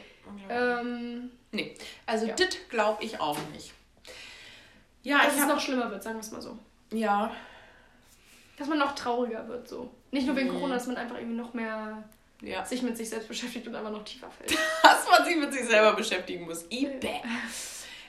Ähm, 0.48 1.30
nee. 1.52 1.74
Also, 2.06 2.26
ja. 2.26 2.34
das 2.34 2.48
glaube 2.68 3.02
ich 3.04 3.20
auch 3.20 3.38
nicht. 3.52 3.72
Ja, 5.02 5.22
dass 5.24 5.34
ich 5.34 5.40
es 5.42 5.46
noch 5.46 5.60
schlimmer 5.60 5.90
wird, 5.90 6.02
sagen 6.02 6.16
wir 6.16 6.20
es 6.20 6.30
mal 6.32 6.40
so. 6.42 6.58
Ja, 6.92 7.30
Dass 8.58 8.68
man 8.68 8.78
noch 8.78 8.94
trauriger 8.94 9.46
wird, 9.48 9.68
so. 9.68 9.90
Nicht 10.10 10.26
nur 10.26 10.34
wegen 10.36 10.48
Mhm. 10.48 10.54
Corona, 10.54 10.74
dass 10.74 10.86
man 10.86 10.96
einfach 10.96 11.16
irgendwie 11.16 11.36
noch 11.36 11.52
mehr 11.54 12.02
ja. 12.46 12.64
sich 12.64 12.82
mit 12.82 12.96
sich 12.96 13.08
selbst 13.08 13.28
beschäftigt 13.28 13.66
und 13.66 13.74
einfach 13.74 13.90
noch 13.90 14.04
tiefer 14.04 14.30
fällt. 14.30 14.56
dass 14.82 15.08
man 15.08 15.24
sich 15.24 15.36
mit 15.36 15.52
sich 15.52 15.66
selber 15.66 15.94
beschäftigen 15.94 16.44
muss. 16.44 16.64
Ibe. 16.70 17.20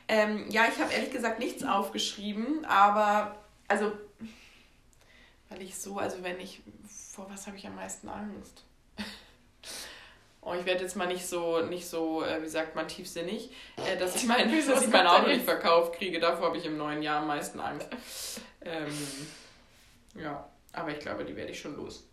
Ähm, 0.08 0.50
ja, 0.50 0.66
ich 0.72 0.80
habe 0.80 0.94
ehrlich 0.94 1.12
gesagt 1.12 1.40
nichts 1.40 1.64
aufgeschrieben, 1.64 2.64
aber 2.66 3.38
also, 3.68 3.92
weil 5.50 5.62
ich 5.62 5.78
so, 5.78 5.98
also 5.98 6.22
wenn 6.22 6.40
ich, 6.40 6.62
vor 6.88 7.28
was 7.30 7.48
habe 7.48 7.58
ich 7.58 7.66
am 7.66 7.76
meisten 7.76 8.10
Angst? 8.10 8.64
Oh, 10.48 10.54
ich 10.54 10.64
werde 10.68 10.84
jetzt 10.84 10.96
mal 10.96 11.08
nicht 11.08 11.26
so, 11.26 11.62
nicht 11.62 11.88
so, 11.88 12.24
äh, 12.24 12.40
wie 12.44 12.48
sagt 12.48 12.76
man, 12.76 12.88
tiefsinnig, 12.88 13.50
äh, 13.78 13.98
dass 13.98 14.16
ich 14.16 14.26
mein, 14.26 14.48
dass 14.68 14.84
ich 14.84 14.90
mein 14.90 15.08
Auto 15.08 15.28
nicht 15.28 15.44
verkauft 15.44 15.96
kriege. 15.96 16.20
Davor 16.20 16.50
habe 16.50 16.58
ich 16.60 16.66
im 16.68 16.78
neuen 16.78 17.02
Jahr 17.02 17.22
am 17.22 17.28
meisten 17.28 17.60
Angst. 17.60 17.88
Ähm, 18.64 18.94
ja, 20.14 20.48
aber 20.72 20.92
ich 20.92 21.00
glaube, 21.00 21.26
die 21.26 21.36
werde 21.36 21.50
ich 21.50 21.60
schon 21.60 21.76
los. 21.76 22.08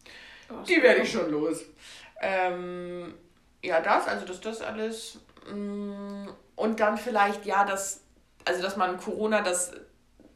Oh, 0.48 0.62
Die 0.66 0.82
werde 0.82 1.02
ich 1.02 1.12
schon 1.12 1.30
los. 1.30 1.58
Ähm, 2.22 3.14
ja, 3.62 3.80
das, 3.80 4.06
also 4.08 4.24
das, 4.24 4.40
das 4.40 4.62
alles. 4.62 5.18
mm, 5.52 6.28
Und 6.56 6.80
dann 6.80 6.96
vielleicht, 6.96 7.44
ja, 7.44 7.64
das, 7.64 8.00
also 8.44 8.62
dass 8.62 8.76
man 8.76 8.96
Corona, 8.98 9.42
das, 9.42 9.72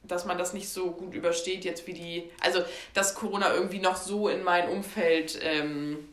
dass 0.03 0.25
man 0.25 0.39
das 0.39 0.53
nicht 0.53 0.69
so 0.69 0.91
gut 0.93 1.15
übersteht, 1.15 1.65
jetzt 1.65 1.87
wie 1.87 1.95
die, 1.95 2.31
also 2.41 2.63
dass 2.95 3.15
Corona 3.15 3.53
irgendwie 3.55 3.81
noch 3.81 3.97
so 3.97 4.29
in 4.29 4.43
mein 4.45 4.69
Umfeld 4.69 5.39
ähm, 5.43 6.09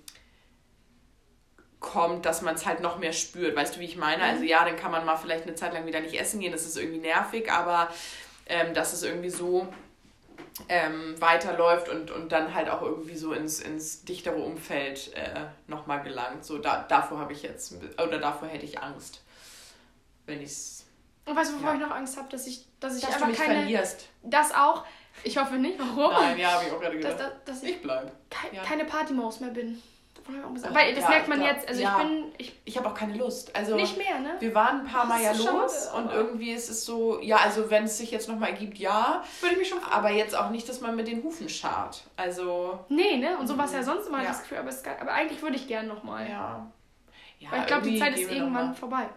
kommt, 1.80 2.26
dass 2.26 2.42
man 2.42 2.56
es 2.56 2.66
halt 2.66 2.80
noch 2.80 2.98
mehr 2.98 3.14
spürt. 3.14 3.56
Weißt 3.56 3.76
du, 3.76 3.80
wie 3.80 3.86
ich 3.86 3.98
meine? 3.98 4.24
Also 4.24 4.44
ja, 4.44 4.64
dann 4.66 4.78
kann 4.78 4.92
man 4.92 5.06
mal 5.06 5.18
vielleicht 5.18 5.44
eine 5.44 5.56
Zeit 5.56 5.74
lang 5.74 5.86
wieder 5.86 6.00
nicht 6.00 6.20
essen 6.20 6.40
gehen, 6.40 6.52
das 6.52 6.66
ist 6.66 6.78
irgendwie 6.78 7.00
nervig, 7.00 7.52
aber 7.52 7.90
ähm, 8.46 8.74
dass 8.74 8.94
es 8.94 9.04
irgendwie 9.04 9.30
so 9.30 9.68
ähm, 10.70 11.20
weiterläuft 11.20 11.90
und, 11.90 12.12
und 12.12 12.32
dann 12.32 12.54
halt 12.54 12.70
auch 12.70 12.82
irgendwie 12.82 13.16
so 13.16 13.34
ins, 13.34 13.60
ins 13.60 14.04
dichtere 14.06 14.36
Umfeld 14.36 15.12
äh, 15.16 15.46
nochmal 15.68 16.04
gelangt. 16.04 16.46
So, 16.46 16.58
da, 16.58 16.86
davor 16.88 17.20
habe 17.20 17.34
ich 17.34 17.42
jetzt, 17.44 17.74
oder 18.02 18.20
davor 18.20 18.48
hätte 18.48 18.66
ich 18.66 18.80
Angst, 18.82 19.22
wenn 20.26 20.40
ich 20.40 20.52
es, 20.52 20.86
Und 21.26 21.36
weißt 21.36 21.52
du, 21.52 21.56
wovor 21.58 21.70
Ja. 21.70 21.76
ich 21.76 21.82
noch 21.82 21.92
Angst 21.96 22.18
habe? 22.18 22.30
Dass 22.30 22.46
ich, 22.48 22.66
dass 22.80 22.96
ich 22.96 23.02
dass 23.02 23.10
du 23.12 23.16
einfach 23.16 23.28
mich 23.28 23.38
keine. 23.38 23.56
verlierst. 23.56 24.08
Das 24.24 24.54
auch. 24.54 24.86
Ich 25.24 25.38
hoffe 25.38 25.56
nicht. 25.56 25.78
Warum? 25.80 26.12
Nein, 26.12 26.40
ja, 26.40 26.52
habe 26.54 26.66
ich 26.66 26.72
auch 26.72 26.80
gerade 26.82 26.98
gedacht. 26.98 27.20
dass, 27.20 27.32
dass 27.46 27.64
ich 27.64 27.72
Ich 27.76 27.82
bleib. 27.82 28.12
kei- 28.30 28.50
ja. 28.56 28.64
keine 28.64 28.86
Partymaus 28.86 29.40
mehr 29.40 29.52
bin. 29.52 29.82
Auch 30.28 30.54
gesagt. 30.54 30.74
Oh, 30.74 30.76
Weil 30.78 30.94
das 30.94 31.04
ja, 31.04 31.10
merkt 31.10 31.28
man 31.28 31.40
glaub, 31.40 31.54
jetzt. 31.54 31.68
Also 31.68 31.82
ja. 31.82 31.98
ich 32.02 32.08
bin. 32.08 32.32
Ich, 32.38 32.62
Ich 32.66 32.78
habe 32.78 32.88
auch 32.88 32.94
keine 32.94 33.16
Lust. 33.16 33.56
Also 33.56 33.76
nicht 33.76 33.98
mehr, 33.98 34.20
ne? 34.20 34.36
wir 34.40 34.56
waren 34.56 34.82
ein 34.82 34.86
paar 34.86 35.08
Das 35.08 35.10
Mal 35.10 35.22
ja 35.22 35.32
los 35.32 35.90
schade, 35.92 35.98
und 35.98 36.12
irgendwie 36.12 36.52
ist 36.52 36.70
es 36.70 36.86
so, 36.86 37.20
ja, 37.22 37.38
also 37.38 37.70
wenn 37.70 37.84
es 37.86 37.98
sich 37.98 38.12
jetzt 38.12 38.30
nochmal 38.30 38.50
ergibt, 38.50 38.78
ja, 38.78 39.24
Würde 39.42 39.54
ich 39.54 39.60
mich 39.60 39.70
schon 39.70 39.80
freuen. 39.80 39.94
aber 39.94 40.12
jetzt 40.12 40.36
auch 40.36 40.50
nicht, 40.50 40.68
dass 40.70 40.82
man 40.82 40.96
mit 40.96 41.08
den 41.08 41.24
Hufen 41.24 41.50
scharrt. 41.50 42.04
Also, 42.16 42.80
Nee, 42.90 43.18
ne? 43.18 43.38
Und 43.38 43.48
so 43.48 43.58
war 43.58 43.66
es 43.66 43.74
ja 43.74 43.84
sonst 43.84 44.08
immer 44.08 44.22
Ja. 44.22 44.30
das 44.30 44.42
Gefühl. 44.42 44.58
Aber, 44.58 44.70
es, 44.70 44.84
aber 44.86 45.12
eigentlich 45.12 45.42
würde 45.42 45.56
ich 45.56 45.68
gern 45.68 45.88
nochmal. 45.88 46.30
ja. 46.30 46.72
ja 47.40 47.52
Weil 47.52 47.62
ich 47.62 47.68
glaube, 47.68 47.90
die 47.90 48.00
Zeit 48.00 48.18
ist 48.18 48.32
irgendwann 48.32 48.76
vorbei. 48.76 49.10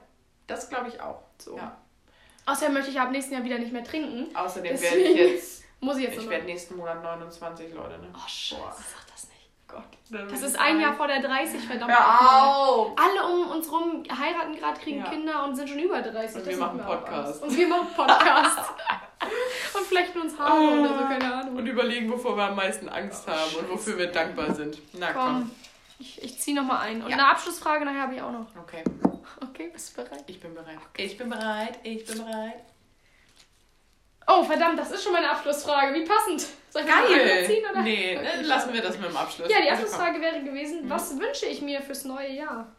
Das 0.47 0.69
glaube 0.69 0.89
ich 0.89 1.01
auch. 1.01 1.23
So. 1.39 1.57
Ja. 1.57 1.77
Außerdem 2.47 2.75
möchte 2.75 2.91
ich 2.91 3.01
ab 3.01 3.11
nächsten 3.11 3.35
Jahr 3.35 3.45
wieder 3.45 3.59
nicht 3.59 3.73
mehr 3.73 3.83
trinken. 3.85 4.35
Außerdem 4.35 4.81
werde 4.81 4.97
ich 4.99 5.17
jetzt 5.17 5.57
Muss 5.81 5.99
ich 5.99 6.05
jetzt 6.05 6.19
Ich 6.19 6.29
werde 6.29 6.47
nächsten 6.47 6.77
Monat 6.77 7.03
29, 7.03 7.75
Leute, 7.75 7.99
ne? 7.99 8.09
Oh, 8.15 8.29
scheiße, 8.29 8.61
sag 8.61 9.07
das 9.13 9.29
nicht. 9.29 9.36
Gott. 9.69 9.83
Das 10.31 10.43
ist 10.43 10.59
ein 10.59 10.81
Jahr 10.81 10.95
vor 10.95 11.09
der 11.09 11.21
30, 11.21 11.61
verdammt. 11.67 11.91
Hör 11.93 12.21
auf! 12.21 12.93
Alle 12.97 13.27
um 13.35 13.51
uns 13.51 13.71
rum 13.71 14.05
heiraten 14.09 14.55
gerade, 14.57 14.81
kriegen 14.81 14.99
Ja. 14.99 15.11
Kinder 15.11 15.45
und 15.45 15.57
sind 15.57 15.69
schon 15.69 15.79
über 15.81 16.01
30. 16.01 16.43
Und 16.43 16.47
wir 16.49 16.57
machen 16.57 16.79
Podcast. 16.81 17.43
Und 17.43 17.57
wir 17.57 17.69
machen 17.69 17.89
Podcast. 17.97 18.59
und 19.77 19.87
flechten 19.87 20.21
uns 20.21 20.39
Haare 20.39 20.61
oder 20.81 20.89
so, 20.99 21.05
keine 21.05 21.35
Ahnung. 21.35 21.57
Und 21.57 21.67
überlegen, 21.67 22.11
wovor 22.11 22.37
wir 22.37 22.45
am 22.45 22.57
meisten 22.57 22.89
Angst 22.89 23.27
haben 23.27 23.57
und 23.59 23.69
wofür 23.71 23.99
wir 23.99 24.07
dankbar 24.07 24.55
sind. 24.55 24.79
Na 24.93 25.13
komm. 25.13 25.23
Komm, 25.25 25.51
ich, 25.99 26.23
ich 26.23 26.39
zieh 26.39 26.53
nochmal 26.53 26.83
ein. 26.83 27.03
Und 27.03 27.09
Ja. 27.11 27.17
eine 27.17 27.29
Abschlussfrage 27.29 27.85
nachher 27.85 28.03
habe 28.03 28.15
ich 28.15 28.23
auch 28.23 28.33
noch. 28.33 28.47
Okay, 28.63 28.85
Okay, 29.43 29.71
bist 29.73 29.97
du 29.99 30.03
bereit? 30.05 30.25
ich 30.29 30.39
bin 30.41 30.55
bereit. 30.55 30.79
Ich 30.97 31.19
bin 31.19 31.29
bereit, 31.29 31.79
ich 31.83 32.05
bin 32.07 32.19
bereit. 32.19 32.63
Oh, 34.29 34.43
verdammt, 34.43 34.79
das 34.79 34.91
ist 34.91 35.05
schon 35.05 35.13
meine 35.13 35.31
Abschlussfrage. 35.31 35.95
Wie 35.95 36.05
passend. 36.05 36.47
Soll 36.71 36.83
ich 36.83 36.89
Geil! 36.89 37.47
ziehen, 37.47 37.65
oder? 37.71 37.81
Nee, 37.83 38.17
Okay, 38.19 38.37
ne, 38.39 38.43
lassen 38.43 38.73
wir 38.73 38.83
das 38.83 38.99
mit 38.99 39.09
dem 39.09 39.17
Abschluss. 39.17 39.49
Ja, 39.49 39.59
die 39.63 39.71
Also, 39.71 39.83
Abschlussfrage 39.85 40.21
wäre 40.21 40.43
gewesen, 40.43 40.85
Mhm. 40.85 40.91
was 40.91 41.19
wünsche 41.19 41.47
ich 41.47 41.63
mir 41.63 41.81
fürs 41.81 42.05
neue 42.05 42.31
Jahr? 42.33 42.73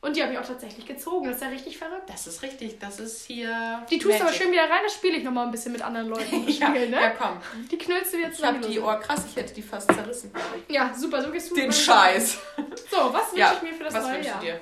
Und 0.00 0.14
die 0.14 0.22
habe 0.22 0.32
ich 0.32 0.38
auch 0.38 0.46
tatsächlich 0.46 0.86
gezogen. 0.86 1.26
Das 1.26 1.36
ist 1.36 1.42
ja 1.42 1.48
richtig 1.48 1.76
verrückt. 1.78 2.08
Das 2.08 2.26
ist 2.28 2.42
richtig, 2.42 2.78
das 2.78 3.00
ist 3.00 3.26
hier. 3.26 3.84
Die 3.90 3.98
tust 3.98 4.18
du 4.20 4.22
aber 4.24 4.32
schön 4.32 4.52
wieder 4.52 4.62
rein, 4.62 4.80
das 4.84 4.94
spiele 4.94 5.16
ich 5.16 5.24
nochmal 5.24 5.46
ein 5.46 5.50
bisschen 5.50 5.72
mit 5.72 5.82
anderen 5.82 6.08
Leuten. 6.08 6.46
Ja, 6.48 6.68
Spiel, 6.68 6.88
ne? 6.88 7.00
ja, 7.00 7.10
komm. 7.10 7.40
Die 7.70 7.76
knüllst 7.78 8.12
du 8.12 8.18
wieder 8.18 8.30
Ich 8.30 8.44
habe 8.44 8.58
die 8.60 8.78
Ohr 8.78 9.00
krass, 9.00 9.24
ich 9.28 9.34
hätte 9.36 9.54
die 9.54 9.62
fast 9.62 9.92
zerrissen. 9.92 10.32
Ja, 10.68 10.92
super, 10.96 11.20
so 11.22 11.30
gehst 11.32 11.50
du. 11.50 11.54
Den 11.56 11.72
Scheiß. 11.72 12.38
So, 12.90 13.12
was 13.12 13.26
wünsche 13.32 13.38
Ja, 13.40 13.52
ich 13.56 13.62
mir 13.62 13.74
für 13.74 13.84
das 13.84 13.94
was 13.94 14.02
neue 14.04 14.20
Jahr? 14.24 14.38
du 14.40 14.46
dir? 14.46 14.60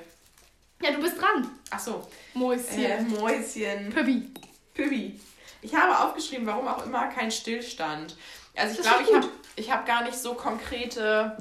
Ja, 0.83 0.91
du 0.93 1.01
bist 1.03 1.21
dran. 1.21 1.51
Ach 1.71 1.81
so. 1.81 2.07
Mäuschen. 2.35 2.85
Äh, 2.85 3.03
Mäuschen. 3.03 3.91
Püppi. 3.91 4.31
Pübi. 4.75 5.21
Ich 5.67 5.75
habe 5.75 5.99
aufgeschrieben, 5.99 6.47
warum 6.47 6.69
auch 6.69 6.85
immer 6.85 7.07
kein 7.09 7.31
Stillstand. 7.31 8.17
Also 8.57 8.81
ich 8.81 8.83
glaube, 8.87 9.03
ich 9.09 9.15
habe 9.15 9.29
ich 9.57 9.71
hab 9.73 9.87
gar 9.87 10.03
nicht 10.05 10.15
so 10.17 10.35
konkrete, 10.35 11.37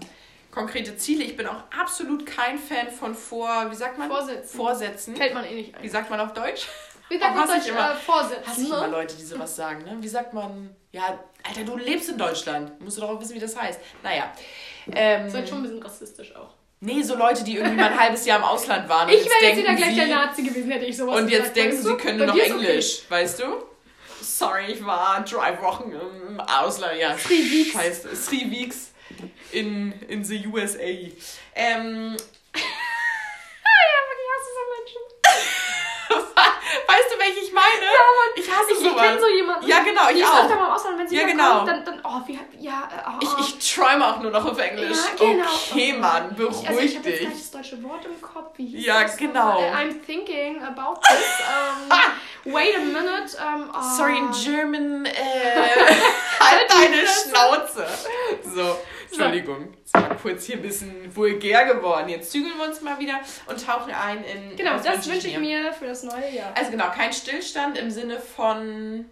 konkrete 0.52 0.98
Ziele. 0.98 1.24
Ich 1.24 1.38
bin 1.38 1.48
auch 1.48 1.64
absolut 1.80 2.26
kein 2.26 2.58
Fan 2.58 2.90
von 2.92 3.14
vor, 3.16 3.68
wie 3.70 3.76
sagt 3.76 3.98
man? 3.98 4.10
Vorsätzen. 4.10 4.58
Vorsätzen. 4.58 5.16
Fällt 5.16 5.34
man 5.34 5.46
eh 5.46 5.54
nicht 5.56 5.74
Wie 5.74 5.86
ein. 5.86 5.90
sagt 5.90 6.10
man 6.10 6.20
auf 6.20 6.34
Deutsch? 6.34 6.68
Wie 7.10 7.20
sagt 7.20 7.36
man 7.36 7.48
Deutsch? 7.48 7.68
immer. 7.68 7.92
Äh, 7.92 7.96
Vorsätze, 7.96 8.48
Hasse 8.48 8.62
ich 8.62 8.68
immer? 8.68 8.88
Leute, 8.88 9.16
die 9.16 9.24
sowas 9.24 9.56
sagen, 9.56 9.84
ne? 9.84 9.96
Wie 10.00 10.08
sagt 10.08 10.34
man, 10.34 10.76
ja, 10.92 11.20
Alter, 11.48 11.64
du 11.64 11.78
lebst 11.78 12.10
in 12.10 12.18
Deutschland. 12.18 12.82
Musst 12.82 12.98
du 12.98 13.02
doch 13.02 13.10
auch 13.12 13.22
wissen, 13.22 13.36
wie 13.36 13.40
das 13.40 13.56
heißt. 13.56 13.80
Naja. 14.02 14.32
Ähm, 14.92 15.22
Das 15.26 15.28
ist 15.34 15.36
halt 15.38 15.50
schon 15.50 15.58
ein 15.60 15.64
bisschen 15.64 15.84
rassistisch 15.84 16.36
auch. 16.36 16.50
nee, 16.80 17.02
so 17.04 17.16
Leute, 17.16 17.44
die 17.44 17.58
irgendwie 17.58 17.76
mal 17.78 17.92
ein 17.92 18.00
halbes 18.00 18.26
Jahr 18.26 18.40
im 18.40 18.46
Ausland 18.46 18.90
waren. 18.90 19.08
und 19.10 19.14
Ich 19.14 19.26
wäre 19.26 19.52
jetzt 19.52 19.58
wieder 19.58 19.76
gleich 19.76 19.96
der 19.96 20.08
Nazi 20.08 20.42
gewesen, 20.44 20.72
hätte 20.72 20.86
ich 20.86 20.98
sowas 20.98 21.18
Und 21.22 21.30
jetzt 21.30 21.54
gesagt, 21.54 21.58
denken 21.58 21.78
sie, 21.82 21.96
können 21.98 22.18
nur 22.18 22.28
noch 22.28 22.36
ist 22.36 22.52
okay. 22.52 22.66
Englisch, 22.66 23.02
weißt 23.10 23.40
du? 23.40 23.44
Sorry, 24.38 24.66
ich 24.74 24.86
war 24.86 25.24
drei 25.24 25.62
Wochen 25.62 25.92
im 25.94 26.40
Ausland. 26.42 27.00
Ja, 27.00 27.16
Three 27.16 27.50
weeks. 27.50 27.72
Scheiße, 27.72 28.10
three 28.28 28.50
weeks 28.52 28.92
in, 29.54 29.94
in 30.10 30.24
the 30.26 30.46
USA. 30.48 30.80
Ähm, 31.56 32.18
Ja, 32.56 33.94
aber 34.02 34.14
ich 34.20 34.28
hasse 34.34 34.52
so 34.56 34.64
Menschen. 34.76 35.02
weißt 36.86 37.14
du, 37.14 37.20
welche 37.20 37.40
ich 37.46 37.52
meine? 37.54 37.86
Ich 38.56 38.62
hasse 38.62 38.72
Ich, 38.72 38.86
ich 38.86 38.90
sowas. 38.92 39.02
kenne 39.04 39.20
so 39.20 39.28
jemanden. 39.28 39.68
Ja, 39.68 39.80
genau, 39.84 40.02
ich 40.10 40.16
die 40.16 40.22
ist 40.22 40.30
auch. 40.30 40.44
mal 40.50 40.52
im 40.54 40.60
Ausland, 40.62 41.00
wenn 41.00 41.08
sie 41.08 41.16
Ja, 41.18 41.26
genau. 41.28 41.56
kommt, 41.58 41.68
dann, 41.68 41.86
dann, 41.86 42.02
oh, 42.04 42.22
wie, 42.26 42.40
ja, 42.60 42.90
äh, 42.92 43.10
oh, 43.10 43.20
Ich, 43.40 43.60
ich 43.60 43.74
träume 43.76 44.06
auch 44.08 44.20
nur 44.20 44.32
noch 44.32 44.46
auf 44.46 44.58
Englisch. 44.58 44.98
Ja, 45.20 45.26
genau. 45.32 45.46
Okay, 45.72 45.94
Mann, 45.94 46.36
beruhig 46.36 46.62
Ich, 46.62 46.68
also 46.70 46.80
ich 46.82 46.98
habe 46.98 47.10
jetzt 47.10 47.20
dich. 47.22 47.28
gleich 47.30 47.40
das 47.42 47.52
deutsche 47.52 47.84
Wort 47.84 48.06
im 48.06 48.22
Kopf. 48.22 48.58
Wie 48.58 48.66
hieß 48.68 48.86
Ja, 48.86 49.02
das 49.04 49.18
genau. 49.18 49.54
nochmal? 49.62 49.64
Äh, 49.64 49.90
I'm 49.90 50.06
thinking 50.06 50.62
about 50.64 51.00
this. 51.02 51.20
Um, 52.46 52.54
wait 52.54 52.76
a 52.76 52.80
minute. 52.80 53.36
Um, 53.40 53.72
oh. 53.74 53.98
Sorry, 53.98 54.18
in 54.20 54.32
German. 54.32 55.06
Äh, 55.06 55.12
halt 56.40 56.70
deine 56.70 57.06
Schnauze. 57.08 57.86
So, 58.54 58.78
Entschuldigung. 59.06 59.74
Es 59.84 59.94
war 59.94 60.16
kurz 60.16 60.46
hier 60.46 60.58
ein 60.58 60.62
bisschen 60.62 61.16
vulgär 61.16 61.66
geworden. 61.74 62.10
Jetzt 62.10 62.32
zügeln 62.32 62.58
wir 62.58 62.66
uns 62.66 62.82
mal 62.82 63.00
wieder 63.00 63.20
und 63.48 63.66
tauchen 63.66 63.94
ein 63.94 64.24
in. 64.24 64.56
Genau, 64.56 64.78
das 64.78 65.08
wünsche 65.10 65.28
ich 65.28 65.38
mir 65.38 65.74
für 65.74 65.88
das 65.88 66.04
neue 66.04 66.30
Jahr. 66.32 66.54
Also 66.56 66.72
genau, 66.72 66.90
kein 66.92 67.14
Stillstand 67.14 67.78
im 67.78 67.92
Sinne 67.92 68.20
von. 68.20 69.06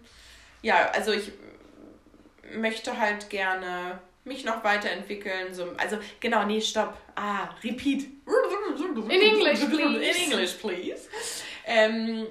Ja, 0.62 0.90
also 0.92 1.12
ich 1.12 1.32
möchte 2.54 2.98
halt 2.98 3.30
gerne 3.30 3.98
mich 4.24 4.44
noch 4.44 4.64
weiterentwickeln. 4.64 5.52
So, 5.52 5.68
also 5.76 5.98
genau, 6.20 6.44
nee, 6.44 6.60
stopp. 6.60 6.96
Ah, 7.14 7.48
repeat. 7.62 8.06
In 9.08 9.10
English, 9.10 9.60
please. 9.60 9.82
In 9.82 10.32
English, 10.32 10.52
please. 10.54 11.08
Ähm, 11.66 12.26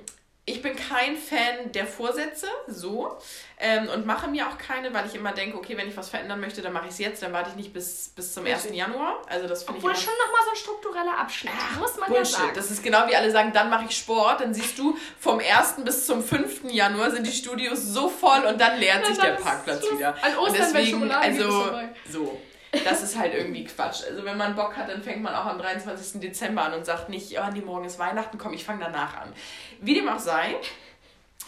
ich 0.46 0.62
bin 0.62 0.76
kein 0.76 1.16
Fan 1.16 1.72
der 1.72 1.88
Vorsätze, 1.88 2.48
so. 2.68 3.18
Ähm, 3.60 3.88
und 3.88 4.06
mache 4.06 4.28
mir 4.28 4.46
auch 4.48 4.58
keine, 4.58 4.94
weil 4.94 5.06
ich 5.06 5.16
immer 5.16 5.32
denke, 5.32 5.58
okay, 5.58 5.78
wenn 5.78 5.88
ich 5.88 5.96
was 5.96 6.10
verändern 6.10 6.42
möchte, 6.42 6.62
dann 6.62 6.74
mache 6.74 6.88
ich 6.88 6.92
es 6.92 7.00
jetzt, 7.00 7.24
dann 7.24 7.32
warte 7.32 7.52
ich 7.52 7.56
nicht 7.56 7.72
bis, 7.72 8.10
bis 8.10 8.34
zum 8.34 8.46
1. 8.46 8.56
Richtig. 8.64 8.76
Januar. 8.76 9.22
Also 9.30 9.48
das 9.48 9.64
finde 9.64 9.80
ich 9.80 9.86
Obwohl 9.86 9.96
schon 9.96 10.12
nochmal 10.26 10.42
so 10.44 10.52
ein 10.52 10.58
struktureller 10.58 11.18
Abschnitt, 11.18 11.54
muss 11.80 11.96
man 11.96 12.10
ja 12.10 12.16
Bullshit. 12.16 12.36
sagen. 12.36 12.52
Das 12.56 12.72
ist 12.72 12.84
genau 12.84 13.08
wie 13.08 13.16
alle 13.16 13.32
sagen, 13.32 13.54
dann 13.54 13.70
mache 13.70 13.86
ich 13.88 13.96
Sport. 13.96 14.42
Dann 14.42 14.54
siehst 14.54 14.78
du, 14.78 14.98
vom 15.18 15.40
1. 15.40 15.76
bis 15.86 16.06
zum 16.06 16.22
5. 16.22 16.66
Januar 16.72 17.12
sind 17.12 17.26
die 17.26 17.32
Studios 17.32 17.82
so 17.82 18.10
voll 18.10 18.44
und 18.46 18.60
dann 18.60 18.78
leert 18.80 19.04
Ja, 19.04 19.06
sich 19.06 19.18
der 19.20 19.32
Parkplatz 19.36 19.90
wieder. 19.92 20.10
An 20.22 20.36
und 20.36 20.50
Ostern, 20.50 20.74
gibt, 20.74 21.04
ist 21.06 21.12
also 21.14 21.80
so. 22.10 22.42
Das 22.84 23.04
ist 23.04 23.18
halt 23.18 23.34
irgendwie 23.34 23.66
Quatsch. 23.66 24.04
Also 24.10 24.26
wenn 24.26 24.38
man 24.38 24.56
Bock 24.56 24.76
hat, 24.76 24.90
dann 24.90 25.04
fängt 25.04 25.22
man 25.22 25.36
auch 25.36 25.46
am 25.46 25.60
23. 25.60 26.20
Dezember 26.20 26.64
an 26.64 26.74
und 26.74 26.86
sagt 26.86 27.10
nicht, 27.10 27.38
oh 27.40 27.52
nee, 27.54 27.62
morgen 27.62 27.86
ist 27.86 28.00
Weihnachten, 28.00 28.38
komm, 28.38 28.54
ich 28.54 28.64
fange 28.64 28.84
danach 28.84 29.16
an. 29.18 29.34
Wie 29.80 29.94
dem 29.94 30.10
auch 30.10 30.20
sei. 30.20 30.56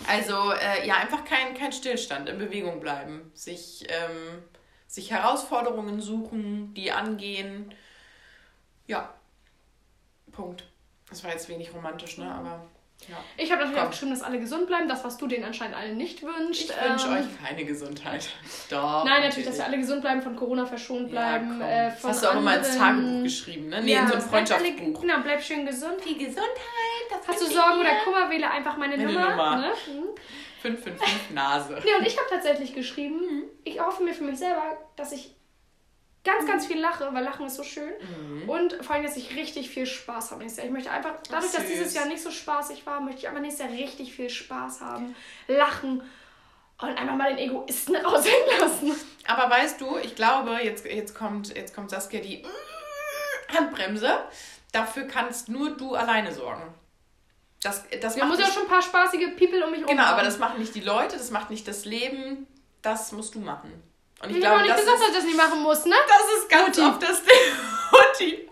Also 0.07 0.51
äh, 0.51 0.85
ja, 0.85 0.97
einfach 0.97 1.25
kein, 1.25 1.55
kein 1.55 1.71
Stillstand, 1.71 2.29
in 2.29 2.37
Bewegung 2.37 2.79
bleiben. 2.79 3.31
Sich, 3.33 3.85
ähm, 3.89 4.43
sich 4.87 5.11
Herausforderungen 5.11 6.01
suchen, 6.01 6.73
die 6.73 6.91
angehen. 6.91 7.73
Ja. 8.87 9.13
Punkt. 10.31 10.65
Das 11.09 11.23
war 11.23 11.31
jetzt 11.31 11.49
wenig 11.49 11.73
romantisch, 11.73 12.17
ne? 12.17 12.29
Aber 12.29 12.67
ja. 13.09 13.15
Ich 13.37 13.51
habe 13.51 13.61
natürlich 13.61 13.77
Komm. 13.79 13.87
auch 13.87 13.91
geschrieben, 13.91 14.11
dass 14.11 14.21
alle 14.23 14.39
gesund 14.39 14.67
bleiben, 14.67 14.87
das, 14.87 15.03
was 15.03 15.17
du 15.17 15.27
denen 15.27 15.43
anscheinend 15.45 15.75
allen 15.77 15.97
nicht 15.97 16.21
wünschst. 16.23 16.69
Ich 16.71 16.89
wünsche 16.89 17.07
Ähm, 17.07 17.13
euch 17.13 17.45
keine 17.47 17.65
Gesundheit. 17.65 18.27
Doch. 18.69 19.03
Nein, 19.05 19.23
natürlich, 19.23 19.47
dass 19.47 19.57
wir 19.57 19.65
alle 19.65 19.77
gesund 19.77 20.01
bleiben, 20.01 20.21
von 20.21 20.35
Corona 20.35 20.65
verschont 20.65 21.09
bleiben. 21.09 21.59
Ja, 21.59 21.67
äh, 21.87 21.91
das 21.91 22.03
hast 22.03 22.23
du 22.23 22.27
auch 22.29 22.35
immer 22.37 22.57
ins 22.57 22.67
anderen- 22.69 23.01
Tagebuch 23.05 23.23
geschrieben, 23.23 23.69
ne? 23.69 23.81
Nee, 23.83 23.93
ja, 23.93 23.99
in 24.01 24.07
so 24.07 24.13
ein 24.13 24.19
bleibt 24.29 24.33
alle- 24.51 24.59
Freundschaftsbuch. 24.65 25.01
Genau, 25.01 25.13
bleib 25.23 25.43
schön 25.43 25.65
gesund. 25.65 25.95
Die 26.07 26.17
Gesundheit, 26.17 26.45
das 27.09 27.27
Hast 27.27 27.39
du 27.41 27.45
wünsche 27.45 27.57
Sorgen 27.57 27.79
oder 27.81 27.95
Kummer, 28.03 28.29
wähle 28.29 28.49
einfach 28.51 28.77
meine, 28.77 28.97
Meine 28.97 29.11
Nummer. 29.13 29.29
Nummer. 29.31 29.55
Ne? 29.57 29.67
Mhm. 29.87 30.03
555 30.61 31.31
Nase. 31.35 31.75
Nee, 31.85 31.95
und 31.99 32.07
ich 32.07 32.17
habe 32.17 32.27
tatsächlich 32.29 32.73
geschrieben, 32.73 33.19
Mhm. 33.19 33.43
ich 33.63 33.79
hoffe 33.79 34.03
mir 34.03 34.13
für 34.13 34.23
mich 34.23 34.39
selber, 34.39 34.63
dass 34.95 35.11
ich 35.11 35.35
ganz, 36.25 36.45
ganz 36.45 36.65
viel 36.65 36.79
lache, 36.79 37.07
weil 37.13 37.23
Lachen 37.23 37.45
ist 37.45 37.55
so 37.55 37.63
schön. 37.63 37.93
Mhm. 38.01 38.49
Und 38.49 38.73
vor 38.83 38.95
allem, 38.95 39.03
dass 39.05 39.15
ich 39.15 39.35
richtig 39.35 39.69
viel 39.69 39.85
Spaß 39.85 40.31
habe 40.31 40.41
nächstes 40.41 40.57
Jahr. 40.57 40.67
Ich 40.67 40.73
möchte 40.73 40.91
einfach, 40.91 41.13
dadurch, 41.29 41.51
dass 41.51 41.61
süß. 41.61 41.71
dieses 41.71 41.93
Jahr 41.93 42.07
nicht 42.07 42.21
so 42.21 42.31
spaßig 42.31 42.85
war, 42.85 42.99
möchte 42.99 43.21
ich 43.21 43.27
einfach 43.29 43.41
nächstes 43.41 43.65
Jahr 43.65 43.77
richtig 43.77 44.13
viel 44.13 44.29
Spaß 44.29 44.81
haben, 44.81 45.15
lachen 45.47 46.03
und 46.81 46.89
einfach 46.89 47.15
mal 47.15 47.33
den 47.33 47.49
Egoisten 47.49 47.95
raushängen 48.05 48.59
lassen. 48.59 48.91
Aber 49.27 49.49
weißt 49.49 49.79
du, 49.79 49.97
ich 49.97 50.15
glaube, 50.15 50.59
jetzt, 50.63 50.85
jetzt, 50.85 51.15
kommt, 51.15 51.55
jetzt 51.55 51.73
kommt 51.73 51.91
Saskia 51.91 52.19
die 52.19 52.43
Handbremse. 53.53 54.19
Dafür 54.71 55.07
kannst 55.07 55.47
nur 55.47 55.77
du 55.77 55.95
alleine 55.95 56.33
sorgen. 56.33 56.73
Das, 57.61 57.83
das 58.01 58.15
Da 58.15 58.25
macht 58.25 58.31
muss 58.31 58.39
ja 58.39 58.45
auch 58.45 58.53
schon 58.53 58.63
ein 58.63 58.69
paar 58.69 58.81
spaßige 58.81 59.35
People 59.37 59.63
um 59.63 59.71
mich 59.71 59.79
herum 59.81 59.95
Genau, 59.95 60.03
aber 60.03 60.23
das 60.23 60.37
machen 60.37 60.59
nicht 60.59 60.75
die 60.75 60.81
Leute, 60.81 61.17
das 61.17 61.31
macht 61.31 61.49
nicht 61.49 61.67
das 61.67 61.85
Leben. 61.85 62.45
Das 62.81 63.11
musst 63.11 63.33
du 63.33 63.39
machen. 63.39 63.71
Und 64.23 64.29
ich 64.31 64.37
Ich 64.37 64.45
habe 64.45 64.55
glaube, 64.55 64.61
nicht 64.63 64.71
das 64.73 64.81
gesagt, 64.81 64.97
ist, 64.97 65.01
dass 65.01 65.09
ich 65.09 65.15
das 65.15 65.25
nicht 65.25 65.37
machen 65.37 65.61
muss, 65.61 65.85
ne? 65.85 65.95
das 66.07 66.37
ist 66.41 66.49
ganz 66.49 66.79
oft 66.79 67.03
das 67.03 67.23
Ding. 67.23 67.35
Mutti. 67.91 68.49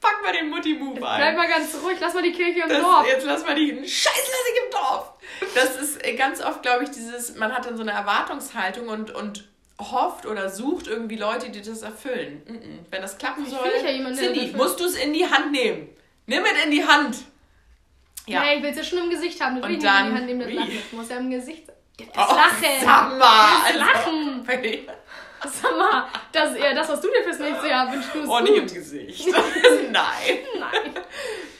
Pack 0.00 0.22
mal 0.22 0.32
den 0.32 0.48
Mutti-Move 0.48 0.98
Bleib 0.98 1.20
ein. 1.20 1.36
mal 1.36 1.48
ganz 1.48 1.74
ruhig, 1.82 1.98
lass 2.00 2.14
mal 2.14 2.22
die 2.22 2.32
Kirche 2.32 2.60
im 2.62 2.68
Das, 2.68 2.80
Dorf. 2.82 3.06
jetzt 3.06 3.26
lass 3.26 3.44
mal 3.44 3.54
die 3.54 3.70
Scheiß 3.86 4.12
lass 4.14 4.52
ich 4.54 4.64
im 4.64 4.70
Dorf. 4.70 5.12
Das 5.54 5.76
ist 5.76 6.04
äh, 6.04 6.14
ganz 6.14 6.40
oft, 6.42 6.62
glaube 6.62 6.84
ich, 6.84 6.90
dieses, 6.90 7.36
man 7.36 7.52
hat 7.54 7.66
dann 7.66 7.76
so 7.76 7.82
eine 7.82 7.92
Erwartungshaltung 7.92 8.88
und, 8.88 9.10
und 9.14 9.46
hofft 9.78 10.26
oder 10.26 10.48
sucht 10.50 10.86
irgendwie 10.86 11.16
Leute, 11.16 11.50
die 11.50 11.60
das 11.62 11.82
erfüllen. 11.82 12.42
Mm-mm. 12.46 12.90
Wenn 12.90 13.02
das 13.02 13.18
klappen 13.18 13.44
Ich 13.44 13.50
soll, 13.50 13.64
will 13.64 13.82
ja 13.84 13.90
jemanden, 13.90 14.18
Cindy, 14.18 14.52
musst 14.56 14.80
du 14.80 14.84
es 14.84 14.94
in 14.96 15.12
die 15.12 15.26
Hand 15.26 15.52
nehmen. 15.52 15.88
Nimm 16.26 16.44
es 16.44 16.64
in 16.64 16.70
die 16.70 16.84
Hand. 16.86 17.16
Ja. 18.26 18.40
Nee, 18.42 18.56
ich 18.56 18.62
will 18.62 18.70
es 18.70 18.76
ja 18.76 18.84
schon 18.84 18.98
im 18.98 19.10
Gesicht 19.10 19.40
haben. 19.40 19.56
Das 19.60 19.64
will 19.68 19.76
Und 19.76 19.76
ich 19.78 19.82
nicht 19.82 19.90
in 19.90 19.96
dann- 19.96 20.10
die 20.10 20.16
Hand 20.16 20.26
nehmen, 20.26 20.40
das. 20.40 20.52
Lachen. 20.52 20.78
Das 20.82 20.92
muss 20.92 21.08
ja 21.08 21.16
im 21.18 21.30
Gesicht 21.30 21.66
sein. 21.66 21.76
Das 22.14 22.28
Oh, 22.30 22.34
Lachen. 22.34 23.18
Mal. 23.18 23.72
Das 23.72 23.76
Lachen. 23.76 24.46
Also, 25.42 25.58
Sag 25.62 25.76
mal, 25.78 26.06
das 26.32 26.50
ist 26.50 26.56
eher 26.58 26.74
das, 26.74 26.88
was 26.90 27.00
du 27.00 27.08
dir 27.08 27.22
fürs 27.24 27.38
nächste 27.38 27.68
Jahr 27.68 27.90
wünschst. 27.90 28.10
Du 28.14 28.30
oh, 28.30 28.40
nicht 28.40 28.56
im 28.56 28.66
Gesicht. 28.66 29.26
Nein. 29.90 30.38
Nein. 30.58 30.94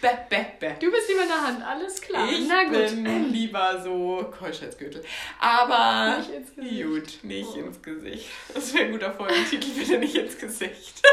Bäh, 0.03 0.09
bäh, 0.29 0.45
bäh. 0.59 0.75
Du 0.79 0.91
bist 0.91 1.09
lieber 1.09 1.23
in 1.23 1.29
der 1.29 1.43
Hand, 1.43 1.63
alles 1.67 2.01
klar. 2.01 2.29
Ich 2.31 2.47
Na 2.47 2.65
gut. 2.65 2.73
bin 3.03 3.33
lieber 3.33 3.81
so 3.83 4.31
Keuschheitsgürtel. 4.39 5.03
Aber 5.39 6.19
Nicht 6.19 6.31
ins 6.31 6.55
Gesicht. 6.55 6.83
gut, 6.85 7.19
nicht 7.23 7.49
Oh. 7.55 7.59
ins 7.61 7.83
Gesicht. 7.83 8.27
Das 8.55 8.75
wäre 8.75 8.85
ein 8.85 8.93
guter 8.93 9.13
Folgentitel, 9.13 9.71
bitte 9.71 9.99
nicht 9.99 10.15
ins 10.15 10.39
Gesicht. 10.39 11.03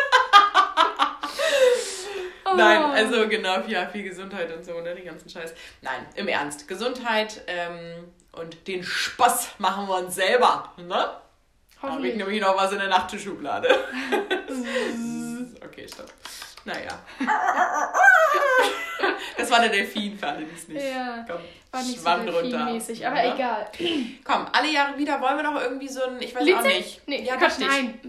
Oh. 2.50 2.56
Nein, 2.56 2.82
also 2.82 3.28
genau, 3.28 3.60
ja, 3.68 3.88
viel 3.88 4.04
Gesundheit 4.04 4.56
und 4.56 4.64
so, 4.64 4.80
ne, 4.80 4.96
den 4.96 5.04
ganzen 5.04 5.30
Scheiß. 5.30 5.54
Nein, 5.82 6.06
im 6.16 6.30
Ernst, 6.30 6.66
Gesundheit 6.68 7.42
ähm, 7.48 8.06
und 8.40 8.68
den 8.68 8.84
Spaß 8.84 9.50
machen 9.60 9.88
wir 9.88 9.98
uns 9.98 10.16
selber, 10.16 10.72
ne? 10.78 11.10
Habe 11.82 12.08
ich 12.08 12.16
nämlich 12.16 12.42
noch 12.42 12.58
was 12.58 12.72
in 12.72 12.80
der 12.80 12.88
Nachttischschublade. 12.90 13.68
okay, 15.64 15.88
stopp. 15.88 16.12
Naja. 16.66 17.00
Das 19.38 19.52
war 19.52 19.60
der 19.60 19.70
Delfin 19.70 20.18
für 20.18 20.28
alle, 20.28 20.44
die 20.44 20.56
es 20.56 20.68
nicht. 20.68 20.84
Ja, 20.84 21.24
Komm, 21.30 21.38
war 21.72 21.82
nicht 21.84 21.96
so 21.98 22.02
schwamm 22.02 22.26
drunter. 22.26 22.42
delfinmäßig, 22.58 23.06
aber 23.08 23.16
Ne? 23.16 23.34
egal. 23.36 23.72
Komm, 24.24 24.48
alle 24.52 24.72
Jahre 24.72 24.98
wieder 24.98 25.22
wollen 25.22 25.38
wir 25.38 25.44
noch 25.44 25.62
irgendwie 25.62 25.88
so 25.88 26.04
ein, 26.04 26.20
ich 26.22 26.34
weiß 26.34 26.42
auch 26.42 26.46
Lied 26.46 26.62
singen? 26.64 26.78
nicht. 26.78 27.08
Nee, 27.08 27.24
ja, 27.24 27.36
richtig. 27.36 27.68
nein. 27.68 28.00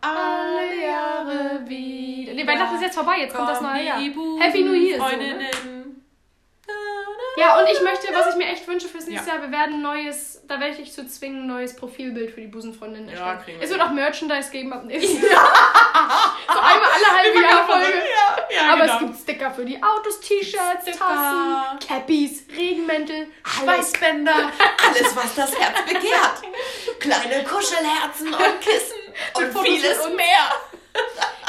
Alle 0.00 0.80
Jahre 0.86 1.68
wieder. 1.68 2.34
Nee, 2.34 2.46
Weihnachten 2.46 2.76
ist 2.76 2.82
jetzt 2.82 2.94
vorbei, 2.94 3.16
jetzt 3.20 3.34
kommt 3.34 3.48
das 3.48 3.60
neue 3.60 3.84
Jahr. 3.84 3.98
Happy 3.98 4.62
New 4.62 4.72
Year. 4.74 4.98
So, 4.98 5.16
ne? 5.16 5.48
Ja, 7.36 7.58
und 7.60 7.66
ich 7.70 7.80
möchte, 7.82 8.12
was 8.14 8.28
ich 8.30 8.36
mir 8.36 8.46
echt 8.46 8.66
wünsche 8.66 8.88
fürs 8.88 9.06
nächste 9.06 9.28
Ja. 9.28 9.34
Jahr, 9.36 9.42
wir 9.44 9.52
werden 9.52 9.74
ein 9.74 9.82
neues, 9.82 10.42
da 10.48 10.58
werde 10.58 10.72
ich 10.72 10.78
dich 10.78 10.92
zu 10.92 11.06
zwingen, 11.06 11.42
ein 11.42 11.46
neues 11.46 11.76
Profilbild 11.76 12.30
für 12.32 12.40
die 12.40 12.46
Busenfreundin 12.46 13.08
Ja, 13.08 13.12
erstellen. 13.14 13.38
kriegen 13.44 13.58
wir 13.60 13.64
es 13.64 13.70
wird 13.70 13.80
auch 13.82 13.90
Merchandise 13.90 14.50
geben 14.50 14.72
ab 14.72 14.84
nächstem 14.84 15.22
Jahr. 15.22 15.32
so 16.52 16.58
einmal 16.58 16.90
alle 16.90 17.18
halbe 17.18 17.40
Jahr 17.42 17.66
Folge. 17.66 17.98
Ja, 17.98 18.56
ja, 18.56 18.72
Aber 18.72 18.82
genau. 18.82 18.94
es 18.94 19.00
gibt 19.00 19.16
Sticker 19.20 19.50
für 19.50 19.64
die 19.64 19.82
Autos, 19.82 20.20
T-Shirts. 20.20 20.84
Tassen, 20.98 21.78
Cappies, 21.86 22.44
Regenmäntel. 22.56 23.28
Schweißbänder, 23.44 24.50
alles, 24.88 25.16
was 25.16 25.34
das 25.34 25.58
Herz 25.58 25.78
begehrt. 25.84 26.42
Kleine 27.00 27.44
Kuschelherzen 27.44 28.28
und 28.28 28.60
Kissen 28.60 28.96
und 29.34 29.58
vieles 29.64 29.98
mehr. 30.14 30.52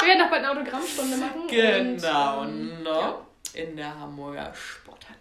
Wir 0.00 0.08
werden 0.08 0.18
noch 0.20 0.30
bald 0.30 0.44
eine 0.44 0.50
Autogrammstunde 0.52 1.16
machen. 1.16 1.46
Genau, 1.48 2.40
Und, 2.40 2.48
ähm, 2.48 2.82
ne? 2.82 3.14
In 3.54 3.76
der 3.76 3.98
Hamburger 3.98 4.52
Sporthalle. 4.54 5.18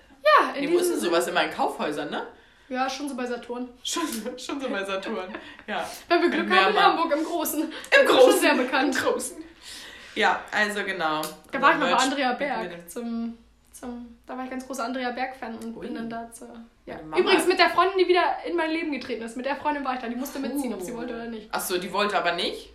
Ja, 0.50 0.56
in 0.56 0.70
denn 0.70 0.78
diesem 0.80 1.00
sowas 1.00 1.28
immer 1.28 1.44
in 1.44 1.52
Kaufhäusern, 1.52 2.10
ne? 2.10 2.28
Ja, 2.70 2.90
schon 2.90 3.08
so 3.08 3.16
bei 3.16 3.26
Saturn. 3.26 3.70
Schon, 3.84 4.04
schon 4.38 4.60
so 4.60 4.70
bei 4.70 4.84
Saturn. 4.84 5.34
Ja. 5.68 5.90
Wenn 6.10 6.22
wir 6.22 6.30
Glück 6.30 6.50
haben 6.52 6.76
in. 6.76 6.82
Hamburg 6.84 7.14
im 7.18 7.24
Großen. 7.24 7.62
Im 7.64 8.08
Schon 8.08 8.18
Großen. 8.18 8.40
sehr 8.42 8.56
bekannt. 8.56 8.96
Im 8.98 9.04
Großen. 9.04 9.38
Ja, 10.16 10.42
also 10.52 10.84
genau. 10.84 11.22
Da 11.52 11.62
war 11.62 11.72
ich 11.74 11.78
mal 11.78 11.92
bei 11.94 11.98
Andrea 12.02 12.34
Berg 12.34 12.90
zum 12.90 13.38
Zum, 13.72 14.18
da 14.26 14.36
war 14.36 14.44
ich 14.44 14.50
ganz 14.50 14.66
großer 14.66 14.84
Andrea 14.86 15.12
Berg-Fan 15.12 15.56
und 15.60 15.78
Ui. 15.78 15.86
bin 15.86 15.94
dann 15.96 16.10
da 16.10 16.32
zur. 16.32 16.50
Ja. 16.88 17.00
Übrigens 17.16 17.46
mit 17.46 17.60
der 17.60 17.70
Freundin, 17.70 18.00
die 18.00 18.08
wieder 18.08 18.24
in 18.48 18.56
mein 18.56 18.72
Leben 18.72 18.92
getreten 18.92 19.22
ist. 19.22 19.38
Mit 19.38 19.46
der 19.46 19.56
Freundin 19.56 19.86
war 19.86 19.94
ich 19.94 20.00
da. 20.02 20.08
Die 20.08 20.16
musste 20.16 20.40
mitziehen, 20.40 20.74
ob 20.74 20.82
sie 20.82 20.94
Oh. 20.94 20.98
wollte 20.98 21.14
oder 21.14 21.26
nicht. 21.28 21.54
Achso, 21.54 21.78
die 21.78 21.94
wollte 21.94 22.18
aber 22.18 22.32
nicht. 22.34 22.72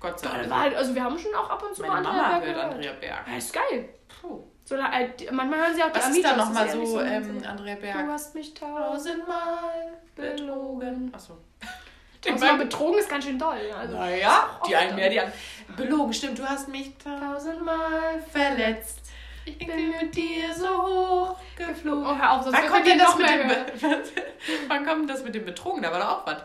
Gott 0.00 0.18
sei 0.18 0.28
Dank. 0.28 0.52
halt, 0.52 0.74
also 0.74 0.94
wir 0.94 1.04
haben 1.04 1.16
schon 1.18 1.32
auch 1.34 1.48
ab 1.50 1.62
und 1.66 1.74
zu 1.76 1.82
Meine 1.82 1.92
mal 1.92 1.98
Andrea 1.98 2.12
Mama 2.22 2.28
Berg 2.38 2.42
hört 2.46 2.54
gehört. 2.56 2.74
Andrea 2.74 2.92
Berg. 2.94 3.28
Ja, 3.28 3.36
ist 3.36 3.52
geil. 3.52 3.88
Puh. 4.20 4.42
So, 4.70 4.80
halt, 4.80 5.32
manchmal 5.32 5.62
hören 5.62 5.74
sie 5.74 5.82
auch 5.82 5.90
die 5.90 5.98
Was 5.98 6.08
ist 6.10 6.24
da 6.24 6.36
nochmal 6.36 6.70
so, 6.70 6.94
mein 6.94 7.24
ähm. 7.24 7.42
Andrea 7.44 7.74
Du 7.74 7.80
Berg? 7.80 8.06
hast 8.06 8.36
mich 8.36 8.54
Tausendmal 8.54 9.98
belogen. 10.14 11.12
Achso. 11.12 11.38
Tausendmal 12.22 12.58
betrogen 12.58 13.00
ist 13.00 13.08
ganz 13.08 13.24
schön 13.24 13.36
doll. 13.36 13.58
Also, 13.76 13.96
Naja, 13.96 14.60
die 14.68 14.76
einen 14.76 14.94
mehr, 14.94 15.10
die 15.10 15.18
anderen. 15.18 15.40
Belogen, 15.76 16.12
stimmt, 16.12 16.38
du 16.38 16.44
hast 16.44 16.68
mich 16.68 16.92
tausendmal 16.98 18.22
verletzt. 18.30 19.00
ich 19.44 19.58
bin 19.58 19.90
mit 20.00 20.14
dir 20.14 20.54
so 20.54 20.68
hoch 20.68 21.36
geflogen. 21.56 22.06
Oh, 22.06 22.16
hör 22.16 22.30
auf, 22.34 22.44
sonst 22.44 22.56
Wann 22.62 22.68
kommt, 22.68 22.86
denn 22.86 22.98
das 22.98 23.18
mit 23.18 23.28
dem 23.28 24.68
Wann 24.68 24.86
kommt 24.86 25.10
das 25.10 25.24
mit 25.24 25.34
dem 25.34 25.46
Betrogen? 25.46 25.82
Da 25.82 25.90
war 25.90 25.98
doch 25.98 26.08
auch 26.20 26.26
was. 26.26 26.44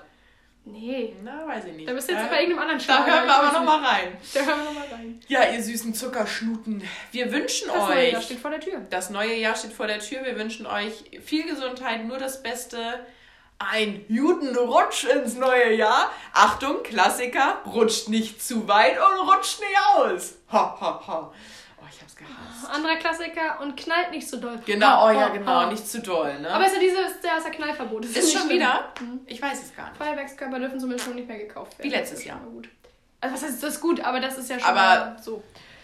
Nee, 0.67 1.15
Na, 1.23 1.47
weiß 1.47 1.65
ich 1.65 1.73
nicht. 1.73 1.87
da 1.87 1.93
bist 1.93 2.09
du 2.09 2.13
jetzt 2.13 2.25
Äh, 2.25 2.29
bei 2.29 2.41
irgendeinem 2.41 2.69
anderen 2.69 2.79
Da 2.79 2.83
Schlager, 2.85 3.11
hören 3.17 3.27
wir 3.27 3.35
aber 3.35 3.51
nochmal 3.59 3.85
rein. 3.85 4.17
Da 4.33 4.39
hören 4.41 4.57
wir 4.59 4.65
nochmal 4.65 4.87
rein. 4.91 5.19
Ja, 5.27 5.43
ihr 5.51 5.61
süßen 5.61 5.93
Zuckerschnuten. 5.93 6.81
Wir 7.11 7.31
wünschen 7.31 7.67
Das 7.67 7.77
neue 7.87 7.97
euch. 7.97 8.11
Jahr 8.13 8.21
steht 8.23 8.39
vor 8.39 8.49
der 8.51 8.59
Tür. 8.59 8.81
Das 8.89 9.09
neue 9.11 9.35
Jahr 9.35 9.55
steht 9.55 9.73
vor 9.73 9.85
der 9.87 9.99
Tür. 9.99 10.23
Wir 10.25 10.37
wünschen 10.39 10.65
euch 10.65 11.03
viel 11.23 11.45
Gesundheit, 11.47 12.05
nur 12.05 12.17
das 12.17 12.41
Beste. 12.41 13.05
Ein 13.59 14.03
guten 14.07 14.55
Rutsch 14.57 15.05
ins 15.05 15.35
neue 15.35 15.73
Jahr. 15.75 16.11
Achtung, 16.33 16.81
Klassiker, 16.83 17.61
rutscht 17.65 18.09
nicht 18.09 18.43
zu 18.43 18.67
weit 18.67 18.97
und 18.97 19.29
rutscht 19.29 19.59
nicht 19.59 19.79
aus. 19.95 20.33
Ha, 20.51 20.77
ha, 20.81 21.03
ha. 21.07 21.33
Oh, 22.17 22.23
gehasst. 22.23 22.73
Anderer 22.75 22.95
Klassiker 22.95 23.59
und 23.61 23.75
knallt 23.77 24.11
nicht 24.11 24.27
so 24.27 24.37
doll. 24.37 24.59
Genau, 24.65 25.07
oh 25.07 25.09
ja, 25.11 25.21
Ha, 25.21 25.27
genau, 25.29 25.51
ha. 25.51 25.65
nicht 25.71 25.87
zu 25.87 26.01
doll, 26.01 26.39
ne? 26.39 26.49
Aber 26.49 26.65
ist 26.65 26.73
ja 26.73 26.79
dieses, 26.79 27.19
der 27.21 27.37
ist 27.37 27.45
ist 28.17 28.31
schon 28.33 28.41
schlimm. 28.47 28.55
wieder? 28.57 28.89
Mhm. 29.01 29.19
Ich 29.25 29.41
weiß 29.41 29.61
es 29.63 29.75
gar 29.75 29.89
nicht. 29.89 29.97
Feuerwerkskörper 29.97 30.59
dürfen 30.59 30.79
zumindest 30.79 31.05
schon 31.05 31.15
nicht 31.15 31.27
mehr 31.27 31.37
gekauft 31.39 31.77
werden. 31.77 31.91
Wie 31.91 31.95
letztes 31.95 32.23
Jahr. 32.25 32.39
Gut. 32.39 32.69
Also 33.21 33.35
was 33.35 33.43
heißt 33.43 33.63
das 33.63 33.73
ist 33.75 33.81
gut, 33.81 33.99
aber 34.01 34.19
das 34.19 34.37
ist 34.37 34.49
ja 34.49 34.59
schon 34.59 34.69
Aber 34.69 35.17
so. 35.21 35.43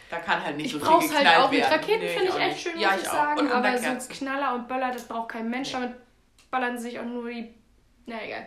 Da 0.10 0.18
kann 0.20 0.44
halt 0.44 0.58
nicht 0.58 0.66
Ich 0.68 0.72
so 0.74 0.80
viel 0.80 0.88
brauch's 0.88 1.06
geknallt 1.08 1.28
halt 1.28 1.38
auch 1.46 1.52
werden. 1.52 1.62
mit 1.64 1.72
Raketen, 1.72 2.00
Nee, 2.02 2.08
finde 2.10 2.28
ich 2.30 2.36
echt 2.40 2.62
schön, 2.62 2.80
ja, 2.80 2.90
muss 2.90 2.98
ich, 2.98 3.04
ich 3.04 3.10
auch. 3.10 3.14
sagen. 3.14 3.40
Und 3.40 3.52
aber 3.52 3.78
so. 3.78 4.10
Knaller 4.10 4.56
und 4.56 4.68
Böller, 4.68 4.92
das 4.92 5.04
braucht 5.06 5.30
kein 5.30 5.50
Mensch. 5.50 5.72
Damit 5.72 5.94
ballern 6.50 6.78
sich 6.78 7.00
auch 7.00 7.06
nur 7.06 7.30
die. 7.30 7.54
Na 8.06 8.16
egal. 8.24 8.46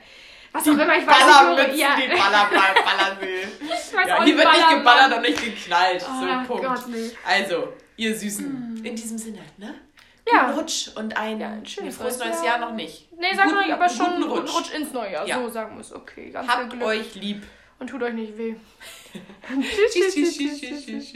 Was 0.55 0.63
auch 0.69 0.73
immer, 0.73 0.97
ich 0.97 1.07
weiß 1.07 1.67
nicht, 1.69 1.79
ja. 1.81 1.97
die 1.97 2.09
Baller, 2.09 2.49
Ball, 2.49 2.75
ballern 2.85 3.21
will. 3.21 3.49
Ich 3.61 3.93
weiß 3.97 4.09
Ja, 4.09 4.19
auch 4.19 4.25
hier 4.25 4.37
wird 4.37 4.53
nicht 4.53 4.69
geballert 4.71 5.09
Mann. 5.11 5.13
und 5.19 5.23
nicht 5.23 5.45
geknallt. 5.45 6.05
Oh 6.09 6.21
so, 6.21 6.47
Punkt. 6.47 6.65
Gott, 6.65 6.89
nee. 6.89 7.11
Also, 7.27 7.73
ihr 7.97 8.17
Süßen, 8.17 8.81
in 8.85 8.97
diesem 8.97 9.19
Sinne, 9.19 9.41
ne? 9.57 9.75
Ja. 10.31 10.47
Guten 10.47 10.59
Rutsch 10.61 10.89
und 10.97 11.17
ein, 11.17 11.39
Ja, 11.41 11.49
ein 11.49 11.67
schönes 11.67 11.97
frohes 11.97 12.19
neues 12.19 12.37
Jahr. 12.37 12.45
Jahr 12.45 12.59
noch 12.61 12.73
nicht. 12.73 13.13
Nee, 13.19 13.35
sagen 13.35 13.51
Guten- 13.51 13.67
wir 13.67 13.75
aber 13.75 13.89
schon 13.89 14.07
guten 14.07 14.21
guten 14.29 14.33
Rutsch. 14.41 14.55
Rutsch. 14.55 14.75
ins 14.75 14.93
neue 14.93 15.13
Jahr. 15.13 15.27
Ja. 15.27 15.39
So 15.43 15.49
sagen 15.51 15.75
wir 15.77 15.81
es. 15.81 15.93
Okay, 15.93 16.31
ganz 16.31 16.49
Habt 16.49 16.81
euch 16.83 17.15
lieb. 17.17 17.43
Und 17.81 17.89
tut 17.91 18.03
euch 18.03 18.15
nicht 18.15 18.39
weh. 18.39 18.55
tschüss, 19.93 20.15
tschüss, 20.15 20.37
tschüss, 20.39 20.61
tschüss, 20.61 20.87
tschüss. 20.87 21.13